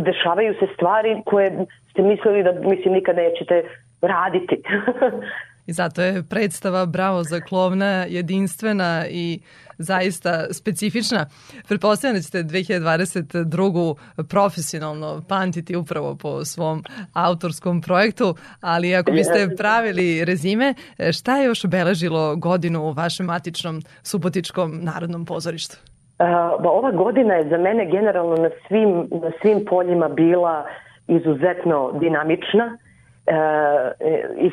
dešavaju 0.02 0.54
se 0.54 0.66
stvari 0.74 1.22
koje 1.26 1.66
ste 1.90 2.02
mislili 2.02 2.42
da 2.42 2.52
mislim 2.52 2.94
nikad 2.94 3.16
nećete 3.16 3.62
raditi. 4.02 4.62
I 5.66 5.72
zato 5.72 6.02
je 6.02 6.22
predstava 6.30 6.86
Bravo 6.86 7.22
za 7.22 7.40
klovna 7.40 8.04
jedinstvena 8.08 9.04
i 9.10 9.40
zaista 9.82 10.52
specifična. 10.52 11.26
Pretpostavljam 11.68 12.16
da 12.16 12.22
ćete 12.22 12.38
2022. 12.38 13.94
profesionalno 14.30 15.22
pamtiti 15.28 15.76
upravo 15.76 16.16
po 16.22 16.44
svom 16.44 16.82
autorskom 17.12 17.80
projektu, 17.80 18.34
ali 18.60 18.94
ako 18.94 19.10
biste 19.10 19.48
pravili 19.56 20.24
rezime, 20.24 20.74
šta 21.12 21.36
je 21.36 21.46
još 21.46 21.64
obeležilo 21.64 22.36
godinu 22.36 22.82
u 22.82 22.92
vašem 22.92 23.26
matičnom 23.26 23.82
Subotičkom 24.02 24.78
narodnom 24.82 25.24
pozorištu? 25.24 25.76
Uh, 26.22 26.62
ba, 26.62 26.70
ova 26.70 26.90
godina 26.90 27.34
je 27.34 27.48
za 27.48 27.58
mene 27.58 27.86
generalno 27.90 28.36
na 28.36 28.50
svim, 28.68 29.08
na 29.22 29.30
svim 29.42 29.64
poljima 29.64 30.08
bila 30.08 30.64
izuzetno 31.08 31.92
dinamična 32.00 32.64
uh, 32.66 33.90
i, 34.38 34.50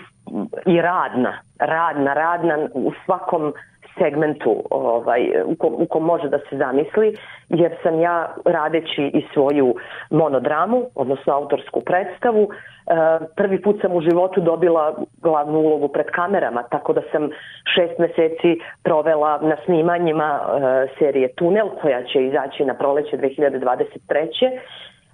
i 0.65 0.81
radna, 0.81 1.41
radna, 1.59 2.13
radna 2.13 2.57
u 2.73 2.91
svakom 3.05 3.53
segmentu 3.99 4.63
ovaj, 4.69 5.21
u, 5.45 5.55
kom, 5.55 5.73
u 5.73 5.85
kom 5.85 6.03
može 6.03 6.29
da 6.29 6.39
se 6.49 6.57
zamisli, 6.57 7.15
jer 7.49 7.75
sam 7.83 7.99
ja 7.99 8.35
radeći 8.45 9.11
i 9.13 9.25
svoju 9.33 9.75
monodramu, 10.09 10.85
odnosno 10.95 11.33
autorsku 11.33 11.81
predstavu, 11.81 12.43
uh, 12.43 13.27
prvi 13.35 13.61
put 13.61 13.81
sam 13.81 13.95
u 13.95 14.01
životu 14.01 14.41
dobila 14.41 14.95
glavnu 15.21 15.59
ulogu 15.59 15.87
pred 15.87 16.05
kamerama, 16.05 16.63
tako 16.63 16.93
da 16.93 17.01
sam 17.11 17.29
šest 17.75 17.99
meseci 17.99 18.59
provela 18.83 19.39
na 19.41 19.55
snimanjima 19.65 20.39
uh, 20.41 20.61
serije 20.99 21.33
Tunel, 21.35 21.69
koja 21.81 22.03
će 22.03 22.25
izaći 22.25 22.65
na 22.65 22.73
proleće 22.73 23.17
2023. 23.17 24.59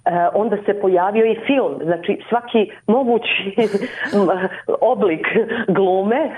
E, 0.06 0.28
onda 0.34 0.56
se 0.66 0.80
pojavio 0.80 1.26
i 1.26 1.38
film, 1.46 1.80
znači 1.82 2.18
svaki 2.28 2.70
mogući 2.86 3.56
oblik 4.92 5.26
glume 5.68 6.30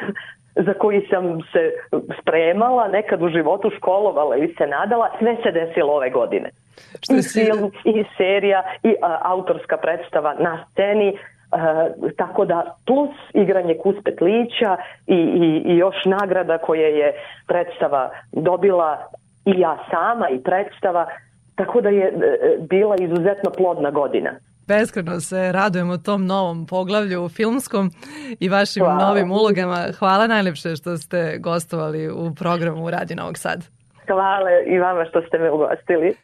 za 0.67 0.75
koji 0.75 1.07
sam 1.11 1.41
se 1.53 1.73
spremala, 2.21 2.89
nekad 2.89 3.23
u 3.23 3.29
životu 3.29 3.71
školovala 3.77 4.37
ili 4.37 4.55
se 4.59 4.67
nadala, 4.67 5.11
sve 5.19 5.37
se 5.43 5.51
desilo 5.53 5.93
ove 5.93 6.11
godine. 6.11 6.51
Što 7.03 7.15
I 7.15 7.23
si- 7.23 7.45
film, 7.45 7.71
i 7.85 8.05
serija, 8.17 8.63
i 8.83 8.95
a, 9.03 9.19
autorska 9.23 9.77
predstava 9.77 10.35
na 10.39 10.65
sceni, 10.73 11.09
e, 11.09 11.17
tako 12.17 12.45
da 12.45 12.75
plus 12.87 13.11
igranje 13.35 13.75
Kuspetlića 13.83 14.77
i, 15.07 15.15
i, 15.15 15.73
i 15.73 15.77
još 15.77 15.97
nagrada 16.05 16.59
koje 16.59 16.99
je 16.99 17.13
predstava 17.47 18.11
dobila 18.33 18.99
i 19.45 19.61
ja 19.61 19.79
sama 19.91 20.29
i 20.29 20.43
predstava, 20.43 21.07
tako 21.57 21.81
da 21.81 21.89
je 21.89 22.07
e, 22.07 22.13
bila 22.71 22.97
izuzetno 23.01 23.51
plodna 23.57 23.91
godina. 23.91 24.31
Beskreno 24.69 25.21
se 25.21 25.53
radujemo 25.53 25.97
tom 25.97 26.27
novom 26.27 26.66
poglavlju 26.66 27.29
filmskom 27.29 27.91
i 28.41 28.49
vašim 28.49 28.85
Hvala. 28.85 29.07
novim 29.07 29.33
ulogama. 29.33 29.87
Hvala 29.99 30.27
najlepše 30.27 30.77
što 30.77 30.97
ste 30.97 31.39
gostovali 31.39 32.11
u 32.11 32.35
programu 32.35 32.91
Radio 32.91 33.16
Novog 33.16 33.39
Sad. 33.39 33.64
Hvala 34.07 34.51
i 34.66 34.79
vama 34.79 35.05
što 35.05 35.23
ste 35.23 35.39
me 35.39 35.51
ugostili. 35.51 36.16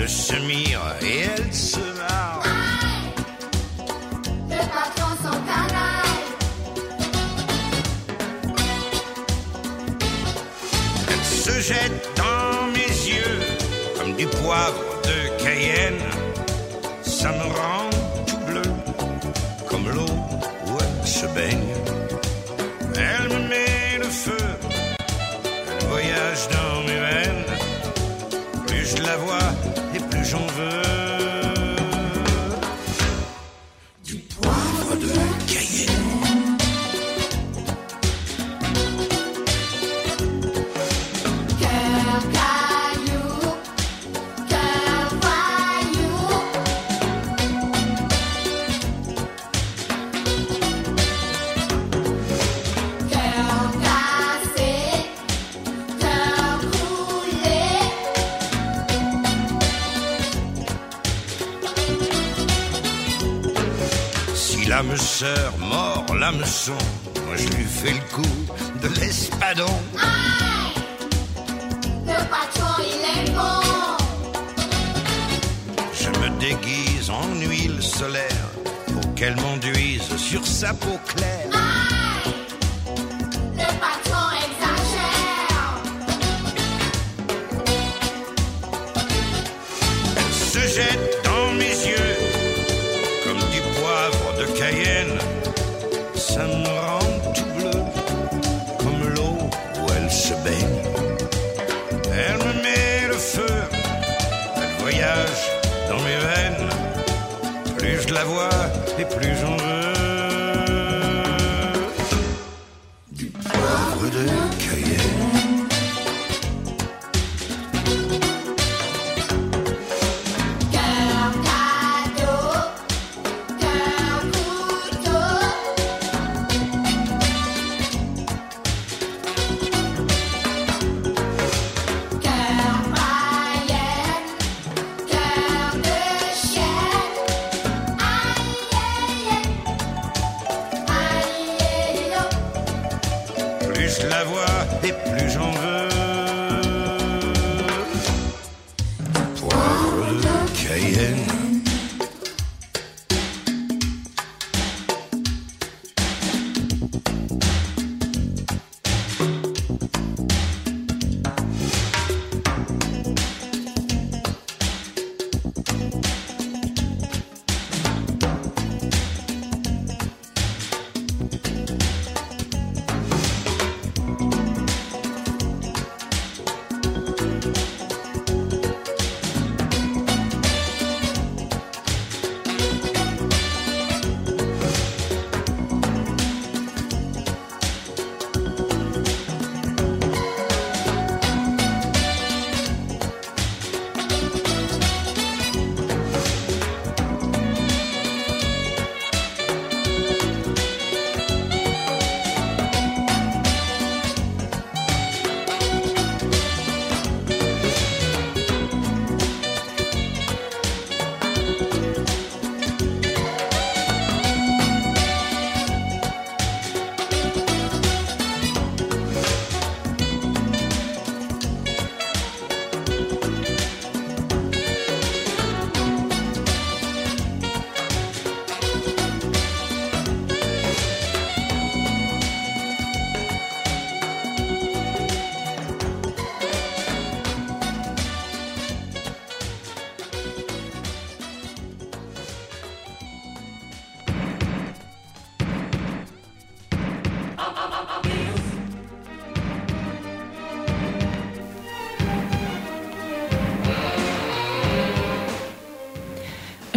Elle 0.00 0.08
se 0.08 0.34
mire 0.36 0.80
et 1.02 1.20
elle 1.20 1.52
se 1.52 1.78
marre. 1.78 2.42
Le. 4.48 4.56
Elle 11.08 11.24
se 11.24 11.60
jette 11.60 12.10
dans 12.16 12.66
mes 12.72 12.92
yeux 13.12 13.40
comme 13.98 14.14
du 14.16 14.26
poivre 14.26 14.82
de 15.04 15.42
Cayenne. 15.42 16.02
Ça 17.02 17.30
me 17.32 17.44
rend 17.44 17.89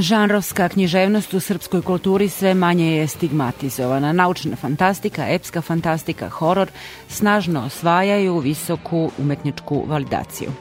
Žanrovska 0.04 0.70
književnost 0.70 1.34
u 1.34 1.39
srpskoj 1.39 1.82
kulturi 1.82 2.30
sve 2.30 2.54
manje 2.54 2.95
je 2.95 3.08
stigmatizovana. 3.08 4.14
Naučna 4.14 4.56
fantastika, 4.56 5.28
epska 5.30 5.62
fantastika, 5.62 6.30
horor 6.30 6.68
snažno 7.08 7.66
osvajaju 7.66 8.39
visoku 8.39 9.12
umetničku 9.18 9.84
validaciju. 9.88 10.51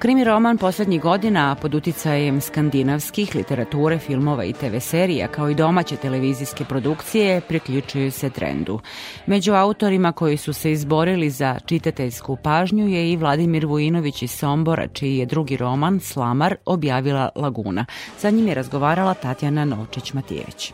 Krimi 0.00 0.24
roman 0.24 0.58
poslednjih 0.58 1.00
godina 1.00 1.54
pod 1.54 1.74
uticajem 1.74 2.40
skandinavskih 2.40 3.34
literature, 3.34 3.98
filmova 3.98 4.44
i 4.44 4.52
TV 4.52 4.78
serija 4.80 5.28
kao 5.28 5.50
i 5.50 5.54
domaće 5.54 5.96
televizijske 5.96 6.64
produkcije 6.64 7.40
priključuju 7.40 8.12
se 8.12 8.30
trendu. 8.30 8.80
Među 9.26 9.52
autorima 9.52 10.12
koji 10.12 10.36
su 10.36 10.52
se 10.52 10.72
izborili 10.72 11.30
za 11.30 11.58
čitateljsku 11.66 12.36
pažnju 12.36 12.88
je 12.88 13.12
i 13.12 13.16
Vladimir 13.16 13.66
Vujinović 13.66 14.22
iz 14.22 14.30
Sombora, 14.30 14.88
čiji 14.88 15.16
je 15.16 15.26
drugi 15.26 15.56
roman 15.56 16.00
Slamar 16.00 16.56
objavila 16.66 17.28
Laguna. 17.36 17.86
Sa 18.18 18.30
njim 18.30 18.48
je 18.48 18.54
razgovarala 18.54 19.14
Tatjana 19.14 19.64
Novčić-Matijević. 19.64 20.72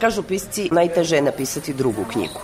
Kažu 0.00 0.22
pisci, 0.22 0.68
najteže 0.72 1.16
je 1.16 1.22
napisati 1.22 1.74
drugu 1.74 2.04
knjigu. 2.12 2.40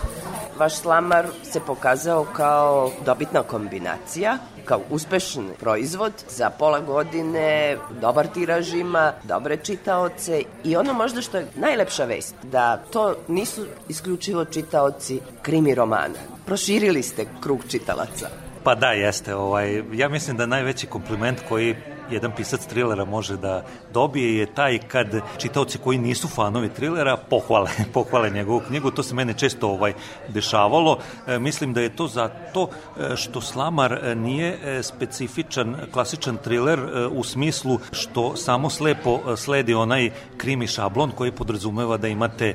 Vaš 0.59 0.75
slamar 0.75 1.25
se 1.43 1.59
pokazao 1.59 2.23
kao 2.23 2.91
dobitna 3.05 3.43
kombinacija, 3.43 4.37
kao 4.65 4.81
uspešan 4.89 5.49
proizvod 5.59 6.13
za 6.29 6.49
pola 6.49 6.79
godine, 6.79 7.77
dobar 8.01 8.27
tiraž 8.27 8.73
ima, 8.73 9.13
dobre 9.23 9.57
čitaoce 9.57 10.41
i 10.63 10.75
ono 10.75 10.93
možda 10.93 11.21
što 11.21 11.37
je 11.37 11.47
najlepša 11.55 12.05
vest, 12.05 12.35
da 12.43 12.77
to 12.77 13.15
nisu 13.27 13.65
isključivo 13.89 14.45
čitaoci 14.45 15.19
krimi 15.41 15.75
romana. 15.75 16.19
Proširili 16.45 17.03
ste 17.03 17.25
krug 17.41 17.59
čitalaca. 17.69 18.29
Pa 18.63 18.75
da, 18.75 18.87
jeste. 18.87 19.35
Ovaj, 19.35 19.83
ja 19.93 20.09
mislim 20.09 20.37
da 20.37 20.45
najveći 20.45 20.87
kompliment 20.87 21.39
koji 21.49 21.75
jedan 22.11 22.31
pisac 22.35 22.65
trilera 22.65 23.05
može 23.05 23.37
da 23.37 23.63
dobije 23.93 24.37
je 24.37 24.45
taj 24.45 24.79
kad 24.79 25.07
čitaoci 25.37 25.77
koji 25.77 25.97
nisu 25.97 26.27
fanovi 26.27 26.69
trilera 26.69 27.17
pohvale, 27.17 27.69
pohvale 27.93 28.29
njegovu 28.29 28.59
knjigu. 28.67 28.91
To 28.91 29.03
se 29.03 29.15
mene 29.15 29.33
često 29.33 29.69
ovaj 29.69 29.93
dešavalo. 30.27 30.99
E, 31.27 31.39
mislim 31.39 31.73
da 31.73 31.81
je 31.81 31.95
to 31.95 32.07
zato 32.07 32.69
e, 32.69 33.15
što 33.15 33.41
Slamar 33.41 33.93
e, 33.93 34.15
nije 34.15 34.57
e, 34.63 34.83
specifičan, 34.83 35.75
klasičan 35.91 36.37
triler 36.37 36.79
u 37.11 37.23
smislu 37.23 37.79
što 37.91 38.35
samo 38.35 38.69
slepo 38.69 39.35
sledi 39.35 39.73
onaj 39.73 40.11
krimi 40.37 40.67
šablon 40.67 41.11
koji 41.11 41.31
podrazumeva 41.31 41.97
da 41.97 42.07
imate 42.07 42.53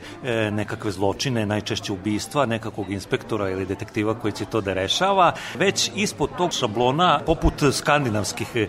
nekakve 0.52 0.90
zločine, 0.90 1.46
najčešće 1.46 1.92
ubistva, 1.92 2.46
nekakvog 2.46 2.90
inspektora 2.90 3.50
ili 3.50 3.66
detektiva 3.66 4.14
koji 4.14 4.32
će 4.32 4.44
to 4.44 4.60
da 4.60 4.72
rešava, 4.72 5.32
već 5.58 5.90
ispod 5.94 6.30
tog 6.38 6.52
šablona, 6.52 7.20
poput 7.26 7.54
skandinavskih 7.72 8.48
e, 8.54 8.66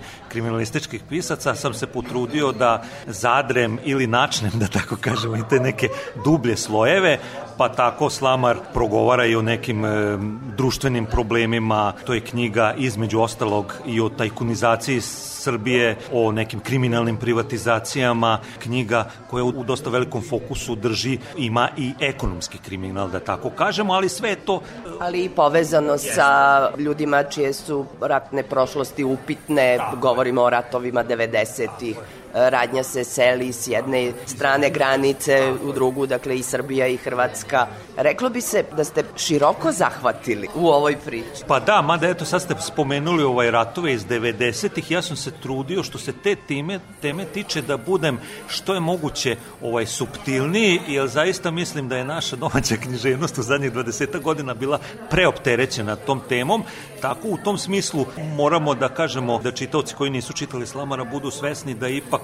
kriminalističkih 0.71 1.01
pisaca, 1.09 1.55
sam 1.55 1.73
se 1.73 1.87
potrudio 1.87 2.51
da 2.51 2.83
zadrem 3.07 3.79
ili 3.83 4.07
načnem, 4.07 4.51
da 4.55 4.67
tako 4.67 4.95
kažemo, 4.95 5.35
i 5.37 5.43
te 5.49 5.59
neke 5.59 5.89
dublje 6.25 6.57
slojeve, 6.57 7.19
pa 7.57 7.69
tako 7.69 8.09
Slamar 8.09 8.57
progovara 8.73 9.25
i 9.25 9.35
o 9.35 9.41
nekim 9.41 9.85
e, 9.85 10.17
društvenim 10.57 11.05
problemima. 11.05 11.93
To 12.05 12.13
je 12.13 12.21
knjiga 12.21 12.73
između 12.77 13.19
ostalog 13.19 13.73
i 13.85 14.01
o 14.01 14.09
tajkunizaciji 14.09 15.01
Srbije, 15.41 15.97
o 16.11 16.31
nekim 16.31 16.59
kriminalnim 16.59 17.17
privatizacijama, 17.17 18.39
knjiga 18.59 19.05
koja 19.29 19.43
u 19.43 19.63
dosta 19.63 19.89
velikom 19.89 20.21
fokusu 20.29 20.75
drži, 20.75 21.17
ima 21.37 21.69
i 21.77 21.91
ekonomski 21.99 22.57
kriminal, 22.57 23.09
da 23.09 23.19
tako 23.19 23.49
kažemo, 23.49 23.93
ali 23.93 24.09
sve 24.09 24.29
je 24.29 24.35
to 24.45 24.61
Ali 24.99 25.23
i 25.25 25.29
povezano 25.29 25.97
sa 25.97 26.71
ljudima 26.77 27.23
čije 27.23 27.53
su 27.53 27.85
ratne 28.01 28.43
prošlosti 28.43 29.03
upitne, 29.03 29.79
govorimo 30.01 30.41
o 30.41 30.49
ratovima 30.49 31.03
90-ih, 31.03 31.97
radnja 32.33 32.83
se 32.83 33.03
seli 33.03 33.53
s 33.53 33.67
jedne 33.67 34.11
strane 34.25 34.69
granice 34.69 35.53
u 35.63 35.71
drugu, 35.71 36.05
dakle 36.05 36.35
i 36.35 36.43
Srbija 36.43 36.87
i 36.87 36.97
Hrvatska. 36.97 37.67
Reklo 37.97 38.29
bi 38.29 38.41
se 38.41 38.63
da 38.77 38.83
ste 38.83 39.03
široko 39.15 39.71
zahvatili 39.71 40.47
u 40.55 40.67
ovoj 40.67 40.97
priči. 41.05 41.43
Pa 41.47 41.59
da, 41.59 41.81
mada 41.81 42.07
eto 42.07 42.25
sad 42.25 42.41
ste 42.41 42.55
spomenuli 42.59 43.23
ovaj 43.23 43.51
ratove 43.51 43.93
iz 43.93 44.05
90-ih, 44.05 44.91
ja 44.91 45.01
sam 45.01 45.15
se 45.15 45.31
trudio 45.31 45.83
što 45.83 45.97
se 45.97 46.13
te 46.13 46.35
teme, 46.35 46.79
teme 47.01 47.25
tiče 47.25 47.61
da 47.61 47.77
budem 47.77 48.19
što 48.47 48.73
je 48.73 48.79
moguće 48.79 49.35
ovaj 49.61 49.85
subtilniji, 49.85 50.79
jer 50.87 51.07
zaista 51.07 51.51
mislim 51.51 51.89
da 51.89 51.97
je 51.97 52.05
naša 52.05 52.35
domaća 52.35 52.75
književnost 52.75 53.37
u 53.37 53.41
zadnjih 53.43 53.73
20 53.73 54.21
godina 54.21 54.53
bila 54.53 54.79
preopterećena 55.09 55.95
tom 55.95 56.21
temom, 56.29 56.63
tako 57.01 57.27
u 57.27 57.37
tom 57.37 57.57
smislu 57.57 58.05
moramo 58.17 58.75
da 58.75 58.89
kažemo 58.89 59.39
da 59.39 59.51
čitaoci 59.51 59.95
koji 59.95 60.09
nisu 60.09 60.33
čitali 60.33 60.67
Slamara 60.67 61.03
budu 61.03 61.31
svesni 61.31 61.73
da 61.73 61.87
ipak 61.87 62.20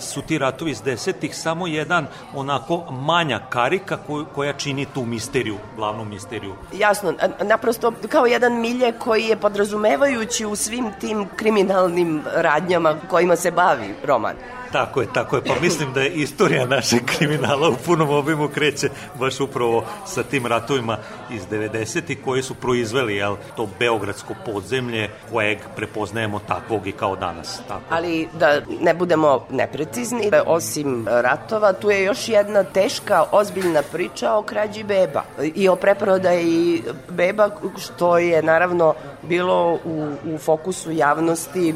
su 0.00 0.22
ti 0.22 0.38
ratovi 0.38 0.70
iz 0.70 0.82
desetih 0.82 1.36
samo 1.36 1.66
jedan 1.66 2.06
onako 2.34 2.90
manja 2.90 3.40
karika 3.50 3.98
koja 4.34 4.52
čini 4.52 4.86
tu 4.94 5.04
misteriju, 5.04 5.56
glavnu 5.76 6.04
misteriju. 6.04 6.54
Jasno, 6.72 7.14
naprosto 7.42 7.92
kao 8.08 8.26
jedan 8.26 8.60
milje 8.60 8.92
koji 8.92 9.24
je 9.24 9.36
podrazumevajući 9.36 10.46
u 10.46 10.56
svim 10.56 10.92
tim 11.00 11.28
kriminalnim 11.36 12.22
radnjama 12.34 12.94
kojima 13.10 13.36
se 13.36 13.50
bavi 13.50 13.94
roman. 14.04 14.34
Tako 14.72 15.00
je, 15.00 15.06
tako 15.14 15.36
je. 15.36 15.42
Pa 15.44 15.54
mislim 15.60 15.92
da 15.92 16.00
je 16.00 16.10
istorija 16.10 16.66
našeg 16.66 17.00
kriminala 17.04 17.68
u 17.68 17.74
punom 17.86 18.10
obimu 18.10 18.48
kreće 18.48 18.88
baš 19.18 19.40
upravo 19.40 19.84
sa 20.06 20.22
tim 20.22 20.46
ratovima 20.46 20.98
iz 21.30 21.42
90-ih 21.50 22.18
koji 22.24 22.42
su 22.42 22.54
proizveli 22.54 23.16
jel, 23.16 23.36
to 23.56 23.68
beogradsko 23.78 24.34
podzemlje 24.46 25.10
kojeg 25.32 25.58
prepoznajemo 25.76 26.38
takvog 26.38 26.86
i 26.86 26.92
kao 26.92 27.16
danas. 27.16 27.60
Tako. 27.68 27.82
Ali 27.90 28.28
da 28.38 28.60
ne 28.80 28.94
budemo 28.94 29.46
neprecizni, 29.50 30.30
osim 30.46 31.06
ratova, 31.08 31.72
tu 31.72 31.90
je 31.90 32.04
još 32.04 32.28
jedna 32.28 32.64
teška, 32.64 33.24
ozbiljna 33.32 33.82
priča 33.92 34.32
o 34.32 34.42
krađi 34.42 34.82
beba 34.82 35.22
i 35.54 35.68
o 35.68 35.76
preprodaji 35.76 36.82
beba, 37.08 37.50
što 37.78 38.18
je 38.18 38.42
naravno 38.42 38.94
bilo 39.22 39.78
u, 39.84 40.08
u 40.24 40.38
fokusu 40.38 40.90
javnosti 40.90 41.74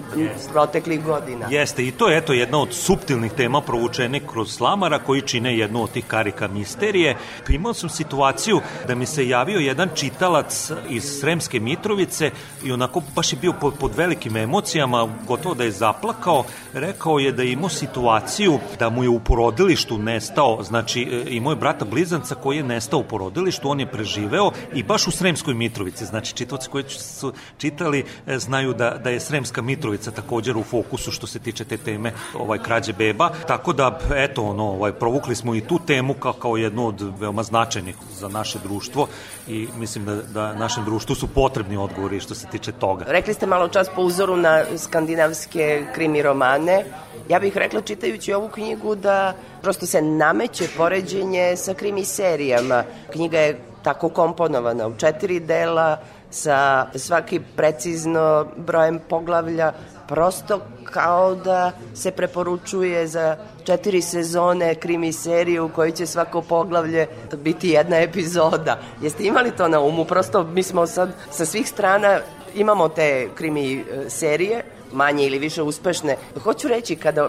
proteklih 0.53 1.05
godina. 1.05 1.47
Jeste, 1.51 1.87
i 1.87 1.91
to 1.91 2.09
je 2.09 2.19
eto 2.19 2.33
jedna 2.33 2.59
od 2.59 2.75
suptilnih 2.85 3.33
tema 3.33 3.61
provučenih 3.61 4.23
kroz 4.33 4.53
Slamara 4.53 4.99
koji 4.99 5.23
čine 5.23 5.59
jednu 5.59 5.83
od 5.83 5.91
tih 5.91 6.05
karika 6.07 6.49
misterije. 6.49 7.17
Imao 7.49 7.75
sam 7.75 7.89
situaciju 7.89 8.61
da 8.89 8.95
mi 8.95 9.07
se 9.07 9.29
javio 9.29 9.59
jedan 9.59 9.89
čitalac 9.95 10.71
iz 10.89 11.05
Sremske 11.21 11.61
Mitrovice 11.61 12.31
i 12.65 12.73
onako 12.73 13.03
baš 13.15 13.33
je 13.33 13.39
bio 13.41 13.53
pod, 13.53 13.95
velikim 13.97 14.37
emocijama, 14.37 15.09
gotovo 15.27 15.55
da 15.55 15.65
je 15.65 15.71
zaplakao. 15.71 16.45
Rekao 16.73 17.19
je 17.19 17.33
da 17.33 17.43
je 17.43 17.53
imao 17.53 17.69
situaciju 17.69 18.59
da 18.79 18.91
mu 18.91 19.03
je 19.03 19.09
u 19.09 19.21
porodilištu 19.21 19.99
nestao, 19.99 20.63
znači 20.63 21.03
e, 21.03 21.25
imao 21.29 21.53
je 21.53 21.57
brata 21.57 21.85
blizanca 21.85 22.35
koji 22.35 22.57
je 22.57 22.63
nestao 22.63 23.01
u 23.01 23.05
porodilištu, 23.05 23.71
on 23.71 23.81
je 23.81 23.87
preživeo 23.87 24.51
i 24.75 24.83
baš 24.83 25.07
u 25.07 25.11
Sremskoj 25.11 25.55
Mitrovici. 25.55 26.05
Znači 26.05 26.35
čitavci 26.35 26.69
koji 26.69 26.85
su 26.89 27.33
čitali 27.59 28.05
e, 28.27 28.39
znaju 28.39 28.75
da, 28.75 28.91
da 29.05 29.11
je 29.11 29.21
Sremska 29.21 29.63
Mitrovica 29.63 30.11
također 30.11 30.57
u 30.57 30.63
fokusu 30.63 31.11
što 31.11 31.27
se 31.27 31.39
tiče 31.39 31.65
te 31.65 31.77
teme 31.77 32.13
ovaj 32.35 32.59
krađe 32.75 32.93
beba. 32.93 33.31
Tako 33.47 33.73
da, 33.73 33.99
eto, 34.15 34.43
ono, 34.43 34.65
ovaj, 34.65 34.93
provukli 34.93 35.35
smo 35.35 35.55
i 35.55 35.61
tu 35.61 35.79
temu 35.87 36.15
kao, 36.15 36.33
kao 36.33 36.57
jednu 36.57 36.89
od 36.89 37.13
veoma 37.21 37.43
značajnih 37.43 37.97
za 38.19 38.29
naše 38.29 38.59
društvo 38.59 39.07
i 39.49 39.69
mislim 39.79 40.05
da, 40.05 40.15
da 40.15 40.55
našem 40.55 40.85
društvu 40.85 41.15
su 41.15 41.29
potrebni 41.29 41.77
odgovori 41.77 42.21
što 42.21 42.35
se 42.35 42.47
tiče 42.47 42.73
toga. 42.73 43.05
Rekli 43.09 43.35
ste 43.35 43.47
malo 43.47 43.69
čas 43.69 43.89
po 43.95 44.03
uzoru 44.03 44.37
na 44.37 44.65
skandinavske 44.79 45.87
krimi 45.95 46.23
romane. 46.23 46.85
Ja 47.29 47.39
bih 47.39 47.57
rekla 47.57 47.81
čitajući 47.81 48.33
ovu 48.33 48.49
knjigu 48.49 48.95
da 48.95 49.35
prosto 49.63 49.87
se 49.87 50.03
nameće 50.03 50.69
poređenje 50.77 51.57
sa 51.57 51.75
krimi 51.75 52.05
serijama. 52.05 52.85
Knjiga 53.13 53.39
je 53.39 53.61
tako 53.83 54.09
komponovana 54.09 54.87
u 54.87 54.97
četiri 54.97 55.41
dela 55.41 55.99
sa 56.31 56.87
svaki 56.95 57.41
precizno 57.57 58.47
brojem 58.57 59.01
poglavlja 59.09 59.73
prosto 60.09 60.61
kao 60.85 61.35
da 61.35 61.73
se 61.95 62.11
preporučuje 62.11 63.07
za 63.07 63.37
četiri 63.65 64.03
sezone 64.03 64.75
krimi 64.75 65.13
serije 65.13 65.61
u 65.61 65.69
kojoj 65.69 65.93
će 65.93 66.07
svako 66.07 66.43
poglavlje 66.43 67.07
biti 67.37 67.69
jedna 67.69 67.97
epizoda. 67.97 68.79
Jeste 69.03 69.25
imali 69.25 69.51
to 69.51 69.69
na 69.69 69.81
umu? 69.81 70.05
Prosto 70.05 70.45
mi 70.45 70.63
smo 70.63 70.87
sad 70.87 71.13
sa 71.31 71.45
svih 71.45 71.69
strana 71.69 72.21
imamo 72.55 72.89
te 72.89 73.29
krimi 73.35 73.75
e, 73.75 74.11
serije, 74.11 74.65
manje 74.93 75.27
ili 75.27 75.39
više 75.39 75.63
uspešne. 75.63 76.17
Hoću 76.43 76.69
reći, 76.69 76.97
kada 76.97 77.29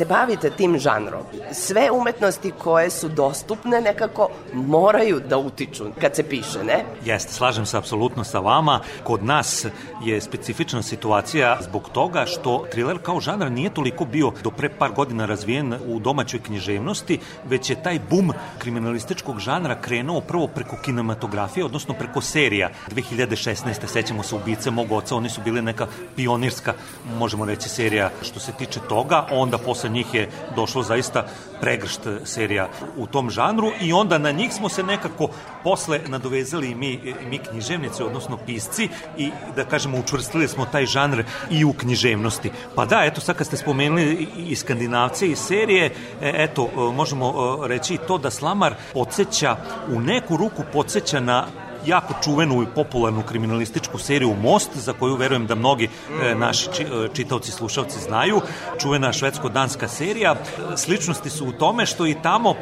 se 0.00 0.04
bavite 0.06 0.50
tim 0.50 0.78
žanrom, 0.78 1.22
sve 1.52 1.90
umetnosti 1.90 2.52
koje 2.58 2.90
su 2.90 3.08
dostupne 3.08 3.80
nekako 3.80 4.28
moraju 4.52 5.20
da 5.28 5.38
utiču 5.38 5.84
kad 6.00 6.16
se 6.16 6.22
piše, 6.22 6.64
ne? 6.64 6.84
Jeste, 7.04 7.32
slažem 7.32 7.66
se 7.66 7.76
apsolutno 7.76 8.24
sa 8.24 8.38
vama. 8.38 8.80
Kod 9.04 9.24
nas 9.24 9.66
je 10.04 10.20
specifična 10.20 10.82
situacija 10.82 11.58
zbog 11.60 11.88
toga 11.92 12.24
što 12.26 12.64
thriller 12.70 12.98
kao 13.02 13.20
žanr 13.20 13.50
nije 13.50 13.74
toliko 13.74 14.04
bio 14.04 14.32
do 14.42 14.50
pre 14.50 14.68
par 14.68 14.92
godina 14.92 15.26
razvijen 15.26 15.74
u 15.86 15.98
domaćoj 16.00 16.40
književnosti, 16.40 17.18
već 17.44 17.70
je 17.70 17.82
taj 17.82 18.00
bum 18.10 18.32
kriminalističkog 18.58 19.38
žanra 19.38 19.80
krenuo 19.80 20.20
prvo 20.20 20.46
preko 20.46 20.76
kinematografije, 20.84 21.64
odnosno 21.64 21.94
preko 21.94 22.20
serija. 22.20 22.70
2016. 22.88 23.86
sećamo 23.86 24.22
se 24.22 24.34
ubice 24.34 24.70
mog 24.70 24.92
oca, 24.92 25.16
oni 25.16 25.28
su 25.28 25.40
bili 25.44 25.62
neka 25.62 25.86
pionirska, 26.16 26.74
možemo 27.18 27.44
reći, 27.44 27.68
serija 27.68 28.10
što 28.22 28.40
se 28.40 28.52
tiče 28.52 28.80
toga, 28.88 29.26
onda 29.30 29.58
posle 29.58 29.89
njih 29.90 30.14
je 30.14 30.28
došlo 30.56 30.82
zaista 30.82 31.26
pregršt 31.60 32.00
serija 32.24 32.68
u 32.96 33.06
tom 33.06 33.30
žanru 33.30 33.70
i 33.80 33.92
onda 33.92 34.18
na 34.18 34.30
njih 34.30 34.52
smo 34.54 34.68
se 34.68 34.82
nekako 34.82 35.28
posle 35.64 36.00
nadovezali 36.06 36.74
mi, 36.74 37.00
mi 37.30 37.38
književnici, 37.38 38.02
odnosno 38.02 38.36
pisci 38.46 38.88
i 39.18 39.30
da 39.56 39.64
kažemo 39.64 39.98
učvrstili 39.98 40.48
smo 40.48 40.66
taj 40.66 40.86
žanr 40.86 41.22
i 41.50 41.64
u 41.64 41.72
književnosti. 41.72 42.50
Pa 42.74 42.84
da, 42.86 43.02
eto 43.04 43.20
sad 43.20 43.36
kad 43.36 43.46
ste 43.46 43.56
spomenuli 43.56 44.28
i- 44.38 44.56
skandinavce 44.56 45.26
i 45.28 45.36
serije, 45.36 45.86
e, 45.86 46.32
eto, 46.34 46.62
e, 46.64 46.94
možemo 46.94 47.28
e, 47.64 47.68
reći 47.68 47.98
to 48.08 48.18
da 48.18 48.30
Slamar 48.30 48.74
podsjeća, 48.92 49.56
u 49.88 50.00
neku 50.00 50.36
ruku 50.36 50.62
podsjeća 50.72 51.20
na 51.20 51.46
jako 51.86 52.14
čuvenu 52.24 52.62
i 52.62 52.66
popularnu 52.74 53.22
kriminalističku 53.22 53.98
seriju 53.98 54.34
Most, 54.42 54.70
za 54.74 54.92
koju 54.92 55.16
verujem 55.16 55.46
da 55.46 55.54
mnogi 55.54 55.88
e, 56.22 56.34
naši 56.34 56.68
či, 56.74 56.82
e, 56.82 57.08
čitaoci, 57.14 57.52
slušalci 57.52 58.00
znaju. 58.00 58.40
Čuvena 58.80 59.12
švedsko-danska 59.12 59.88
serija. 59.88 60.34
Sličnosti 60.76 61.30
su 61.30 61.46
u 61.46 61.52
tome 61.52 61.86
što 61.86 62.06
i 62.06 62.16
tamo 62.22 62.54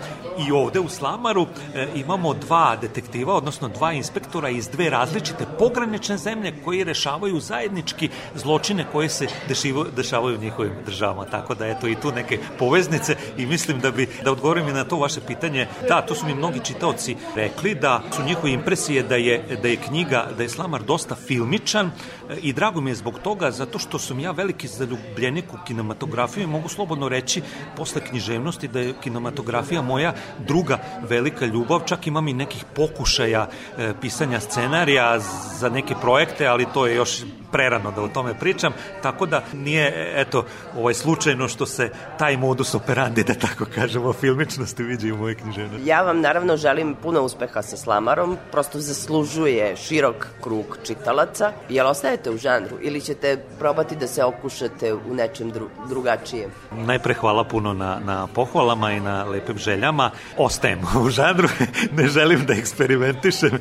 i 0.48 0.52
ovde 0.52 0.80
u 0.80 0.88
Slamaru 0.88 1.46
e, 1.74 1.86
imamo 1.94 2.34
dva 2.34 2.76
detektiva, 2.76 3.34
odnosno 3.34 3.68
dva 3.68 3.92
inspektora 3.92 4.48
iz 4.48 4.68
dve 4.68 4.90
različite 4.90 5.46
pogranične 5.58 6.18
zemlje 6.18 6.54
koji 6.64 6.84
rešavaju 6.84 7.40
zajednički 7.40 8.08
zločine 8.34 8.86
koje 8.92 9.08
se 9.08 9.26
dešivo, 9.48 9.84
dešavaju 9.96 10.36
u 10.36 10.40
njihovim 10.40 10.72
državama. 10.86 11.24
Tako 11.24 11.54
da 11.54 11.66
eto 11.66 11.88
i 11.88 11.94
tu 11.94 12.12
neke 12.12 12.38
poveznice 12.58 13.16
i 13.36 13.46
mislim 13.46 13.80
da 13.80 13.90
bi 13.90 14.08
da 14.24 14.32
odgovorim 14.32 14.68
i 14.68 14.72
na 14.72 14.84
to 14.84 14.96
vaše 14.96 15.20
pitanje. 15.20 15.66
Da, 15.88 16.02
to 16.02 16.14
su 16.14 16.26
mi 16.26 16.34
mnogi 16.34 16.60
čitaoci 16.64 17.16
rekli 17.34 17.74
da 17.74 18.02
su 18.16 18.22
njihove 18.22 18.52
impresije 18.52 19.02
da 19.08 19.16
je 19.16 19.58
da 19.62 19.68
je 19.68 19.76
knjiga 19.76 20.26
da 20.36 20.42
je 20.42 20.48
Slamar 20.48 20.82
dosta 20.82 21.14
filmičan 21.14 21.86
e, 21.86 22.36
i 22.42 22.52
drago 22.52 22.80
mi 22.80 22.90
je 22.90 22.94
zbog 22.94 23.18
toga 23.18 23.50
zato 23.50 23.78
što 23.78 23.98
sam 23.98 24.20
ja 24.20 24.30
veliki 24.30 24.68
zaljubljenik 24.68 25.52
u 25.52 25.56
kinematografiju 25.66 26.44
i 26.44 26.46
mogu 26.46 26.68
slobodno 26.68 27.08
reći 27.08 27.42
posle 27.76 28.00
književnosti 28.00 28.68
da 28.68 28.80
je 28.80 28.94
kinematografija 29.00 29.82
moja 29.82 30.14
druga 30.38 30.78
velika 31.08 31.46
ljubav, 31.46 31.80
čak 31.86 32.06
imam 32.06 32.28
i 32.28 32.32
nekih 32.32 32.64
pokušaja 32.74 33.48
e, 33.78 33.92
pisanja 34.00 34.40
scenarija 34.40 35.18
za 35.58 35.68
neke 35.68 35.94
projekte, 36.02 36.46
ali 36.46 36.66
to 36.74 36.86
je 36.86 36.94
još 36.94 37.22
prerano 37.52 37.90
da 37.90 38.02
o 38.02 38.08
tome 38.08 38.38
pričam, 38.38 38.72
tako 39.02 39.26
da 39.26 39.42
nije, 39.52 40.12
eto, 40.16 40.44
ovaj 40.76 40.94
slučajno 40.94 41.48
što 41.48 41.66
se 41.66 41.90
taj 42.18 42.36
modus 42.36 42.74
operandi, 42.74 43.24
da 43.24 43.34
tako 43.34 43.64
kažemo, 43.74 44.12
filmičnosti 44.12 44.82
vidi 44.82 45.12
u 45.12 45.16
mojoj 45.16 45.34
književnosti. 45.34 45.88
Ja 45.88 46.02
vam 46.02 46.20
naravno 46.20 46.56
želim 46.56 46.94
puno 47.02 47.22
uspeha 47.22 47.62
sa 47.62 47.76
Slamarom, 47.76 48.36
prosto 48.50 48.78
zaslužuje 48.98 49.76
širok 49.76 50.26
krug 50.42 50.78
čitalaca. 50.86 51.52
Jel 51.68 51.86
ostajete 51.86 52.30
u 52.30 52.36
žanru 52.36 52.76
ili 52.82 53.00
ćete 53.00 53.36
probati 53.58 53.96
da 53.96 54.06
se 54.06 54.24
okušate 54.24 54.94
u 54.94 55.14
nečem 55.14 55.50
dru 55.50 55.68
drugačijem? 55.88 56.50
Najpre 56.72 57.14
hvala 57.14 57.44
puno 57.44 57.74
na, 57.74 58.00
na 58.04 58.26
pohvalama 58.26 58.92
i 58.92 59.00
na 59.00 59.24
lepim 59.24 59.58
željama. 59.58 60.10
Ostajem 60.36 60.80
u 61.04 61.10
žanru, 61.10 61.48
ne 61.96 62.08
želim 62.08 62.46
da 62.46 62.54
eksperimentišem. 62.54 63.58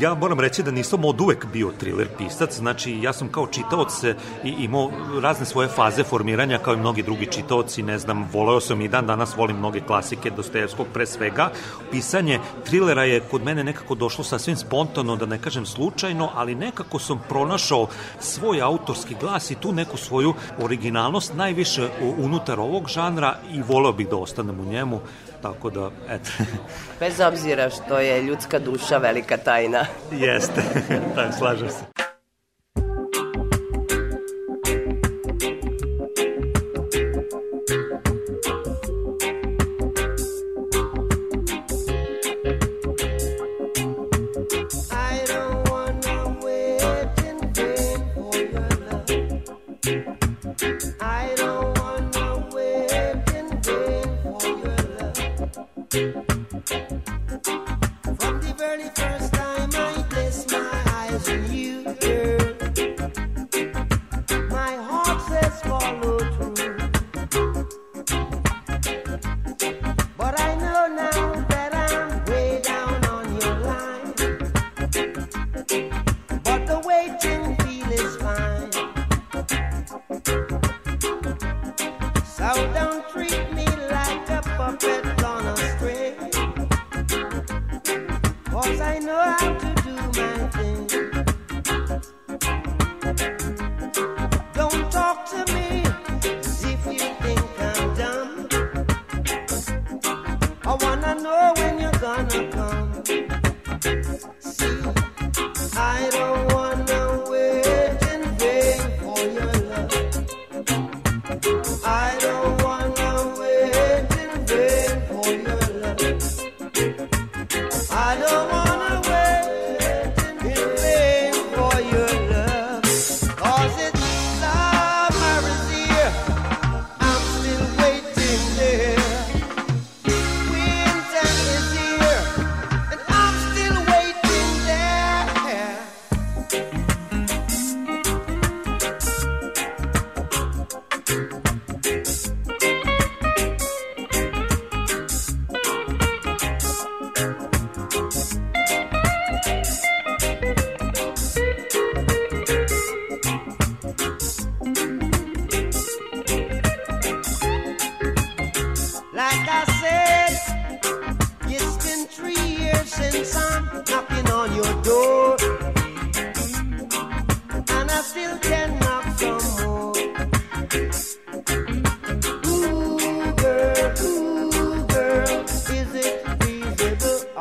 Ja 0.00 0.14
moram 0.14 0.40
reći 0.40 0.62
da 0.62 0.70
nisam 0.70 1.04
od 1.04 1.20
uvek 1.20 1.46
bio 1.52 1.72
thriller 1.78 2.08
pisac, 2.18 2.56
znači 2.56 2.98
ja 3.02 3.12
sam 3.12 3.28
kao 3.28 3.46
čitaoc 3.46 4.04
e, 4.04 4.14
i 4.44 4.48
imao 4.48 4.90
razne 5.20 5.46
svoje 5.46 5.68
faze 5.68 6.04
formiranja 6.04 6.58
kao 6.58 6.74
i 6.74 6.76
mnogi 6.76 7.02
drugi 7.02 7.26
čitaoci, 7.26 7.82
ne 7.82 7.98
znam, 7.98 8.28
voleo 8.32 8.60
sam 8.60 8.80
i 8.80 8.88
dan 8.88 9.06
danas 9.06 9.36
volim 9.36 9.56
mnoge 9.56 9.80
klasike 9.80 10.30
Dostojevskog 10.30 10.86
pre 10.94 11.06
svega. 11.06 11.50
Pisanje 11.90 12.40
trilera 12.64 13.04
je 13.04 13.20
kod 13.20 13.44
mene 13.44 13.64
nekako 13.64 13.94
došlo 13.94 14.24
sasvim 14.24 14.56
spontano, 14.56 15.16
da 15.16 15.26
ne 15.26 15.38
kažem 15.38 15.66
slučajno, 15.66 16.30
ali 16.34 16.54
nekako 16.54 16.98
sam 16.98 17.22
pronašao 17.28 17.86
svoj 18.20 18.62
autorski 18.62 19.16
glas 19.20 19.50
i 19.50 19.54
tu 19.54 19.72
neku 19.72 19.96
svoju 19.96 20.34
originalnost 20.58 21.34
najviše 21.34 21.88
unutar 22.18 22.60
ovog 22.60 22.88
žanra 22.88 23.36
i 23.52 23.62
voleo 23.62 23.92
bih 23.92 24.08
da 24.08 24.16
ostanem 24.16 24.60
u 24.60 24.64
njemu, 24.64 25.00
tako 25.42 25.70
da, 25.70 25.90
eto, 26.10 26.30
Bez 27.00 27.20
obzira 27.20 27.70
što 27.70 27.98
je 27.98 28.22
ljudska 28.22 28.58
duša 28.58 28.96
velika 28.98 29.36
tajna. 29.36 29.86
jeste, 30.12 30.62
tako 31.14 31.32
slažem 31.38 31.68
se. 31.68 31.84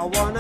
I 0.02 0.06
wanna 0.06 0.31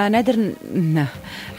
Na, 0.00 0.08
nedar- 0.08 0.54
na, 0.72 1.06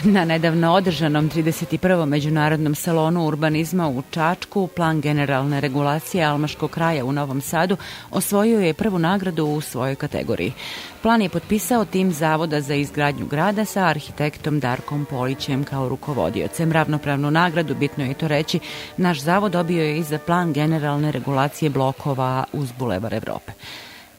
na 0.04 0.26
nedavno 0.26 0.74
održanom 0.74 1.30
31. 1.30 2.06
međunarodnom 2.06 2.76
salonu 2.76 3.26
urbanizma 3.28 3.90
u 3.90 4.04
Čačku 4.12 4.68
plan 4.68 5.02
generalne 5.02 5.62
regulacije 5.62 6.26
Almaškog 6.26 6.72
kraja 6.72 7.06
u 7.06 7.12
Novom 7.12 7.42
Sadu 7.42 7.78
osvojio 8.12 8.60
je 8.60 8.74
prvu 8.74 9.00
nagradu 9.00 9.46
u 9.46 9.62
svojoj 9.62 9.96
kategoriji. 9.96 10.54
Plan 11.02 11.22
je 11.22 11.30
potpisao 11.30 11.86
tim 11.86 12.12
Zavoda 12.14 12.62
za 12.62 12.74
izgradnju 12.76 13.26
grada 13.26 13.66
sa 13.66 13.86
arhitektom 13.86 14.60
Darkom 14.60 15.06
Polićem 15.06 15.64
kao 15.64 15.90
rukovodiocem. 15.90 16.72
Ravnopravnu 16.72 17.32
nagradu, 17.32 17.76
bitno 17.76 18.06
je 18.06 18.14
to 18.14 18.28
reći, 18.28 18.60
naš 18.98 19.20
zavod 19.22 19.52
dobio 19.52 19.84
je 19.84 19.98
i 19.98 20.04
za 20.04 20.18
plan 20.18 20.54
generalne 20.54 21.12
regulacije 21.12 21.70
blokova 21.70 22.44
uz 22.54 22.72
Bulevar 22.72 23.14
Evrope. 23.14 23.51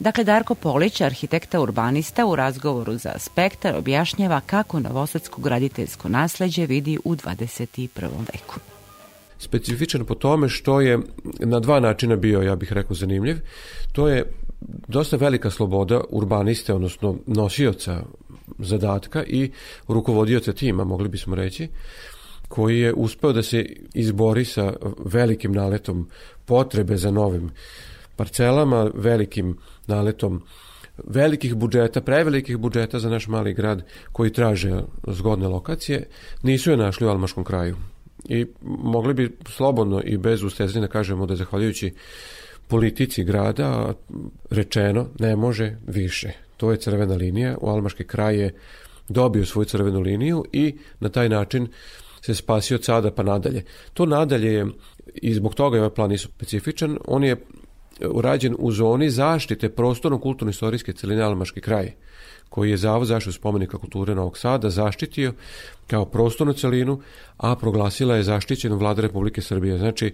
Dakle, 0.03 0.23
Darko 0.23 0.55
Polić, 0.55 1.01
arhitekta 1.01 1.61
urbanista, 1.61 2.25
u 2.25 2.35
razgovoru 2.35 2.97
za 2.97 3.13
Spektar 3.17 3.75
objašnjava 3.75 4.41
kako 4.45 4.79
novosadsko 4.79 5.41
graditeljsko 5.41 6.09
nasleđe 6.09 6.65
vidi 6.65 6.97
u 7.03 7.15
21. 7.15 7.87
veku. 8.33 8.59
specifičan 9.37 10.05
po 10.05 10.15
tome 10.15 10.49
što 10.49 10.81
je 10.81 10.99
na 11.39 11.59
dva 11.59 11.79
načina 11.79 12.15
bio, 12.15 12.41
ja 12.41 12.55
bih 12.55 12.73
rekao, 12.73 12.95
zanimljiv. 12.95 13.37
To 13.91 14.07
je 14.07 14.31
dosta 14.87 15.17
velika 15.17 15.49
sloboda 15.49 16.01
urbaniste, 16.09 16.73
odnosno 16.73 17.15
nosioca 17.27 18.03
zadatka 18.59 19.23
i 19.23 19.51
rukovodioca 19.87 20.53
tima, 20.53 20.83
mogli 20.83 21.09
bismo 21.09 21.35
reći, 21.35 21.67
koji 22.47 22.79
je 22.79 22.93
uspeo 22.93 23.33
da 23.33 23.43
se 23.43 23.65
izbori 23.93 24.45
sa 24.45 24.73
velikim 25.05 25.51
naletom 25.51 26.09
potrebe 26.45 26.97
za 26.97 27.11
novim 27.11 27.51
parcelama, 28.15 28.91
velikim 28.93 29.57
naletom 29.87 30.41
velikih 30.97 31.55
budžeta, 31.55 32.01
prevelikih 32.01 32.57
budžeta 32.57 32.99
za 32.99 33.09
naš 33.09 33.27
mali 33.27 33.53
grad 33.53 33.83
koji 34.11 34.33
traže 34.33 34.81
zgodne 35.07 35.47
lokacije, 35.47 36.07
nisu 36.43 36.71
je 36.71 36.77
našli 36.77 37.07
u 37.07 37.09
Almaškom 37.09 37.43
kraju. 37.43 37.75
I 38.25 38.45
mogli 38.61 39.13
bi 39.13 39.37
slobodno 39.49 40.01
i 40.05 40.17
bez 40.17 40.43
ustezanja 40.43 40.87
da 40.87 40.91
kažemo 40.91 41.25
da 41.25 41.35
zahvaljujući 41.35 41.93
politici 42.67 43.23
grada 43.23 43.93
rečeno 44.49 45.07
ne 45.19 45.35
može 45.35 45.75
više. 45.87 46.31
To 46.57 46.71
je 46.71 46.77
crvena 46.77 47.15
linija. 47.15 47.57
U 47.61 47.69
Almaški 47.69 48.03
kraj 48.03 48.37
je 48.37 48.53
dobio 49.09 49.45
svoju 49.45 49.65
crvenu 49.65 49.99
liniju 49.99 50.45
i 50.51 50.75
na 50.99 51.09
taj 51.09 51.29
način 51.29 51.67
se 52.21 52.35
spasio 52.35 52.75
od 52.75 52.83
sada 52.83 53.11
pa 53.11 53.23
nadalje. 53.23 53.63
To 53.93 54.05
nadalje 54.05 54.53
je, 54.53 54.67
i 55.15 55.33
zbog 55.33 55.55
toga 55.55 55.77
je 55.77 55.81
ovaj 55.81 55.95
plan 55.95 56.11
isto 56.11 56.29
specifičan, 56.29 56.97
on 57.05 57.23
je 57.23 57.35
urađen 58.09 58.55
u 58.59 58.71
zoni 58.71 59.09
zaštite 59.09 59.69
prostorno-kulturno-istorijske 59.69 60.93
celine 60.93 61.21
Almaški 61.21 61.61
kraj, 61.61 61.91
koji 62.53 62.69
je 62.69 62.77
Zavod 62.77 63.07
zaštitu 63.07 63.33
spomenika 63.33 63.77
kulture 63.77 64.15
Novog 64.15 64.37
Sada 64.37 64.69
zaštitio 64.69 65.33
kao 65.87 66.05
prostornu 66.05 66.53
celinu, 66.53 66.99
a 67.37 67.55
proglasila 67.55 68.15
je 68.15 68.23
zaštićenu 68.23 68.77
vlada 68.77 69.01
Republike 69.01 69.41
Srbije. 69.41 69.77
Znači, 69.77 70.13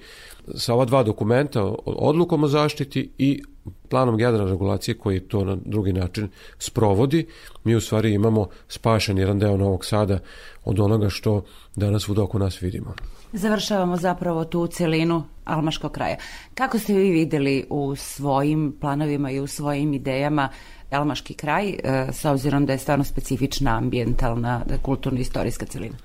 sa 0.56 0.74
ova 0.74 0.86
dva 0.86 1.04
dokumenta, 1.04 1.64
odlukom 1.86 2.44
o 2.44 2.48
zaštiti 2.48 3.10
i 3.18 3.44
planom 3.90 4.18
generalne 4.18 4.52
regulacije 4.52 4.98
koji 4.98 5.20
to 5.20 5.44
na 5.44 5.58
drugi 5.66 5.94
način 5.94 6.30
sprovodi, 6.60 7.28
mi 7.64 7.76
u 7.76 7.82
stvari 7.82 8.14
imamo 8.14 8.48
spašen 8.68 9.18
jedan 9.18 9.40
deo 9.40 9.58
Novog 9.58 9.86
Sada 9.86 10.20
od 10.66 10.80
onoga 10.80 11.10
što 11.10 11.44
danas 11.76 12.10
u 12.10 12.16
oko 12.24 12.40
nas 12.40 12.62
vidimo. 12.62 12.94
Završavamo 13.34 13.98
zapravo 13.98 14.46
tu 14.46 14.68
celinu 14.68 15.24
Almaškog 15.46 15.92
kraja. 15.92 16.16
Kako 16.54 16.80
ste 16.80 16.94
vi 16.94 17.12
videli 17.12 17.66
u 17.70 17.96
svojim 17.96 18.76
planovima 18.82 19.32
i 19.32 19.40
u 19.40 19.48
svojim 19.48 19.94
idejama 19.94 20.50
Almaški 20.90 21.34
kraj, 21.34 21.70
e, 21.70 22.08
s 22.12 22.26
obzirom 22.26 22.66
da 22.66 22.74
je 22.74 22.80
stvarno 22.80 23.04
specifična 23.04 23.78
ambijentalna, 23.78 24.66
kulturno-istorijska 24.82 25.66
celina? 25.66 25.96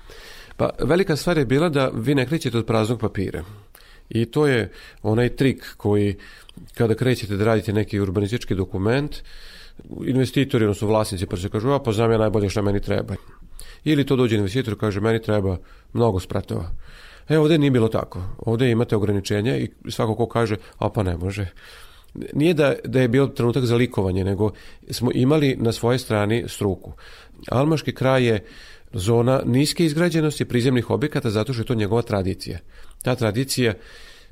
Pa 0.57 0.69
velika 0.79 1.15
stvar 1.15 1.37
je 1.37 1.45
bila 1.45 1.69
da 1.69 1.91
vi 1.93 2.15
ne 2.15 2.25
krećete 2.25 2.57
od 2.57 2.65
praznog 2.65 2.99
papira. 2.99 3.43
I 4.09 4.25
to 4.25 4.47
je 4.47 4.71
onaj 5.03 5.35
trik 5.35 5.73
koji 5.77 6.15
kada 6.73 6.95
krećete 6.95 7.37
da 7.37 7.45
radite 7.45 7.73
neki 7.73 7.99
urbanistički 7.99 8.55
dokument, 8.55 9.15
investitori, 10.05 10.65
odnosno 10.65 10.87
vlasnici, 10.87 11.25
pa 11.25 11.37
se 11.37 11.49
kažu, 11.49 11.71
a 11.71 11.79
pa 11.79 11.91
znam 11.91 12.11
ja 12.11 12.17
najbolje 12.17 12.49
šta 12.49 12.61
meni 12.61 12.79
treba. 12.79 13.15
Ili 13.83 14.05
to 14.05 14.15
dođe 14.15 14.35
investitor 14.35 14.79
kaže, 14.79 15.01
meni 15.01 15.21
treba 15.21 15.57
mnogo 15.93 16.19
spratova. 16.19 16.71
E, 17.29 17.37
ovde 17.37 17.57
nije 17.57 17.71
bilo 17.71 17.87
tako. 17.87 18.21
Ovde 18.37 18.71
imate 18.71 18.95
ograničenja 18.95 19.57
i 19.57 19.69
svako 19.89 20.15
ko 20.15 20.27
kaže, 20.27 20.55
a 20.77 20.89
pa 20.89 21.03
ne 21.03 21.17
može. 21.17 21.47
Nije 22.33 22.53
da, 22.53 22.75
da 22.83 23.01
je 23.01 23.07
bio 23.07 23.27
trenutak 23.27 23.65
za 23.65 23.75
likovanje, 23.75 24.23
nego 24.23 24.51
smo 24.89 25.11
imali 25.13 25.55
na 25.59 25.71
svojoj 25.71 25.99
strani 25.99 26.43
struku. 26.47 26.93
Almaški 27.51 27.91
kraj 27.91 28.25
je 28.25 28.43
zona 28.93 29.41
niske 29.45 29.85
izgrađenosti 29.85 30.45
prizemnih 30.45 30.89
objekata 30.89 31.29
zato 31.29 31.53
što 31.53 31.61
je 31.61 31.65
to 31.65 31.75
njegova 31.75 32.01
tradicija. 32.01 32.59
Ta 33.03 33.15
tradicija 33.15 33.73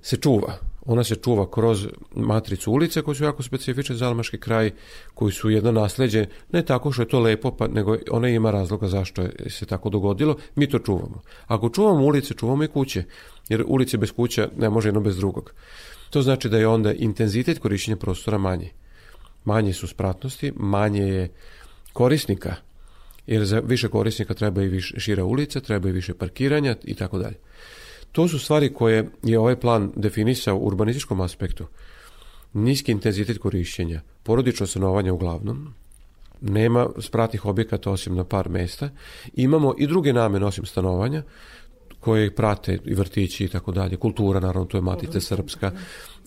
se 0.02 0.18
čuva. 0.18 0.58
Ona 0.86 1.04
se 1.04 1.16
čuva 1.16 1.52
kroz 1.52 1.88
matricu 2.16 2.72
ulice 2.72 3.02
koje 3.02 3.16
su 3.16 3.24
jako 3.24 3.44
specifične 3.44 3.96
za 3.96 4.08
Almaški 4.08 4.38
kraj, 4.38 4.72
koji 5.14 5.32
su 5.32 5.50
jedno 5.50 5.72
nasleđe, 5.72 6.26
ne 6.52 6.66
tako 6.66 6.92
što 6.92 7.02
je 7.02 7.08
to 7.08 7.20
lepo, 7.20 7.52
pa, 7.52 7.68
nego 7.68 7.98
ona 8.12 8.30
ima 8.30 8.52
razloga 8.52 8.88
zašto 8.88 9.22
je 9.22 9.50
se 9.50 9.66
tako 9.66 9.90
dogodilo, 9.90 10.38
mi 10.56 10.70
to 10.70 10.80
čuvamo. 10.80 11.22
Ako 11.48 11.70
čuvamo 11.70 12.06
ulice, 12.06 12.34
čuvamo 12.34 12.64
i 12.64 12.68
kuće, 12.68 13.04
jer 13.50 13.64
ulice 13.68 13.98
bez 13.98 14.12
kuća 14.12 14.50
ne 14.58 14.70
može 14.70 14.88
jedno 14.88 15.02
bez 15.02 15.18
drugog. 15.18 15.54
To 16.14 16.22
znači 16.22 16.50
da 16.50 16.58
je 16.58 16.68
onda 16.68 16.94
intenzitet 16.94 17.60
korišćenja 17.60 17.98
prostora 17.98 18.38
manji. 18.38 18.70
Manje 19.46 19.74
su 19.74 19.88
spratnosti, 19.88 20.52
manje 20.56 21.02
je 21.02 21.30
korisnika, 21.94 22.56
jer 23.28 23.46
za 23.46 23.60
više 23.60 23.88
korisnika 23.88 24.34
treba 24.34 24.64
i 24.64 24.68
više 24.68 25.00
šira 25.00 25.26
ulica, 25.26 25.60
treba 25.60 25.90
i 25.90 25.92
više 25.92 26.14
parkiranja 26.14 26.76
i 26.84 26.94
tako 26.94 27.18
dalje. 27.18 27.36
To 28.12 28.28
su 28.28 28.40
stvari 28.40 28.74
koje 28.74 29.10
je 29.24 29.40
ovaj 29.40 29.60
plan 29.60 29.92
definisao 29.96 30.58
u 30.58 30.68
urbanističkom 30.68 31.22
aspektu. 31.22 31.66
Niski 32.54 32.92
intenzitet 32.92 33.38
korišćenja, 33.38 34.02
porodično 34.24 34.68
stanovanje 34.68 35.12
uglavnom, 35.12 35.74
nema 36.42 36.90
spratnih 37.00 37.46
objekata 37.46 37.92
osim 37.92 38.16
na 38.16 38.24
par 38.24 38.50
mesta, 38.50 38.90
imamo 39.34 39.76
i 39.78 39.88
druge 39.88 40.14
namene 40.14 40.46
osim 40.46 40.66
stanovanja, 40.66 41.24
koje 42.04 42.36
prate 42.36 42.80
i 42.86 42.94
vrtići 42.94 43.46
i 43.46 43.48
tako 43.48 43.72
dalje. 43.72 43.98
Kultura, 43.98 44.40
naravno, 44.40 44.66
to 44.66 44.78
je 44.78 44.82
Matica 44.82 45.20
Srpska. 45.20 45.72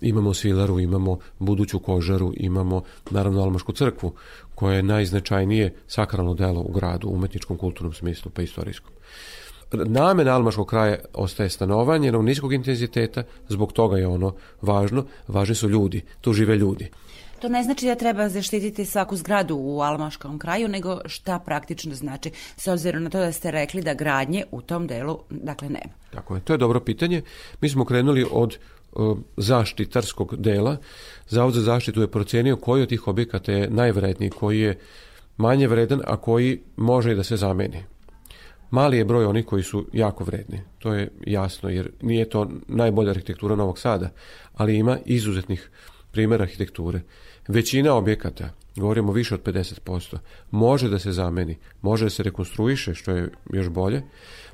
Imamo 0.01 0.35
Svilaru, 0.35 0.81
imamo 0.81 1.19
buduću 1.39 1.79
kožaru, 1.79 2.33
imamo 2.37 2.83
naravno 3.11 3.43
Almašku 3.43 3.73
crkvu, 3.73 4.13
koja 4.55 4.77
je 4.77 4.83
najznačajnije 4.83 5.75
sakralno 5.87 6.35
delo 6.35 6.61
u 6.61 6.73
gradu, 6.73 7.09
u 7.09 7.15
umetničkom 7.15 7.57
kulturnom 7.57 7.93
smislu, 7.93 8.31
pa 8.35 8.43
istorijskom. 8.43 8.93
Namena 9.73 10.35
Almaškog 10.35 10.67
kraja 10.67 10.97
ostaje 11.15 11.51
stanovanje 11.51 12.13
na 12.13 12.23
niskog 12.23 12.53
intenziteta, 12.53 13.23
zbog 13.49 13.73
toga 13.73 13.99
je 13.99 14.07
ono 14.07 14.35
važno, 14.63 15.05
važni 15.29 15.55
su 15.55 15.69
ljudi, 15.69 16.03
tu 16.21 16.33
žive 16.33 16.57
ljudi. 16.57 16.91
To 17.39 17.49
ne 17.49 17.63
znači 17.63 17.87
da 17.87 17.95
treba 17.95 18.29
zaštititi 18.29 18.85
svaku 18.85 19.17
zgradu 19.17 19.57
u 19.57 19.81
Almaškom 19.81 20.39
kraju, 20.39 20.69
nego 20.69 21.01
šta 21.05 21.39
praktično 21.39 21.95
znači, 21.95 22.31
s 22.57 22.67
obzirom 22.67 23.03
na 23.03 23.11
to 23.11 23.19
da 23.19 23.33
ste 23.33 23.51
rekli 23.51 23.83
da 23.83 23.95
gradnje 23.95 24.45
u 24.51 24.63
tom 24.63 24.87
delu, 24.87 25.19
dakle, 25.31 25.69
nema. 25.69 25.95
Tako 26.11 26.35
je, 26.35 26.41
to 26.41 26.53
je 26.53 26.59
dobro 26.59 26.81
pitanje. 26.81 27.23
Mi 27.61 27.69
smo 27.69 27.85
krenuli 27.85 28.27
od 28.31 28.59
uh, 28.93 29.19
zaštitarskog 29.37 30.37
dela. 30.37 30.77
Zavod 31.29 31.55
za 31.55 31.61
zaštitu 31.61 32.01
je 32.01 32.11
procenio 32.11 32.57
koji 32.57 32.83
od 32.83 32.89
tih 32.89 33.09
objekata 33.09 33.53
je 33.53 33.71
najvredniji, 33.71 34.31
koji 34.31 34.61
je 34.61 34.79
manje 35.37 35.69
vredan, 35.69 36.01
a 36.07 36.17
koji 36.17 36.61
može 36.77 37.13
i 37.13 37.15
da 37.15 37.23
se 37.23 37.37
zameni. 37.37 37.85
Mali 38.71 38.99
je 38.99 39.05
broj 39.05 39.25
onih 39.25 39.47
koji 39.47 39.63
su 39.63 39.87
jako 39.93 40.25
vredni, 40.25 40.61
to 40.79 40.95
je 40.95 41.11
jasno, 41.27 41.69
jer 41.69 41.91
nije 42.03 42.29
to 42.29 42.51
najbolja 42.69 43.11
arhitektura 43.11 43.57
Novog 43.57 43.79
Sada, 43.79 44.11
ali 44.55 44.77
ima 44.77 44.99
izuzetnih 45.05 45.71
primjera 46.17 46.43
arhitekture. 46.43 47.01
Većina 47.49 47.95
objekata, 47.95 48.51
govorimo 48.77 49.13
više 49.13 49.35
od 49.35 49.43
50%, 49.43 50.19
može 50.51 50.89
da 50.89 50.99
se 50.99 51.13
zameni, 51.13 51.59
može 51.83 52.07
da 52.07 52.11
se 52.11 52.23
rekonstruiše, 52.23 52.95
što 52.95 53.11
je 53.11 53.29
još 53.53 53.69
bolje, 53.69 54.03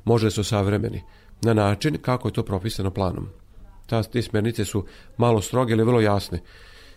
može 0.03 0.27
da 0.27 0.31
se 0.31 0.41
osavremeni, 0.41 1.01
na 1.41 1.53
način 1.53 1.97
kako 2.01 2.27
je 2.27 2.33
to 2.33 2.43
propisano 2.43 2.91
planom. 2.91 3.29
Ta, 3.87 4.03
te 4.03 4.21
smernice 4.21 4.65
su 4.65 4.83
malo 5.17 5.41
stroge, 5.41 5.73
ali 5.73 5.83
vrlo 5.83 6.01
jasne. 6.01 6.41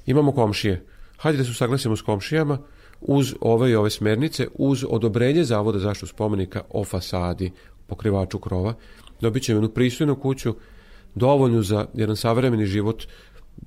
Imamo 0.06 0.32
komšije. 0.32 0.82
Hajde 1.16 1.38
da 1.38 1.44
se 1.44 1.50
usaglasimo 1.50 1.96
s 1.96 2.02
komšijama, 2.02 2.58
uz 3.00 3.34
ove 3.40 3.70
i 3.70 3.74
ove 3.74 3.90
smernice, 3.90 4.48
uz 4.54 4.84
odobrenje 4.88 5.44
Zavoda 5.44 5.78
zaštitu 5.78 6.06
spomenika 6.06 6.64
o 6.70 6.84
fasadi, 6.84 7.52
pokrivaču 7.86 8.38
krova, 8.38 8.74
dobit 9.20 9.42
ćemo 9.42 9.56
jednu 9.56 9.70
pristojnu 9.70 10.16
kuću, 10.16 10.56
dovoljnu 11.14 11.62
za 11.62 11.86
jedan 11.94 12.16
savremeni 12.16 12.66
život 12.66 13.06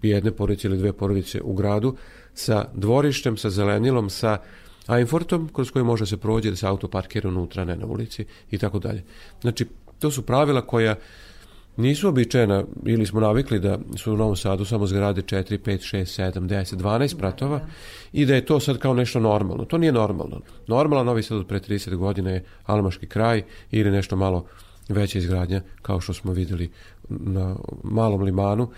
jedne 0.01 0.31
porodice 0.31 0.67
ili 0.67 0.77
dve 0.77 0.93
porodice 0.93 1.41
u 1.41 1.53
gradu, 1.53 1.95
sa 2.33 2.65
dvorištem, 2.73 3.37
sa 3.37 3.49
zelenilom, 3.49 4.09
sa 4.09 4.37
Einfortom, 4.89 5.49
kroz 5.53 5.71
koji 5.71 5.85
može 5.85 6.05
se 6.05 6.17
prođe 6.17 6.49
da 6.49 6.55
se 6.55 6.67
auto 6.67 6.87
parkira 6.87 7.29
unutra, 7.29 7.65
ne 7.65 7.75
na 7.75 7.85
ulici 7.85 8.25
i 8.51 8.57
tako 8.57 8.79
dalje. 8.79 9.03
Znači, 9.41 9.65
to 9.99 10.11
su 10.11 10.21
pravila 10.21 10.61
koja 10.61 10.95
nisu 11.77 12.07
običajena 12.07 12.63
ili 12.85 13.05
smo 13.05 13.19
navikli 13.19 13.59
da 13.59 13.79
su 13.97 14.13
u 14.13 14.17
Novom 14.17 14.35
Sadu 14.35 14.65
samo 14.65 14.87
zgrade 14.87 15.21
4, 15.21 15.57
5, 15.57 15.97
6, 15.97 16.21
7, 16.21 16.39
10, 16.39 16.75
12 16.75 17.17
pratova 17.17 17.61
i 18.13 18.25
da 18.25 18.35
je 18.35 18.45
to 18.45 18.59
sad 18.59 18.77
kao 18.77 18.93
nešto 18.93 19.19
normalno. 19.19 19.65
To 19.65 19.77
nije 19.77 19.91
normalno. 19.91 20.41
Normalan 20.67 21.05
Novi 21.05 21.23
Sad 21.23 21.37
od 21.37 21.47
pre 21.47 21.59
30 21.59 21.95
godina 21.95 22.29
je 22.29 22.43
Almaški 22.65 23.07
kraj 23.07 23.43
ili 23.71 23.91
nešto 23.91 24.15
malo 24.15 24.45
veća 24.89 25.17
izgradnja 25.19 25.61
kao 25.81 26.01
što 26.01 26.13
smo 26.13 26.33
videli 26.33 26.71
na 27.09 27.55
malom 27.83 28.21
limanu. 28.21 28.69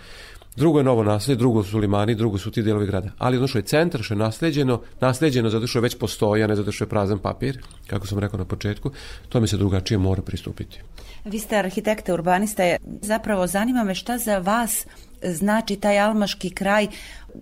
Drugo 0.56 0.78
je 0.78 0.84
novo 0.84 1.02
naselje, 1.04 1.36
drugo 1.36 1.62
su 1.64 1.78
limani, 1.78 2.14
drugo 2.14 2.38
su 2.38 2.50
ti 2.50 2.62
delovi 2.62 2.86
grada. 2.86 3.10
Ali 3.18 3.38
ono 3.38 3.48
što 3.48 3.58
je 3.58 3.62
centar, 3.62 4.02
što 4.02 4.14
je 4.14 4.18
nasleđeno, 4.18 4.80
nasleđeno 5.00 5.50
zato 5.50 5.66
što 5.66 5.80
već 5.80 5.98
postoji, 5.98 6.42
a 6.42 6.46
ne 6.46 6.56
zato 6.56 6.72
što 6.72 6.84
je 6.84 6.88
prazan 6.88 7.18
papir, 7.18 7.58
kako 7.86 8.06
sam 8.06 8.18
rekao 8.18 8.38
na 8.38 8.44
početku, 8.44 8.90
to 9.28 9.40
mi 9.40 9.48
se 9.48 9.56
drugačije 9.56 9.98
mora 9.98 10.22
pristupiti. 10.22 10.80
Vi 11.24 11.38
ste 11.38 11.56
arhitekta, 11.56 12.14
urbanista, 12.14 12.62
zapravo 13.02 13.46
zanima 13.46 13.84
me 13.84 13.94
šta 13.94 14.18
za 14.18 14.38
vas 14.38 14.86
znači 15.22 15.76
taj 15.76 15.98
almaški 15.98 16.50
kraj. 16.50 16.86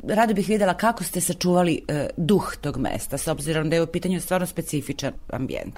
Rado 0.09 0.35
bih 0.35 0.49
videla 0.49 0.75
kako 0.75 1.05
ste 1.05 1.21
sačuvali 1.21 1.81
e, 1.89 2.09
duh 2.17 2.57
tog 2.61 2.77
mesta, 2.77 3.19
s 3.19 3.29
obzirom 3.29 3.71
da 3.71 3.77
je 3.77 3.83
u 3.83 3.87
pitanju 3.87 4.21
stvarno 4.21 4.47
specifičan 4.47 5.13
ambijent. 5.33 5.75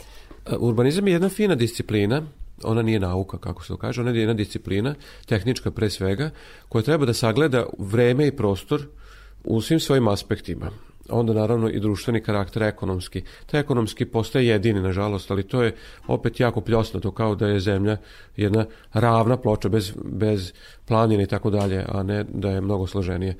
E, 0.46 0.56
Urbanizam 0.56 1.06
je 1.08 1.12
jedna 1.12 1.28
fina 1.28 1.54
disciplina, 1.54 2.22
ona 2.64 2.82
nije 2.82 3.00
nauka, 3.00 3.38
kako 3.38 3.62
se 3.62 3.68
to 3.68 3.76
kaže, 3.76 4.00
ona 4.00 4.10
je 4.10 4.18
jedna 4.18 4.34
disciplina, 4.34 4.94
tehnička 5.26 5.70
pre 5.70 5.90
svega, 5.90 6.30
koja 6.68 6.82
treba 6.82 7.06
da 7.06 7.14
sagleda 7.14 7.66
vreme 7.78 8.26
i 8.26 8.36
prostor 8.36 8.86
u 9.44 9.60
svim 9.60 9.80
svojim 9.80 10.08
aspektima. 10.08 10.70
Onda 11.08 11.32
naravno 11.32 11.68
i 11.68 11.80
društveni 11.80 12.20
karakter 12.20 12.62
ekonomski. 12.62 13.22
Taj 13.46 13.60
ekonomski 13.60 14.04
postaje 14.04 14.46
jedini, 14.46 14.80
nažalost, 14.80 15.30
ali 15.30 15.42
to 15.42 15.62
je 15.62 15.74
opet 16.06 16.40
jako 16.40 16.60
pljosnato, 16.60 17.10
kao 17.10 17.34
da 17.34 17.46
je 17.46 17.60
zemlja 17.60 17.96
jedna 18.36 18.66
ravna 18.92 19.36
ploča 19.36 19.68
bez, 19.68 19.92
bez 20.04 20.52
planine 20.88 21.22
i 21.22 21.26
tako 21.26 21.50
dalje, 21.50 21.84
a 21.88 22.02
ne 22.02 22.24
da 22.24 22.50
je 22.50 22.60
mnogo 22.60 22.86
složenije. 22.86 23.36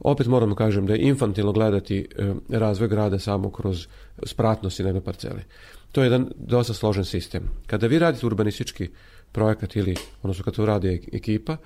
Opet 0.00 0.26
moram 0.26 0.50
da 0.50 0.56
kažem 0.56 0.86
da 0.86 0.92
je 0.92 0.98
infantilno 0.98 1.52
gledati 1.52 2.08
e, 2.18 2.34
razvoj 2.48 2.88
grada 2.88 3.18
samo 3.18 3.50
kroz 3.50 3.86
spratnosti 4.22 4.82
na 4.82 4.88
jednoj 4.88 5.04
parceli. 5.04 5.42
To 5.94 6.02
je 6.02 6.06
jedan 6.06 6.26
dosta 6.36 6.74
složen 6.74 7.04
sistem. 7.04 7.42
Kada 7.66 7.86
vi 7.86 7.98
radite 7.98 8.26
urbanistički 8.26 8.88
projekat 9.32 9.76
ili, 9.76 9.94
odnosno 10.22 10.44
kada 10.44 10.56
to 10.56 10.66
radi 10.66 11.08
ekipa, 11.12 11.56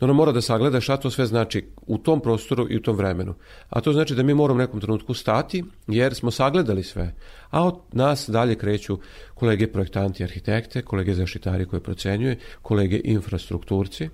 ona 0.00 0.12
mora 0.12 0.32
da 0.32 0.40
sagleda 0.40 0.80
šta 0.80 0.96
to 0.96 1.10
sve 1.10 1.26
znači 1.26 1.64
u 1.86 1.98
tom 1.98 2.20
prostoru 2.20 2.66
i 2.70 2.76
u 2.76 2.82
tom 2.82 2.96
vremenu. 2.96 3.34
A 3.68 3.80
to 3.80 3.92
znači 3.92 4.14
da 4.14 4.22
mi 4.22 4.34
moramo 4.34 4.58
u 4.58 4.60
nekom 4.60 4.80
trenutku 4.80 5.14
stati, 5.14 5.64
jer 5.86 6.14
smo 6.14 6.30
sagledali 6.30 6.82
sve. 6.82 7.14
A 7.50 7.64
od 7.66 7.78
nas 7.92 8.28
dalje 8.28 8.54
kreću 8.54 8.98
kolege 9.34 9.72
projektanti, 9.72 10.24
arhitekte, 10.24 10.82
kolege 10.82 11.14
zaštitari 11.14 11.66
koje 11.66 11.80
procenjuje, 11.80 12.38
kolege 12.62 13.00
infrastrukturci. 13.04 14.08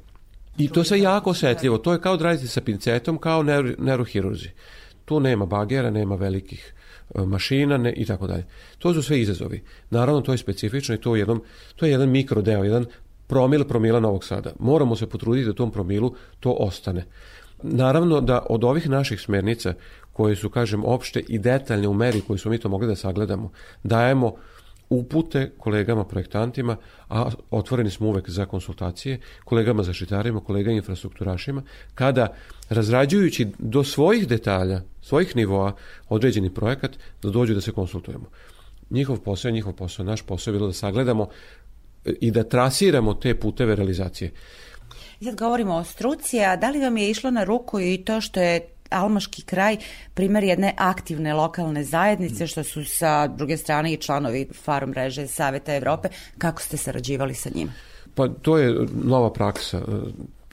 I 0.58 0.68
to 0.68 0.84
se 0.84 1.00
jako 1.00 1.30
osetljivo. 1.30 1.78
To 1.78 1.92
je 1.92 2.00
kao 2.00 2.16
da 2.16 2.24
radite 2.24 2.48
sa 2.48 2.60
pincetom, 2.60 3.18
kao 3.18 3.42
neuro, 3.42 3.72
neurohirurzi. 3.78 4.50
Tu 5.04 5.20
nema 5.20 5.46
bagera, 5.46 5.90
nema 5.90 6.14
velikih 6.14 6.72
mašina 7.24 7.76
ne, 7.76 7.92
i 7.92 8.04
tako 8.04 8.26
dalje. 8.26 8.44
To 8.78 8.94
su 8.94 9.02
sve 9.02 9.20
izazovi. 9.20 9.62
Naravno, 9.90 10.20
to 10.20 10.32
je 10.32 10.38
specifično 10.38 10.94
i 10.94 11.00
to 11.00 11.16
je, 11.16 11.20
jednom, 11.20 11.42
to 11.76 11.86
je 11.86 11.92
jedan 11.92 12.10
mikrodeo, 12.10 12.64
jedan 12.64 12.86
promil 13.26 13.64
promila 13.64 14.00
Novog 14.00 14.24
Sada. 14.24 14.52
Moramo 14.58 14.96
se 14.96 15.06
potruditi 15.06 15.46
da 15.46 15.52
tom 15.52 15.70
promilu 15.70 16.14
to 16.40 16.50
ostane. 16.50 17.04
Naravno 17.62 18.20
da 18.20 18.46
od 18.50 18.64
ovih 18.64 18.88
naših 18.88 19.20
smernica, 19.20 19.74
koje 20.12 20.36
su, 20.36 20.50
kažem, 20.50 20.84
opšte 20.84 21.20
i 21.28 21.38
detaljne 21.38 21.88
u 21.88 21.94
meri 21.94 22.20
koji 22.20 22.38
smo 22.38 22.50
mi 22.50 22.58
to 22.58 22.68
mogli 22.68 22.86
da 22.86 22.96
sagledamo, 22.96 23.50
dajemo 23.82 24.34
upute 24.90 25.50
kolegama 25.58 26.04
projektantima, 26.04 26.76
a 27.08 27.30
otvoreni 27.50 27.90
smo 27.90 28.08
uvek 28.08 28.30
za 28.30 28.46
konsultacije, 28.46 29.20
kolegama 29.44 29.82
zaštitarima, 29.82 30.40
kolega 30.40 30.70
infrastrukturašima, 30.70 31.62
kada 31.94 32.34
razrađujući 32.68 33.46
do 33.58 33.84
svojih 33.84 34.28
detalja, 34.28 34.80
svojih 35.02 35.36
nivoa 35.36 35.72
određeni 36.08 36.54
projekat, 36.54 36.90
da 37.22 37.30
dođu 37.30 37.54
da 37.54 37.60
se 37.60 37.72
konsultujemo. 37.72 38.26
Njihov 38.90 39.20
posao 39.20 39.50
njihov 39.50 39.72
posao, 39.72 40.04
naš 40.04 40.22
posao 40.22 40.52
je 40.52 40.58
bilo 40.58 40.66
da 40.66 40.72
sagledamo 40.72 41.28
i 42.04 42.30
da 42.30 42.42
trasiramo 42.42 43.14
te 43.14 43.34
puteve 43.34 43.76
realizacije. 43.76 44.30
Sad 45.24 45.34
govorimo 45.34 45.74
o 45.74 45.84
struci, 45.84 46.40
a 46.40 46.56
da 46.56 46.70
li 46.70 46.80
vam 46.80 46.96
je 46.96 47.10
išlo 47.10 47.30
na 47.30 47.44
ruku 47.44 47.80
i 47.80 48.02
to 48.04 48.20
što 48.20 48.40
je 48.40 48.75
Almaški 48.90 49.42
kraj 49.42 49.76
primer 50.14 50.44
jedne 50.44 50.74
aktivne 50.76 51.34
lokalne 51.34 51.84
zajednice, 51.84 52.46
što 52.46 52.64
su 52.64 52.84
sa 52.84 53.26
druge 53.26 53.56
strane 53.56 53.92
i 53.92 53.96
članovi 53.96 54.48
Farom 54.64 54.90
mreže 54.90 55.26
Saveta 55.26 55.74
Evrope. 55.74 56.08
Kako 56.38 56.62
ste 56.62 56.76
sarađivali 56.76 57.34
sa 57.34 57.50
njima? 57.54 57.72
Pa 58.14 58.28
to 58.28 58.58
je 58.58 58.86
nova 59.04 59.32
praksa. 59.32 59.82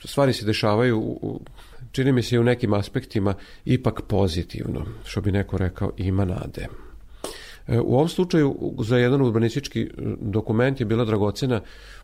Stvari 0.04 0.32
se 0.32 0.44
dešavaju, 0.44 1.18
čini 1.92 2.12
mi 2.12 2.22
se 2.22 2.34
i 2.34 2.38
u 2.38 2.44
nekim 2.44 2.74
aspektima, 2.74 3.34
ipak 3.64 4.00
pozitivno. 4.08 4.86
Što 5.04 5.20
bi 5.20 5.32
neko 5.32 5.58
rekao, 5.58 5.90
ima 5.96 6.24
nade. 6.24 6.66
E, 7.66 7.80
U 7.80 7.94
ovom 7.94 8.08
slučaju 8.08 8.74
za 8.78 8.98
jedan 8.98 9.22
urbanistički 9.22 9.82
e, 9.82 9.88
dokument 10.20 10.80
je 10.80 10.86
bila 10.86 11.04
dragocena 11.04 11.60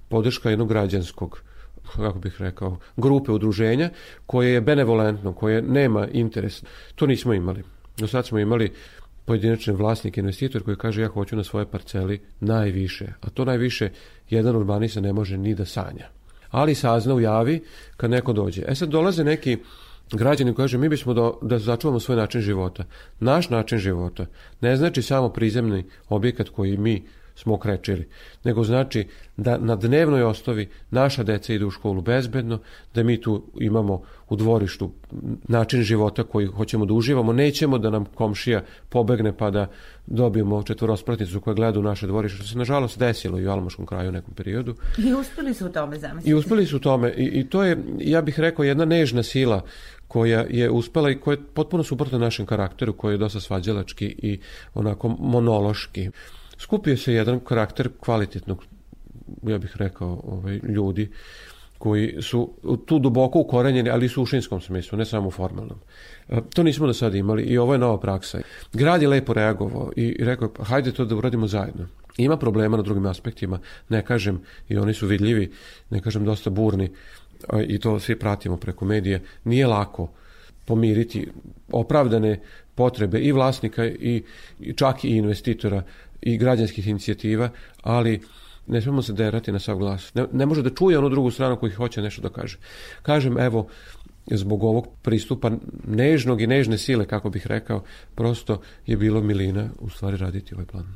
podrška 0.09 0.51
jednog 0.51 0.69
građanskog 0.69 1.43
kako 1.97 2.19
bih 2.19 2.37
rekao, 2.39 2.79
grupe 2.97 3.33
udruženja 3.33 3.91
koje 4.27 4.53
je 4.53 4.61
benevolentno, 4.61 5.33
koje 5.33 5.63
nema 5.63 6.09
interes. 6.13 6.63
To 6.95 7.07
nismo 7.07 7.35
imali. 7.35 7.63
Do 7.99 8.07
sad 8.07 8.27
smo 8.27 8.39
imali 8.39 8.73
pojedinačni 9.25 9.73
vlasnik, 9.73 10.19
investitor 10.19 10.63
koji 10.63 10.77
kaže 10.77 11.03
ja 11.03 11.09
hoću 11.09 11.37
na 11.37 11.45
svoje 11.45 11.67
parceli 11.67 12.21
najviše, 12.41 13.07
a 13.21 13.31
to 13.31 13.45
najviše 13.45 13.91
jedan 14.31 14.57
urbanista 14.57 15.01
ne 15.01 15.13
može 15.13 15.39
ni 15.39 15.55
da 15.55 15.65
sanja. 15.65 16.09
Ali 16.51 16.75
sazna 16.75 17.15
u 17.15 17.21
javi 17.21 17.63
kad 17.97 18.11
neko 18.11 18.33
dođe. 18.33 18.63
E 18.69 18.75
sad 18.75 18.89
dolaze 18.89 19.25
neki 19.25 19.59
građani 20.13 20.55
kaže 20.55 20.79
mi 20.79 20.89
bismo 20.89 21.15
da, 21.15 21.31
da 21.43 21.59
začuvamo 21.59 22.01
svoj 22.01 22.17
način 22.17 22.41
života. 22.41 22.85
Naš 23.21 23.51
način 23.51 23.79
života 23.79 24.27
ne 24.61 24.77
znači 24.77 25.03
samo 25.03 25.29
prizemni 25.29 25.85
objekat 26.09 26.49
koji 26.49 26.77
mi 26.77 27.03
smo 27.41 27.55
okrečili, 27.55 28.09
nego 28.45 28.65
znači 28.65 29.07
da 29.37 29.59
na 29.59 29.77
dnevnoj 29.77 30.23
osnovi 30.23 30.69
naša 30.91 31.23
deca 31.23 31.53
idu 31.55 31.67
u 31.67 31.71
školu 31.71 32.03
bezbedno, 32.03 32.59
da 32.95 33.03
mi 33.03 33.21
tu 33.21 33.43
imamo 33.61 34.03
u 34.29 34.37
dvorištu 34.37 34.91
način 35.49 35.83
života 35.83 36.23
koji 36.23 36.47
hoćemo 36.47 36.87
da 36.87 36.95
uživamo, 36.95 37.33
nećemo 37.33 37.79
da 37.79 37.91
nam 37.91 38.05
komšija 38.05 38.63
pobegne 38.89 39.37
pa 39.37 39.51
da 39.51 39.67
dobijemo 40.07 40.63
četvorospratnicu 40.63 41.41
koja 41.41 41.55
gleda 41.55 41.79
u 41.79 41.83
naše 41.83 42.07
dvorište, 42.07 42.39
što 42.39 42.47
se 42.47 42.59
nažalost 42.59 42.99
desilo 42.99 43.39
i 43.39 43.47
u 43.47 43.51
Almaškom 43.51 43.87
kraju 43.87 44.09
u 44.09 44.13
nekom 44.13 44.35
periodu. 44.35 44.75
I 44.99 45.15
uspeli 45.15 45.55
su 45.55 45.67
u 45.67 45.69
tome, 45.69 45.99
zamisliti. 45.99 46.31
I 46.31 46.35
uspeli 46.35 46.67
su 46.67 46.77
u 46.77 46.81
tome 46.81 47.15
i, 47.17 47.25
i 47.25 47.49
to 47.49 47.65
je, 47.65 47.79
ja 47.99 48.23
bih 48.23 48.41
rekao, 48.41 48.65
jedna 48.65 48.85
nežna 48.85 49.23
sila 49.23 49.63
koja 50.09 50.45
je 50.51 50.71
uspela 50.71 51.11
i 51.11 51.21
koja 51.21 51.35
je 51.35 51.43
potpuno 51.55 51.85
suprotna 51.85 52.19
našem 52.19 52.47
karakteru, 52.47 52.93
koji 52.93 53.15
je 53.15 53.19
dosta 53.19 53.41
svađalački 53.41 54.07
i 54.07 54.39
onako 54.75 55.09
monološki. 55.09 56.11
Skupio 56.61 56.97
se 56.97 57.15
jedan 57.15 57.41
karakter 57.41 57.89
kvalitetnog, 58.01 58.65
ja 59.43 59.59
bih 59.59 59.77
rekao, 59.77 60.21
ovaj, 60.25 60.61
ljudi 60.63 61.11
koji 61.79 62.17
su 62.23 62.51
tu 62.87 62.99
duboko 62.99 63.41
ukorenjeni, 63.41 63.91
ali 63.91 64.05
i 64.05 64.07
u 64.07 64.09
suštinskom 64.09 64.61
smislu, 64.61 64.99
ne 64.99 65.05
samo 65.05 65.29
u 65.29 65.31
formalnom. 65.31 65.79
E, 66.29 66.41
To 66.55 66.63
nismo 66.63 66.87
do 66.87 66.93
sada 66.93 67.17
imali 67.17 67.43
i 67.43 67.59
ovo 67.59 67.73
je 67.73 67.79
nova 67.79 68.01
praksa. 68.01 68.41
Grad 68.73 69.03
je 69.03 69.09
lepo 69.09 69.33
reagovao 69.33 69.91
i 69.97 70.25
rekao 70.25 70.51
hajde 70.61 70.93
to 70.93 71.05
da 71.05 71.17
uradimo 71.17 71.47
zajedno. 71.47 71.87
Ima 72.17 72.37
problema 72.37 72.77
na 72.77 72.83
drugim 72.83 73.07
aspektima, 73.07 73.59
ne 73.89 74.05
kažem, 74.05 74.43
i 74.69 74.77
oni 74.77 74.95
su 74.95 75.07
vidljivi, 75.07 75.51
ne 75.91 76.01
kažem 76.01 76.25
dosta 76.25 76.51
burni, 76.51 76.91
i 77.67 77.79
to 77.79 78.01
svi 78.01 78.19
pratimo 78.19 78.57
preko 78.57 78.85
medije, 78.85 79.23
nije 79.45 79.67
lako 79.67 80.11
pomiriti 80.65 81.29
opravdane 81.73 82.41
potrebe 82.75 83.19
i 83.21 83.33
vlasnika 83.33 83.87
i, 83.87 84.23
i 84.61 84.73
čak 84.73 85.05
i 85.05 85.17
investitora 85.17 85.83
i 86.23 86.39
građanskih 86.39 86.89
inicijativa, 86.89 87.49
ali 87.83 88.21
ne 88.67 88.83
smemo 88.83 89.03
se 89.03 89.13
derati 89.13 89.53
na 89.53 89.59
sav 89.59 89.79
glas. 89.79 90.15
Ne, 90.15 90.27
ne 90.33 90.47
može 90.47 90.63
da 90.63 90.71
čuje 90.71 90.99
onu 90.99 91.09
drugu 91.09 91.31
stranu 91.31 91.57
koji 91.57 91.73
hoće 91.73 92.03
nešto 92.03 92.23
da 92.23 92.29
kaže. 92.29 92.59
Kažem, 93.03 93.39
evo, 93.39 93.67
zbog 94.27 94.65
ovog 94.65 94.87
pristupa 95.03 95.51
nežnog 95.89 96.41
i 96.41 96.47
nežne 96.47 96.79
sile, 96.79 97.07
kako 97.07 97.31
bih 97.31 97.47
rekao, 97.47 97.83
prosto 98.15 98.61
je 98.87 98.97
bilo 98.97 99.23
milina 99.23 99.69
u 99.79 99.91
stvari 99.91 100.17
raditi 100.17 100.55
ovaj 100.55 100.67
plan. 100.67 100.87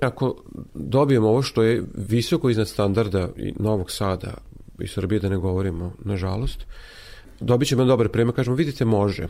Ako 0.00 0.42
dobijemo 0.74 1.28
ovo 1.28 1.42
što 1.42 1.62
je 1.62 1.82
visoko 1.94 2.50
iznad 2.50 2.68
standarda 2.68 3.28
i 3.36 3.52
Novog 3.58 3.90
Sada 3.90 4.34
i 4.78 4.86
Srbije, 4.88 5.20
da 5.20 5.28
ne 5.28 5.36
govorimo, 5.36 5.92
nažalost, 6.04 6.66
dobit 7.40 7.68
ćemo 7.68 7.84
dobar 7.84 8.08
premijer, 8.08 8.36
kažemo, 8.36 8.56
vidite, 8.56 8.84
može. 8.84 9.28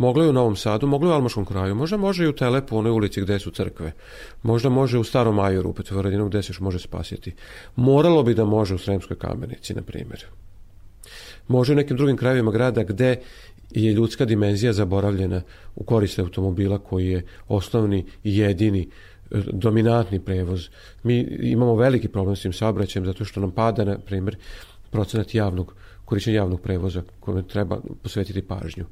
Moglo 0.00 0.22
je 0.22 0.30
u 0.30 0.32
Novom 0.32 0.56
Sadu, 0.56 0.86
moglo 0.86 1.08
je 1.08 1.12
u 1.12 1.14
Almaškom 1.14 1.44
kraju, 1.44 1.74
možda 1.74 1.96
može 1.96 2.24
i 2.24 2.28
u 2.28 2.32
Telepu, 2.32 2.78
onoj 2.78 2.92
ulici 2.92 3.20
gde 3.20 3.38
su 3.38 3.50
crkve. 3.50 3.92
Možda 4.42 4.68
može 4.68 4.98
u 4.98 5.04
Starom 5.04 5.34
Majoru, 5.34 5.70
opet 5.70 5.90
u 5.92 5.96
Varadinu, 5.96 6.28
gde 6.28 6.42
se 6.42 6.50
još 6.50 6.60
može 6.60 6.78
spasiti. 6.78 7.34
Moralo 7.76 8.22
bi 8.22 8.34
da 8.34 8.44
može 8.44 8.74
u 8.74 8.78
Sremskoj 8.78 9.18
kamenici, 9.18 9.74
na 9.74 9.82
primjer. 9.82 10.24
Može 11.48 11.72
u 11.72 11.76
nekim 11.76 11.96
drugim 11.96 12.16
krajevima 12.16 12.50
grada 12.50 12.82
gde 12.82 13.16
je 13.70 13.92
ljudska 13.92 14.24
dimenzija 14.24 14.72
zaboravljena 14.72 15.42
u 15.76 15.84
korist 15.84 16.18
automobila 16.18 16.78
koji 16.78 17.08
je 17.08 17.26
osnovni 17.48 18.04
i 18.24 18.38
jedini 18.38 18.88
e, 19.30 19.42
dominantni 19.52 20.20
prevoz. 20.20 20.68
Mi 21.02 21.20
imamo 21.42 21.74
veliki 21.74 22.08
problem 22.08 22.36
s 22.36 22.42
tim 22.42 22.52
saobraćajem 22.52 23.06
zato 23.06 23.24
što 23.24 23.40
nam 23.40 23.50
pada, 23.50 23.84
na 23.84 23.98
primjer, 23.98 24.36
procenat 24.90 25.34
javnog, 25.34 25.74
korišćenja 26.10 26.36
javnog 26.36 26.60
prevoza 26.60 27.02
kome 27.20 27.42
treba 27.42 27.78
posvetiti 28.02 28.42
pažnju 28.42 28.84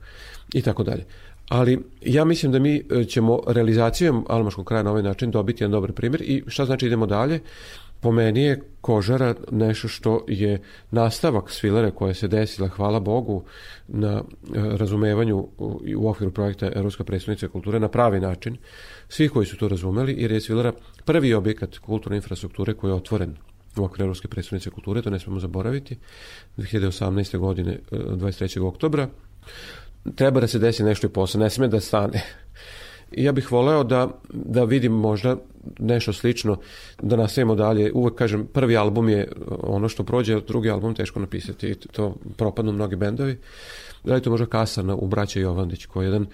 i 0.55 0.63
tako 0.63 0.83
dalje. 0.83 1.05
Ali 1.49 1.79
ja 2.01 2.25
mislim 2.25 2.53
da 2.53 2.59
mi 2.59 2.77
e, 2.77 3.05
ćemo 3.05 3.41
realizacijom 3.47 4.25
Almaškog 4.29 4.67
kraja 4.67 4.83
na 4.83 4.91
ovaj 4.91 5.03
način 5.03 5.31
dobiti 5.31 5.65
jedan 5.65 5.73
dobar 5.73 5.93
primjer 5.93 6.23
i 6.23 6.43
šta 6.47 6.65
znači 6.65 6.87
idemo 6.87 7.07
dalje? 7.07 7.41
Po 8.01 8.13
meni 8.13 8.43
je 8.43 8.61
kožara 8.81 9.35
nešto 9.51 9.89
što 9.89 10.25
je 10.29 10.61
nastavak 10.91 11.51
svilere 11.51 11.91
koja 11.91 12.15
se 12.15 12.29
desila, 12.29 12.69
hvala 12.69 13.01
Bogu, 13.01 13.43
na 13.89 14.13
e, 14.13 14.23
razumevanju 14.55 15.49
u, 15.97 16.09
okviru 16.11 16.33
projekta 16.33 16.71
Evropska 16.75 17.05
predstavnica 17.05 17.49
kulture 17.49 17.81
na 17.81 17.89
pravi 17.89 18.21
način. 18.21 18.57
Svi 19.09 19.29
koji 19.29 19.47
su 19.47 19.57
to 19.57 19.69
razumeli, 19.69 20.15
jer 20.19 20.33
je 20.33 20.41
svilera 20.41 20.73
prvi 21.05 21.35
objekat 21.35 21.79
kulturne 21.79 22.17
infrastrukture 22.17 22.75
koji 22.75 22.91
je 22.91 22.95
otvoren 22.95 23.37
okviru 23.85 24.05
Evropske 24.05 24.29
predstavnice 24.29 24.71
kulture, 24.71 25.03
to 25.03 25.11
ne 25.11 25.19
smemo 25.19 25.41
zaboraviti, 25.41 25.97
2018. 26.57 27.39
godine, 27.39 27.79
e, 27.93 27.97
23. 27.97 28.61
oktobra. 28.67 29.09
Treba 30.15 30.41
da 30.41 30.47
se 30.47 30.59
desi 30.59 30.83
nešto 30.83 31.07
i 31.07 31.11
posle, 31.11 31.41
ne 31.41 31.51
sme 31.51 31.69
da 31.69 31.81
stane. 31.81 32.23
I 33.13 33.25
ja 33.25 33.33
bih 33.33 33.53
voleo 33.53 33.85
da, 33.85 34.09
da 34.29 34.65
vidim 34.65 34.93
možda 34.93 35.37
nešto 35.79 36.13
slično, 36.13 36.57
da 37.03 37.17
nastavimo 37.17 37.55
dalje. 37.55 37.93
Uvek 37.93 38.15
kažem, 38.15 38.47
prvi 38.47 38.77
album 38.77 39.09
je 39.09 39.33
ono 39.63 39.89
što 39.89 40.05
prođe, 40.05 40.41
drugi 40.41 40.71
album 40.71 40.95
teško 40.95 41.21
napisati. 41.21 41.69
I 41.69 41.75
to 41.75 42.15
propadnu 42.37 42.73
mnogi 42.73 42.97
bendovi. 42.97 43.39
Da 44.05 44.15
li 44.15 44.23
to 44.23 44.31
možda 44.31 44.47
Kasana 44.47 44.95
u 44.95 45.07
Braća 45.07 45.41
Jovandić, 45.41 45.87
koji 45.87 46.05
je 46.05 46.09
jedan 46.09 46.27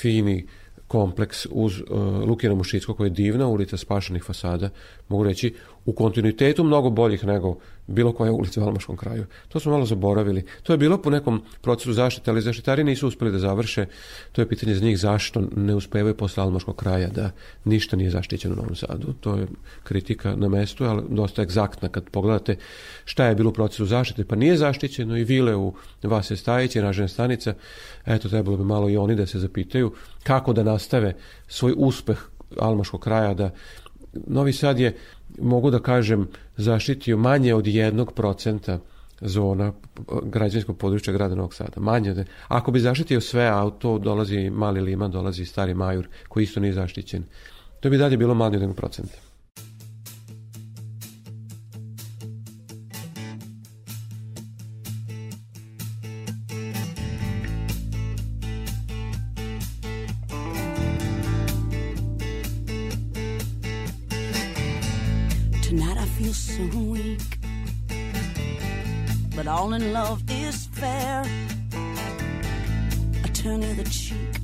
fini 0.00 0.46
kompleks 0.88 1.46
uz 1.50 1.80
uh, 1.80 1.86
Lukina 2.28 2.54
Mušicko, 2.54 2.94
koja 2.94 3.06
je 3.06 3.10
divna 3.10 3.46
ulica 3.48 3.76
spašenih 3.76 4.24
fasada, 4.24 4.70
mogu 5.08 5.24
reći, 5.24 5.54
u 5.84 5.92
kontinuitetu 5.92 6.64
mnogo 6.64 6.90
boljih 6.90 7.24
nego 7.24 7.58
bilo 7.86 8.12
koja 8.12 8.32
ulica 8.32 8.60
u 8.60 8.64
Almaškom 8.64 8.96
kraju. 8.96 9.26
To 9.48 9.60
smo 9.60 9.72
malo 9.72 9.86
zaboravili. 9.86 10.44
To 10.62 10.72
je 10.72 10.76
bilo 10.78 10.98
po 10.98 11.10
nekom 11.10 11.42
procesu 11.60 11.92
zaštite, 11.92 12.30
ali 12.30 12.42
zaštitari 12.42 12.84
nisu 12.84 13.08
uspeli 13.08 13.32
da 13.32 13.38
završe. 13.38 13.86
To 14.32 14.40
je 14.40 14.48
pitanje 14.48 14.74
za 14.74 14.84
njih 14.84 14.98
zašto 14.98 15.42
ne 15.56 15.74
uspevaju 15.74 16.16
posle 16.16 16.42
Almaškog 16.42 16.76
kraja 16.76 17.08
da 17.08 17.30
ništa 17.64 17.96
nije 17.96 18.10
zaštićeno 18.10 18.54
u 18.54 18.56
Novom 18.56 18.76
Sadu. 18.76 19.12
To 19.20 19.36
je 19.36 19.46
kritika 19.84 20.36
na 20.36 20.48
mestu, 20.48 20.84
ali 20.84 21.02
dosta 21.08 21.42
egzaktna 21.42 21.88
kad 21.88 22.04
pogledate 22.10 22.56
šta 23.04 23.26
je 23.26 23.34
bilo 23.34 23.50
u 23.50 23.52
procesu 23.52 23.86
zaštite. 23.86 24.24
Pa 24.24 24.36
nije 24.36 24.56
zaštićeno 24.56 25.16
i 25.16 25.24
vile 25.24 25.56
u 25.56 25.74
Vase 26.02 26.36
Stajić 26.36 26.76
i 26.76 26.80
Ražene 26.80 27.08
stanica. 27.08 27.54
Eto, 28.06 28.28
trebalo 28.28 28.56
bi 28.56 28.64
malo 28.64 28.88
i 28.88 28.96
oni 28.96 29.14
da 29.14 29.26
se 29.26 29.38
zapitaju 29.38 29.92
kako 30.22 30.52
da 30.52 30.62
nastave 30.62 31.14
svoj 31.48 31.74
uspeh 31.76 32.18
Almaškog 32.58 33.00
kraja 33.00 33.34
da 33.34 33.50
Novi 34.12 34.52
Sad 34.52 34.78
je, 34.78 34.96
mogu 35.38 35.70
da 35.70 35.78
kažem, 35.78 36.28
zaštitio 36.56 37.16
manje 37.16 37.54
od 37.54 37.66
jednog 37.66 38.12
procenta 38.12 38.78
zona 39.20 39.72
građanskog 40.22 40.78
područja 40.78 41.12
grada 41.12 41.34
Novog 41.34 41.54
Sada. 41.54 41.80
Manje 41.80 42.10
od... 42.10 42.26
Ako 42.48 42.70
bi 42.70 42.80
zaštitio 42.80 43.20
sve 43.20 43.46
auto, 43.46 43.98
dolazi 43.98 44.50
Mali 44.50 44.80
Liman, 44.80 45.10
dolazi 45.10 45.44
Stari 45.44 45.74
Majur, 45.74 46.08
koji 46.28 46.44
isto 46.44 46.60
nije 46.60 46.72
zaštićen. 46.72 47.24
To 47.80 47.90
bi 47.90 47.98
dalje 47.98 48.16
bilo 48.16 48.34
manje 48.34 48.56
od 48.56 48.62
jednog 48.62 48.76
procenta. 48.76 49.31
In 69.72 69.94
love 69.94 70.22
is 70.30 70.66
fair. 70.66 71.22
I 73.24 73.28
turn 73.32 73.60
the 73.60 73.84
cheek. 73.84 74.36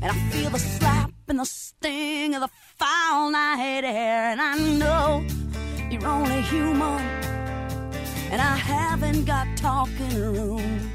And 0.00 0.10
I 0.10 0.14
feel 0.30 0.48
the 0.48 0.58
slap 0.58 1.12
and 1.28 1.38
the 1.38 1.44
sting 1.44 2.34
of 2.34 2.40
the 2.40 2.48
foul 2.78 3.30
night 3.30 3.84
air. 3.84 4.30
And 4.32 4.40
I 4.40 4.56
know 4.56 5.22
you're 5.90 6.06
only 6.06 6.40
human. 6.42 7.00
And 8.30 8.40
I 8.40 8.56
haven't 8.56 9.26
got 9.26 9.46
talking 9.58 10.14
room. 10.14 10.90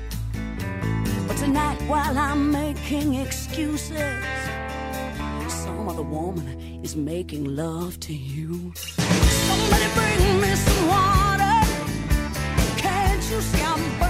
But 1.28 1.38
tonight, 1.38 1.80
while 1.84 2.18
I'm 2.18 2.52
making 2.52 3.14
excuses, 3.14 4.24
some 5.48 5.88
other 5.88 6.02
woman 6.02 6.82
is 6.84 6.96
making 6.96 7.56
love 7.56 8.00
to 8.00 8.16
you. 8.16 8.74
Somebody 8.76 9.86
bring 9.94 10.42
me 10.42 10.56
some 10.56 10.88
water. 10.88 11.18
Can't 11.18 11.27
you 13.30 13.42
scum. 13.42 14.07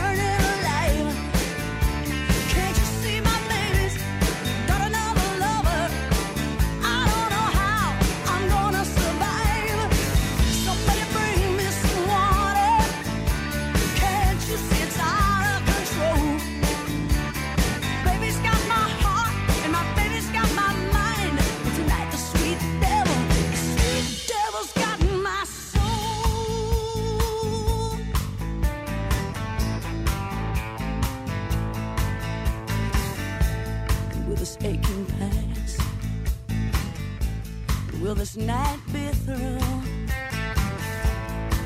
Night 38.38 38.80
be 38.94 39.08
through? 39.26 39.58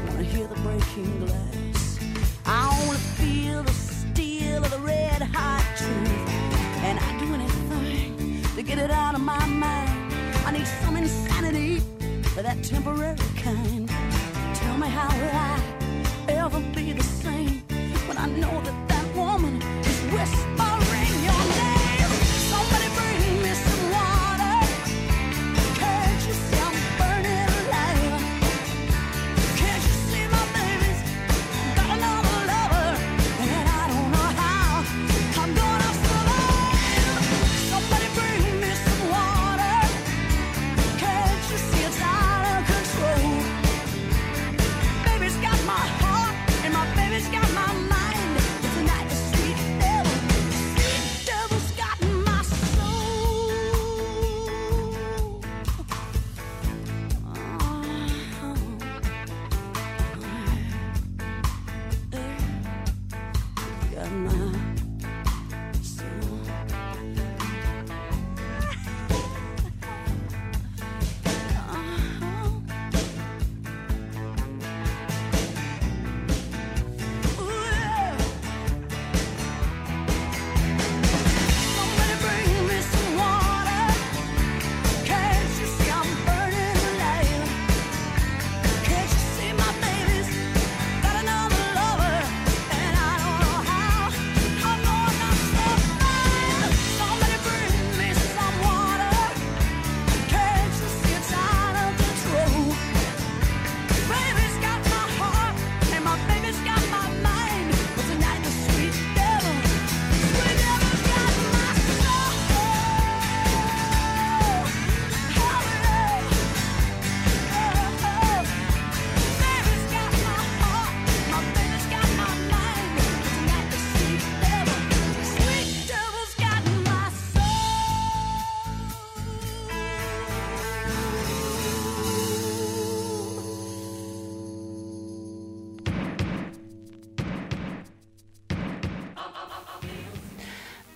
Wanna 0.07 0.23
hear 0.23 0.47
the 0.47 0.55
breaking 0.61 1.25
glass? 1.25 1.99
I 2.45 2.83
wanna 2.87 2.97
feel 2.97 3.63
the 3.63 3.73
steel 3.73 4.63
of 4.63 4.71
the 4.71 4.79
red 4.79 5.21
hot 5.21 5.65
truth. 5.75 6.29
And 6.85 6.97
I'd 6.97 7.19
do 7.19 7.33
anything 7.33 8.41
to 8.55 8.63
get 8.63 8.77
it 8.77 8.89
out 8.89 9.15
of 9.15 9.21
my 9.21 9.45
mind. 9.45 10.13
I 10.45 10.51
need 10.51 10.67
some 10.67 10.95
insanity 10.95 11.79
for 12.33 12.41
that 12.41 12.63
temporary 12.63 13.17
kind. 13.35 13.89
Tell 14.55 14.77
me 14.77 14.87
how 14.87 15.09
will 15.19 15.35
I 15.35 15.59
ever 16.29 16.61
be 16.73 16.93
the 16.93 17.03
same 17.03 17.63
when 18.07 18.17
I 18.17 18.27
know 18.27 18.60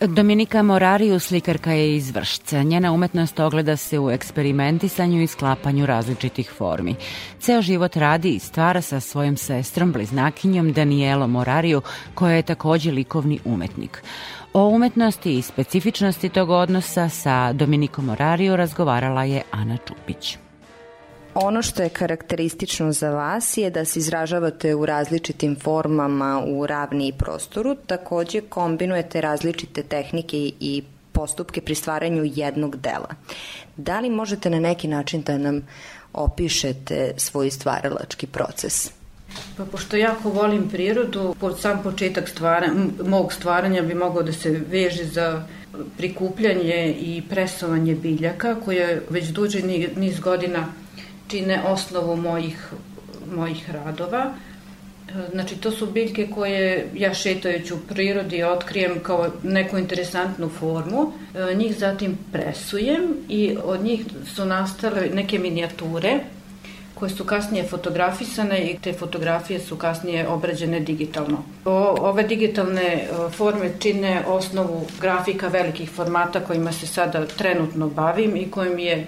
Dominika 0.10 0.64
Morariju 0.64 1.19
slikarka 1.19 1.72
je 1.72 1.95
iz 1.95 2.11
Vršca. 2.11 2.64
Njena 2.64 2.91
umetnost 2.91 3.40
ogleda 3.40 3.77
se 3.77 3.99
u 3.99 4.11
eksperimentisanju 4.11 5.22
i 5.22 5.27
sklapanju 5.27 5.86
različitih 5.86 6.52
formi. 6.57 6.95
Ceo 7.40 7.61
život 7.61 7.95
radi 7.95 8.30
i 8.30 8.40
stvara 8.40 8.82
sa 8.82 8.99
svojom 8.99 9.38
sestrom, 9.38 9.91
bliznakinjom 9.91 10.73
Danielom 10.73 11.32
Morariju, 11.32 11.82
koja 12.14 12.36
je 12.36 12.41
takođe 12.41 12.91
likovni 12.91 13.40
umetnik. 13.45 14.03
O 14.53 14.68
umetnosti 14.68 15.38
i 15.38 15.41
specifičnosti 15.41 16.30
tog 16.30 16.49
odnosa 16.49 17.10
sa 17.10 17.53
Dominikom 17.53 18.06
Morariju 18.06 18.56
razgovarala 18.56 19.23
je 19.23 19.41
Ana 19.52 19.77
Čupić. 19.88 20.38
Ono 21.36 21.62
što 21.62 21.84
je 21.84 21.90
karakteristično 21.90 22.91
za 22.91 23.10
vas 23.10 23.57
je 23.57 23.70
da 23.70 23.86
se 23.86 23.99
izražavate 23.99 24.76
u 24.76 24.86
različitim 24.86 25.56
formama 25.60 26.44
u 26.48 26.68
ravni 26.68 27.07
i 27.07 27.14
prostoru, 27.14 27.76
takođe 27.76 28.41
kombinujete 28.41 29.22
različite 29.22 29.84
tehnike 29.84 30.38
i 30.60 30.84
postupke 31.12 31.62
pri 31.62 31.76
stvaranju 31.76 32.24
jednog 32.36 32.76
dela. 32.76 33.10
Da 33.78 33.99
li 33.99 34.10
možete 34.10 34.49
na 34.49 34.60
neki 34.60 34.88
način 34.88 35.22
da 35.22 35.38
nam 35.38 35.68
opišete 36.14 37.14
svoj 37.18 37.52
stvaralački 37.52 38.28
proces? 38.28 38.91
Pa 39.57 39.66
pošto 39.66 39.98
jako 39.98 40.30
volim 40.30 40.70
prirodu, 40.70 41.36
pod 41.40 41.60
sam 41.60 41.84
početak 41.84 42.30
stvara, 42.30 42.68
mog 43.06 43.34
stvaranja 43.34 43.82
bi 43.82 43.94
mogao 43.94 44.24
da 44.24 44.34
se 44.34 44.62
veže 44.70 45.06
za 45.06 45.44
prikupljanje 45.98 46.95
i 46.99 47.24
presovanje 47.30 47.95
biljaka 47.95 48.56
koje 48.66 49.02
već 49.10 49.28
duže 49.28 49.62
niz 49.95 50.20
godina 50.20 50.68
čine 51.28 51.62
osnovu 51.68 52.16
mojih, 52.16 52.70
mojih 53.36 53.70
radova. 53.70 54.34
Znači, 55.32 55.56
to 55.56 55.72
su 55.72 55.86
biljke 55.86 56.28
koje 56.36 56.90
ja 56.94 57.14
šetajući 57.14 57.74
u 57.74 57.78
prirodi 57.90 58.44
otkrijem 58.44 59.00
kao 59.04 59.30
neku 59.44 59.78
interesantnu 59.78 60.50
formu. 60.50 61.12
Njih 61.56 61.78
zatim 61.78 62.18
presujem 62.32 63.02
i 63.30 63.58
od 63.64 63.84
njih 63.84 64.06
su 64.36 64.46
nastale 64.46 65.10
neke 65.14 65.40
minijature 65.40 66.20
koje 66.96 67.10
su 67.10 67.24
kasnije 67.24 67.64
fotografisane 67.64 68.72
i 68.72 68.78
te 68.78 68.94
fotografije 68.94 69.60
su 69.60 69.76
kasnije 69.76 70.28
obrađene 70.28 70.80
digitalno. 70.80 71.44
O, 71.66 71.96
ove 72.00 72.24
digitalne 72.24 73.08
forme 73.32 73.72
čine 73.80 74.24
osnovu 74.28 74.86
grafika 75.02 75.48
velikih 75.48 75.90
formata 75.90 76.40
kojima 76.40 76.72
se 76.72 76.88
sada 76.88 77.26
trenutno 77.26 77.90
bavim 77.90 78.36
i 78.36 78.52
kojim 78.52 78.80
je 78.80 79.08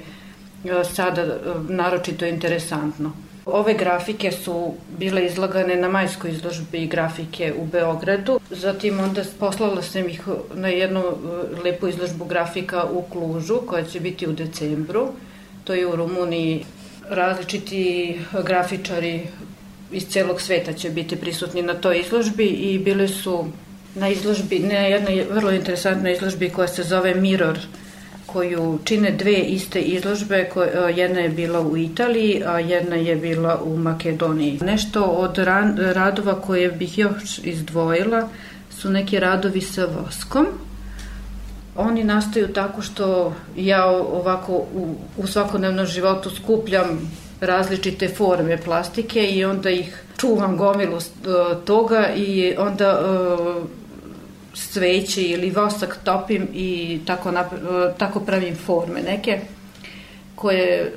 sada 0.94 1.38
naročito 1.70 2.26
interesantno. 2.26 3.12
Ove 3.46 3.74
grafike 3.74 4.32
su 4.32 4.74
bile 5.00 5.26
izlagane 5.26 5.76
na 5.76 5.90
majskoj 5.90 6.32
izložbi 6.32 6.88
grafike 6.88 7.54
u 7.58 7.66
Beogradu, 7.66 8.40
zatim 8.50 9.00
onda 9.00 9.24
poslala 9.40 9.82
sam 9.82 10.10
ih 10.10 10.22
na 10.54 10.68
jednu 10.68 11.04
lepu 11.64 11.88
izložbu 11.88 12.26
grafika 12.26 12.84
u 12.92 13.02
Klužu 13.02 13.62
koja 13.68 13.84
će 13.84 14.00
biti 14.00 14.28
u 14.28 14.34
decembru. 14.34 15.08
To 15.64 15.74
je 15.74 15.88
u 15.88 15.96
Rumuniji 15.96 16.66
različiti 17.10 18.20
grafičari 18.44 19.28
iz 19.92 20.08
celog 20.08 20.42
sveta 20.42 20.74
će 20.74 20.90
biti 20.90 21.16
prisutni 21.16 21.62
na 21.62 21.74
toj 21.74 22.00
izložbi 22.00 22.46
i 22.46 22.80
bile 22.80 23.08
su 23.08 23.46
na 23.96 24.10
izložbi, 24.10 24.60
ne 24.60 24.92
jedna 24.92 25.10
vrlo 25.32 25.52
interesantna 25.52 26.12
izložbi 26.12 26.50
koja 26.50 26.68
se 26.68 26.84
zove 26.84 27.16
Mirror, 27.16 27.60
koju 28.38 28.80
čine 28.84 29.12
dve 29.12 29.34
iste 29.34 29.82
izložbe, 29.82 30.50
koje, 30.54 30.94
jedna 30.98 31.20
je 31.20 31.30
bila 31.30 31.62
u 31.62 31.78
Italiji, 31.78 32.44
a 32.46 32.60
jedna 32.60 32.96
je 32.96 33.16
bila 33.16 33.62
u 33.64 33.78
Makedoniji. 33.78 34.60
Nešto 34.62 35.04
od 35.04 35.38
radova 35.78 36.42
koje 36.42 36.72
bih 36.72 36.98
još 36.98 37.40
izdvojila 37.44 38.30
su 38.70 38.90
neki 38.90 39.20
radovi 39.20 39.62
sa 39.62 39.86
voskom, 39.86 40.48
Oni 41.78 42.04
nastaju 42.04 42.48
tako 42.54 42.82
što 42.82 43.34
ja 43.56 43.86
ovako 43.88 44.54
u, 44.54 44.96
u 45.18 45.28
svakodnevnom 45.28 45.86
životu 45.86 46.30
skupljam 46.30 47.12
različite 47.42 48.08
forme 48.10 48.58
plastike 48.58 49.28
i 49.28 49.46
onda 49.46 49.70
ih 49.70 50.04
čuvam 50.18 50.58
gomilu 50.58 50.98
toga 51.66 52.08
i 52.16 52.56
onda 52.58 53.00
uh, 53.00 53.64
sveće 54.58 55.22
ili 55.22 55.50
vosak 55.50 55.98
topim 56.04 56.48
i 56.54 57.00
tako, 57.06 57.32
nap, 57.32 57.48
tako 57.98 58.20
pravim 58.20 58.56
forme 58.56 59.02
neke 59.02 59.40
koje 60.36 60.94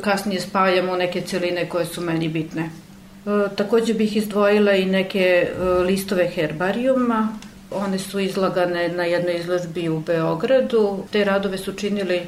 kasnije 0.00 0.40
spajam 0.40 0.88
u 0.88 0.96
neke 0.96 1.20
celine 1.20 1.68
koje 1.68 1.86
su 1.86 2.00
meni 2.00 2.28
bitne. 2.28 2.62
E, 2.62 2.68
takođe 3.56 3.94
bih 3.94 4.16
izdvojila 4.16 4.72
i 4.72 4.84
neke 4.84 5.48
listove 5.86 6.28
herbarijuma 6.28 7.38
One 7.74 7.98
su 7.98 8.20
izlagane 8.20 8.88
na 8.88 9.04
jednoj 9.04 9.36
izložbi 9.36 9.88
u 9.88 10.00
Beogradu. 10.00 11.04
Te 11.10 11.24
radove 11.24 11.58
su 11.58 11.72
činili 11.72 12.20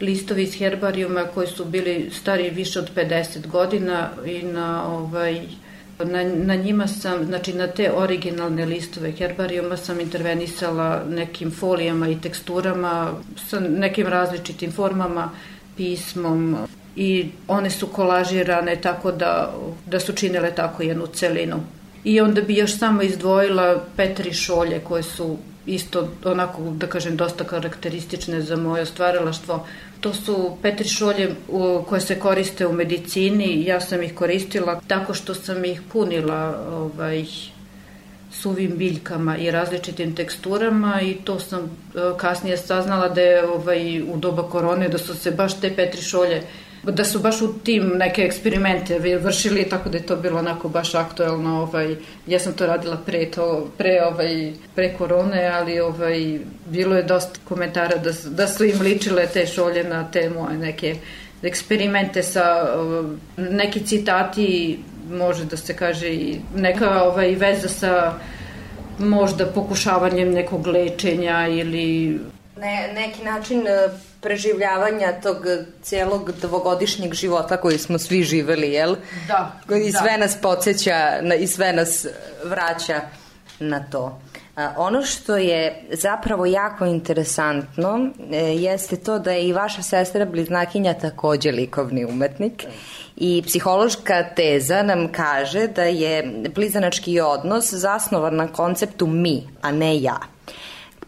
listovi 0.00 0.42
iz 0.42 0.58
herbarijuma 0.58 1.24
koji 1.34 1.46
su 1.46 1.64
bili 1.64 2.10
stari 2.12 2.50
više 2.50 2.78
od 2.78 2.90
50 2.96 3.46
godina 3.46 4.10
i 4.26 4.42
na 4.42 4.94
ovaj 4.94 5.40
na, 6.04 6.24
na 6.24 6.54
njima 6.54 6.86
sam, 6.88 7.24
znači 7.24 7.52
na 7.52 7.66
te 7.66 7.92
originalne 7.92 8.66
listove 8.66 9.12
herbarijuma 9.12 9.76
sam 9.76 10.00
intervenisala 10.00 11.04
nekim 11.08 11.50
folijama 11.50 12.08
i 12.08 12.20
teksturama 12.20 13.12
sa 13.48 13.60
nekim 13.60 14.06
različitim 14.06 14.72
formama, 14.72 15.30
pismom 15.76 16.56
i 16.96 17.30
one 17.48 17.70
su 17.70 17.86
kolažirane 17.86 18.76
tako 18.76 19.12
da, 19.12 19.54
da 19.86 20.00
su 20.00 20.12
činile 20.12 20.54
tako 20.54 20.82
jednu 20.82 21.06
celinu. 21.06 21.56
I 22.04 22.20
onda 22.20 22.40
bi 22.40 22.56
još 22.56 22.78
samo 22.78 23.02
izdvojila 23.02 23.84
Petri 23.96 24.32
šolje 24.32 24.80
koje 24.80 25.02
su 25.02 25.36
isto 25.66 26.08
onako 26.24 26.62
da 26.62 26.86
kažem 26.86 27.16
dosta 27.16 27.44
karakteristične 27.44 28.42
za 28.42 28.56
moje 28.56 28.86
stvaralaštvo. 28.86 29.66
To 30.00 30.14
su 30.14 30.56
Petri 30.62 30.88
šolje 30.88 31.34
koje 31.86 32.00
se 32.00 32.18
koriste 32.18 32.66
u 32.66 32.72
medicini, 32.72 33.64
ja 33.64 33.80
sam 33.80 34.02
ih 34.02 34.14
koristila 34.14 34.80
tako 34.86 35.14
što 35.14 35.34
sam 35.34 35.64
ih 35.64 35.82
punila 35.92 36.66
ovaj, 36.70 37.24
suvim 38.32 38.76
biljkama 38.78 39.36
i 39.36 39.50
različitim 39.50 40.14
teksturama 40.14 41.00
i 41.02 41.14
to 41.14 41.40
sam 41.40 41.60
e, 41.60 41.68
kasnije 42.16 42.56
saznala 42.56 43.08
da 43.08 43.20
je 43.20 43.48
ovaj, 43.48 44.02
u 44.02 44.16
doba 44.16 44.42
korone 44.42 44.88
da 44.88 44.98
su 44.98 45.14
se 45.14 45.30
baš 45.30 45.60
te 45.60 45.76
Petri 45.76 46.02
šolje 46.02 46.42
da 46.82 47.04
su 47.04 47.18
baš 47.18 47.42
u 47.42 47.58
tim 47.58 47.92
neke 47.96 48.22
eksperimente 48.22 48.98
vršili, 49.18 49.68
tako 49.68 49.88
da 49.88 49.98
je 49.98 50.06
to 50.06 50.16
bilo 50.16 50.38
onako 50.38 50.68
baš 50.68 50.94
aktuelno. 50.94 51.62
Ovaj, 51.62 51.96
ja 52.26 52.38
sam 52.38 52.52
to 52.52 52.66
radila 52.66 52.96
pre, 53.06 53.30
to, 53.30 53.70
pre, 53.78 54.02
ovaj, 54.04 54.52
pre 54.74 54.94
korone, 54.98 55.46
ali 55.46 55.80
ovaj, 55.80 56.38
bilo 56.66 56.96
je 56.96 57.02
dosta 57.02 57.40
komentara 57.48 57.96
da, 57.96 58.10
da 58.30 58.46
su 58.46 58.64
im 58.64 58.80
ličile 58.80 59.26
te 59.26 59.46
šolje 59.46 59.84
na 59.84 60.10
te 60.10 60.30
moje 60.30 60.58
neke 60.58 60.96
eksperimente 61.42 62.22
sa 62.22 62.76
neki 63.36 63.86
citati 63.86 64.78
može 65.10 65.44
da 65.44 65.56
se 65.56 65.76
kaže 65.76 66.08
i 66.08 66.40
neka 66.56 67.02
ovaj, 67.02 67.34
veza 67.34 67.68
sa 67.68 68.12
možda 68.98 69.46
pokušavanjem 69.46 70.32
nekog 70.32 70.66
lečenja 70.66 71.48
ili 71.48 72.20
ne, 72.56 72.92
neki 72.94 73.24
način 73.24 73.62
preživljavanja 74.22 75.20
tog 75.22 75.36
cijelog 75.82 76.32
dvogodišnjeg 76.32 77.14
života 77.14 77.56
koji 77.56 77.78
smo 77.78 77.98
svi 77.98 78.22
živeli, 78.22 78.72
jel? 78.72 78.96
Da. 79.28 79.52
I 79.86 79.92
sve 79.92 80.10
da. 80.10 80.16
nas 80.16 80.36
podsjeća 80.42 81.18
na, 81.22 81.34
i 81.34 81.46
sve 81.46 81.72
nas 81.72 82.06
vraća 82.44 83.00
na 83.58 83.84
to. 83.90 84.20
A, 84.56 84.74
ono 84.76 85.02
što 85.02 85.36
je 85.36 85.84
zapravo 85.92 86.46
jako 86.46 86.84
interesantno 86.84 88.10
e, 88.32 88.36
jeste 88.36 88.96
to 88.96 89.18
da 89.18 89.32
je 89.32 89.48
i 89.48 89.52
vaša 89.52 89.82
sestra 89.82 90.24
bliznakinja 90.24 90.94
takođe 90.94 91.50
likovni 91.50 92.04
umetnik 92.04 92.64
i 93.16 93.42
psihološka 93.46 94.24
teza 94.36 94.82
nam 94.82 95.12
kaže 95.12 95.66
da 95.66 95.82
je 95.82 96.42
blizanački 96.54 97.20
odnos 97.20 97.72
zasnovan 97.72 98.36
na 98.36 98.48
konceptu 98.48 99.06
mi, 99.06 99.48
a 99.62 99.72
ne 99.72 100.02
ja. 100.02 100.18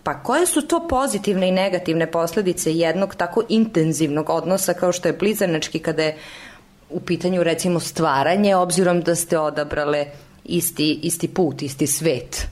Pa 0.04 0.14
koje 0.14 0.46
su 0.46 0.62
to 0.62 0.88
pozitivne 0.88 1.48
i 1.48 1.52
negativne 1.52 2.10
posledice 2.10 2.72
jednog 2.72 3.14
tako 3.14 3.42
intenzivnog 3.48 4.30
odnosa 4.30 4.74
kao 4.74 4.92
što 4.92 5.08
je 5.08 5.12
blizanački 5.12 5.78
kada 5.78 6.02
je 6.02 6.16
u 6.90 7.00
pitanju 7.00 7.42
recimo 7.42 7.80
stvaranje, 7.80 8.56
obzirom 8.56 9.00
da 9.00 9.14
ste 9.14 9.38
odabrale 9.38 10.06
isti, 10.44 11.00
isti 11.02 11.28
put, 11.28 11.62
isti 11.62 11.86
svet? 11.86 12.46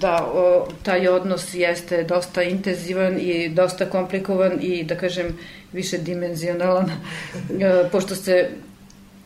Da, 0.00 0.30
o, 0.34 0.68
taj 0.82 1.08
odnos 1.08 1.54
jeste 1.54 2.02
dosta 2.04 2.42
intenzivan 2.42 3.18
i 3.20 3.48
dosta 3.48 3.86
komplikovan 3.86 4.52
i 4.60 4.84
da 4.84 4.96
kažem 4.96 5.38
više 5.72 5.98
dimenzionalan, 5.98 6.90
e, 6.90 7.88
pošto 7.92 8.14
se 8.14 8.48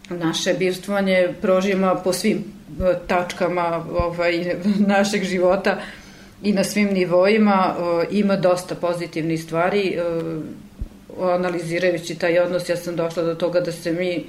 naše 0.09 0.55
bivstvovanje 0.55 1.35
prožima 1.41 1.95
po 1.95 2.13
svim 2.13 2.39
e, 2.39 2.95
tačkama 3.07 3.85
ovaj, 3.93 4.57
našeg 4.97 5.25
života, 5.25 5.79
i 6.43 6.53
na 6.53 6.65
svim 6.65 6.89
nivoima 6.89 7.75
ima 8.11 8.37
dosta 8.37 8.75
pozitivnih 8.75 9.43
stvari 9.45 9.99
analizirajući 11.21 12.15
taj 12.15 12.39
odnos 12.39 12.69
ja 12.69 12.77
sam 12.77 12.97
došla 12.97 13.23
do 13.23 13.35
toga 13.35 13.61
da 13.61 13.73
se 13.73 13.93
mi 13.93 14.25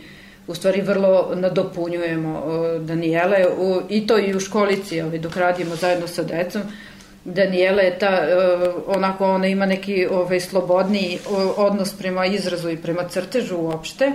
u 0.48 0.56
stvari 0.56 0.81
vrlo 0.81 1.31
nadopunjujemo 1.35 2.44
Danijele 2.80 3.45
u, 3.57 3.81
i 3.90 4.07
to 4.07 4.19
i 4.19 4.35
u 4.35 4.40
školici 4.40 5.02
ovaj, 5.02 5.19
dok 5.19 5.35
radimo 5.38 5.76
zajedno 5.76 6.07
sa 6.07 6.23
decom. 6.23 6.61
Danijela 7.26 7.81
je 7.81 7.99
ta, 7.99 8.27
onako 8.88 9.26
ona 9.26 9.48
ima 9.48 9.65
neki 9.65 10.07
ovaj, 10.11 10.40
slobodniji 10.40 11.19
o, 11.30 11.53
odnos 11.57 11.94
prema 11.94 12.26
izrazu 12.26 12.69
i 12.69 12.77
prema 12.77 13.07
crtežu 13.10 13.57
uopšte, 13.57 14.11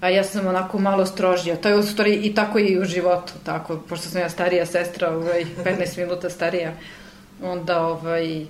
a 0.00 0.08
ja 0.08 0.24
sam 0.24 0.46
onako 0.46 0.78
malo 0.78 1.06
strožija. 1.06 1.56
To 1.56 1.68
je 1.68 1.76
u 1.76 1.82
stvari 1.82 2.14
i 2.14 2.34
tako 2.34 2.58
i 2.58 2.78
u 2.78 2.84
životu, 2.84 3.32
tako, 3.44 3.80
pošto 3.88 4.08
sam 4.08 4.20
ja 4.20 4.28
starija 4.28 4.66
sestra, 4.66 5.10
ovaj, 5.10 5.44
15 5.64 5.98
minuta 5.98 6.30
starija, 6.30 6.72
onda 7.44 7.86
ovaj, 7.86 8.46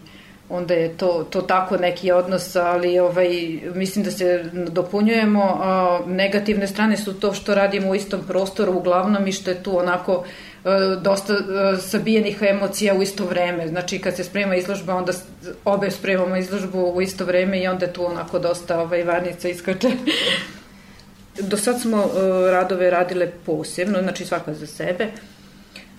onda 0.53 0.75
je 0.75 0.97
to, 0.97 1.27
to 1.31 1.43
tako 1.43 1.77
neki 1.77 2.13
odnos, 2.13 2.57
ali 2.57 2.99
ovaj, 2.99 3.29
mislim 3.75 4.05
da 4.05 4.11
se 4.11 4.45
dopunjujemo. 4.53 5.59
A, 5.63 6.01
negativne 6.07 6.67
strane 6.67 6.97
su 6.97 7.21
to 7.21 7.33
što 7.35 7.55
radimo 7.55 7.91
u 7.91 7.95
istom 7.95 8.21
prostoru 8.29 8.73
uglavnom 8.73 9.27
i 9.27 9.33
što 9.33 9.51
je 9.51 9.63
tu 9.63 9.79
onako 9.79 10.25
e, 10.65 10.69
dosta 11.03 11.33
e, 11.33 11.77
sabijenih 11.81 12.43
emocija 12.43 12.95
u 12.95 13.03
isto 13.03 13.25
vreme. 13.25 13.69
Znači 13.69 13.99
kad 13.99 14.17
se 14.17 14.25
sprema 14.25 14.57
izložba, 14.57 14.95
onda 14.95 15.13
obe 15.65 15.91
spremamo 15.91 16.37
izložbu 16.37 16.93
u 16.95 17.03
isto 17.03 17.25
vreme 17.25 17.63
i 17.63 17.69
onda 17.69 17.87
tu 17.87 18.07
onako 18.07 18.39
dosta 18.39 18.81
ovaj, 18.81 19.05
varnica 19.05 19.49
iskače. 19.49 19.91
Do 21.41 21.57
sad 21.57 21.81
smo 21.81 21.99
e, 21.99 22.51
radove 22.51 22.91
radile 22.91 23.31
posebno, 23.47 24.03
znači 24.03 24.25
svaka 24.25 24.55
za 24.55 24.67
sebe. 24.67 25.07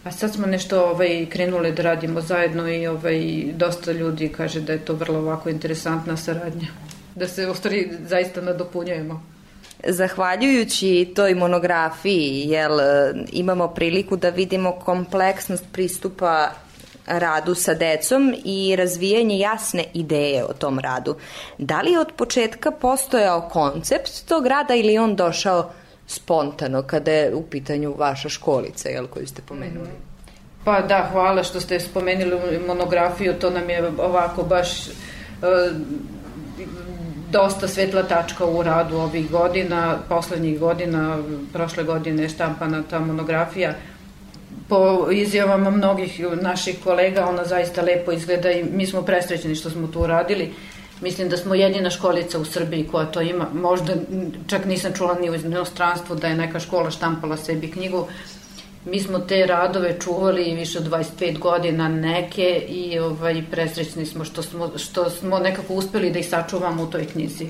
A 0.03 0.11
sad 0.11 0.33
smo 0.33 0.47
nešto 0.47 0.85
ovaj, 0.85 1.25
krenule 1.29 1.71
da 1.71 1.83
radimo 1.83 2.21
zajedno 2.21 2.69
i 2.69 2.87
ovaj, 2.87 3.43
dosta 3.53 3.91
ljudi 3.91 4.29
kaže 4.29 4.61
da 4.61 4.73
je 4.73 4.85
to 4.85 4.93
vrlo 4.93 5.19
ovako 5.19 5.49
interesantna 5.49 6.17
saradnja. 6.17 6.67
Da 7.15 7.27
se 7.27 7.47
u 7.47 7.55
stvari 7.55 7.91
zaista 8.07 8.41
nadopunjujemo. 8.41 9.23
Zahvaljujući 9.87 11.11
toj 11.15 11.35
monografiji, 11.35 12.43
jel, 12.47 12.79
e, 12.79 13.13
imamo 13.31 13.67
priliku 13.67 14.15
da 14.15 14.29
vidimo 14.29 14.71
kompleksnost 14.71 15.65
pristupa 15.71 16.49
radu 17.07 17.55
sa 17.55 17.73
decom 17.73 18.35
i 18.45 18.75
razvijanje 18.75 19.39
jasne 19.39 19.83
ideje 19.93 20.43
o 20.43 20.53
tom 20.53 20.79
radu. 20.79 21.15
Da 21.57 21.81
li 21.81 21.91
je 21.91 21.99
od 21.99 22.11
početka 22.15 22.71
postojao 22.71 23.49
koncept 23.49 24.25
tog 24.27 24.47
rada 24.47 24.75
ili 24.75 24.97
on 24.97 25.15
došao 25.15 25.71
spontano 26.13 26.81
kada 26.81 27.11
je 27.11 27.35
u 27.35 27.43
pitanju 27.43 27.95
vaša 27.97 28.29
školica, 28.29 28.89
jel, 28.89 29.07
koju 29.07 29.27
ste 29.27 29.41
pomenuli? 29.41 29.89
Pa 30.63 30.81
da, 30.81 31.09
hvala 31.11 31.43
što 31.43 31.59
ste 31.59 31.79
spomenuli 31.79 32.59
monografiju, 32.67 33.33
to 33.33 33.49
nam 33.49 33.69
je 33.69 33.91
ovako 33.97 34.43
baš 34.43 34.87
e, 34.87 34.91
dosta 37.31 37.67
svetla 37.67 38.03
tačka 38.03 38.45
u 38.45 38.63
radu 38.63 38.97
ovih 38.97 39.31
godina, 39.31 39.97
poslednjih 40.09 40.59
godina, 40.59 41.17
prošle 41.53 41.83
godine 41.83 42.23
je 42.23 42.29
štampana 42.29 42.83
ta 42.89 42.99
monografija. 42.99 43.73
Po 44.69 45.11
izjavama 45.11 45.69
mnogih 45.69 46.21
naših 46.41 46.77
kolega 46.83 47.25
ona 47.29 47.45
zaista 47.45 47.81
lepo 47.81 48.11
izgleda 48.11 48.51
i 48.51 48.63
mi 48.63 48.85
smo 48.85 49.01
presrećeni 49.01 49.55
što 49.55 49.69
smo 49.69 49.87
to 49.87 49.99
uradili. 49.99 50.51
Mislim 51.01 51.29
da 51.29 51.37
smo 51.37 51.55
jedina 51.55 51.89
školica 51.89 52.39
u 52.39 52.45
Srbiji 52.45 52.87
koja 52.91 53.05
to 53.05 53.21
ima. 53.21 53.47
Možda 53.53 53.93
čak 54.47 54.65
nisam 54.65 54.93
čula 54.93 55.13
ni 55.19 55.29
u 55.29 55.35
inostranstvu 55.35 56.15
da 56.15 56.27
je 56.27 56.35
neka 56.35 56.59
škola 56.59 56.91
štampala 56.91 57.37
sebi 57.37 57.71
knjigu. 57.71 58.07
Mi 58.85 58.99
smo 58.99 59.19
te 59.19 59.45
radove 59.45 59.99
čuvali 59.99 60.55
više 60.55 60.77
od 60.77 60.89
25 60.89 61.39
godina 61.39 61.87
neke 61.87 62.65
i 62.69 62.99
ovaj, 62.99 63.43
presrećni 63.51 64.05
smo 64.05 64.25
što, 64.25 64.43
smo 64.43 64.71
što 64.77 65.09
smo 65.09 65.39
nekako 65.39 65.73
uspeli 65.73 66.11
da 66.11 66.19
ih 66.19 66.29
sačuvamo 66.29 66.83
u 66.83 66.87
toj 66.87 67.05
knjizi. 67.05 67.47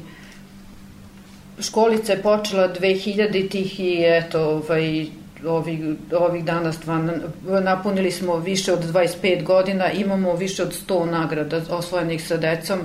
Školica 1.60 2.14
je 2.14 2.22
počela 2.22 2.74
2000-ih 2.74 3.80
i 3.80 4.04
eto, 4.06 4.42
ovaj, 4.42 5.06
ovih, 5.46 5.80
ovih 6.20 6.46
dana 6.46 6.74
stvarno 6.74 7.14
napunili 7.64 8.12
smo 8.12 8.38
više 8.38 8.74
od 8.74 8.84
25 8.94 9.44
godina, 9.44 9.92
imamo 9.92 10.36
više 10.36 10.64
od 10.64 10.76
100 10.88 11.06
nagrada 11.06 11.62
osvojenih 11.70 12.28
sa 12.28 12.38
decom. 12.38 12.80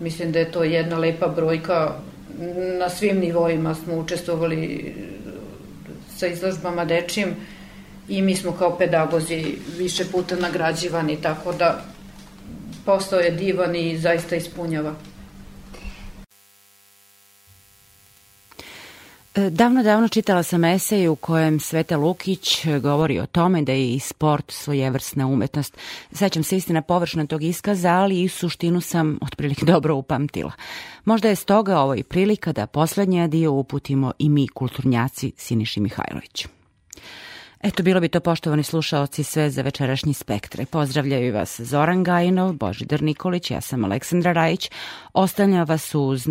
Mislim 0.00 0.32
da 0.32 0.38
je 0.38 0.52
to 0.52 0.64
jedna 0.64 0.98
lepa 0.98 1.28
brojka. 1.28 1.94
Na 2.78 2.88
svim 2.88 3.18
nivoima 3.18 3.74
smo 3.74 3.94
učestvovali 3.94 4.94
sa 6.16 6.26
izložbama 6.26 6.84
dečim 6.84 7.34
i 8.08 8.22
mi 8.22 8.36
smo 8.36 8.52
kao 8.52 8.78
pedagozi 8.78 9.54
više 9.78 10.04
puta 10.12 10.36
nagrađivani, 10.36 11.16
tako 11.22 11.52
da 11.52 11.84
posao 12.84 13.20
je 13.20 13.30
divan 13.30 13.76
i 13.76 13.98
zaista 13.98 14.36
ispunjava. 14.36 14.94
Davno, 19.34 19.82
davno 19.82 20.08
čitala 20.08 20.42
sam 20.42 20.64
esej 20.64 21.08
u 21.08 21.16
kojem 21.16 21.60
Sveta 21.60 21.96
Lukić 21.96 22.66
govori 22.82 23.18
o 23.18 23.26
tome 23.26 23.62
da 23.62 23.72
je 23.72 23.94
i 23.94 23.98
sport 23.98 24.50
svojevrsna 24.50 25.26
umetnost. 25.26 25.76
Sećam 26.12 26.42
se 26.42 26.56
istina 26.56 26.82
površno 26.82 27.26
tog 27.26 27.42
iskaza, 27.42 27.88
ali 27.88 28.22
i 28.22 28.28
suštinu 28.28 28.80
sam 28.80 29.18
otprilike 29.22 29.64
dobro 29.72 29.94
upamtila. 29.94 30.52
Možda 31.04 31.28
je 31.28 31.36
stoga 31.36 31.78
ovo 31.78 31.94
i 31.94 32.02
prilika 32.02 32.52
da 32.52 32.66
poslednji 32.66 33.28
dio 33.28 33.52
uputimo 33.52 34.12
i 34.18 34.28
mi 34.28 34.48
kulturnjaci 34.48 35.32
Siniši 35.36 35.80
Mihajlović. 35.80 36.46
Eto, 37.60 37.82
bilo 37.82 38.00
bi 38.00 38.08
to 38.08 38.20
poštovani 38.20 38.62
slušaoci 38.62 39.22
sve 39.22 39.50
za 39.50 39.62
večerašnji 39.62 40.14
spektre. 40.14 40.66
Pozdravljaju 40.66 41.34
vas 41.34 41.60
Zoran 41.60 42.04
Gajinov, 42.04 42.52
Božidar 42.52 43.02
Nikolić, 43.02 43.50
ja 43.50 43.60
sam 43.60 43.84
Aleksandra 43.84 44.32
Rajić. 44.32 44.70
Ostavljam 45.12 45.66
vas 45.66 45.94
uz 45.94 46.28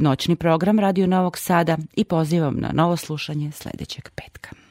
noćni 0.00 0.36
program 0.36 0.78
Radio 0.78 1.06
Novog 1.06 1.38
Sada 1.38 1.76
i 1.96 2.04
pozivam 2.04 2.56
na 2.60 2.70
novo 2.72 2.96
slušanje 2.96 3.52
sledećeg 3.52 4.08
petka. 4.14 4.67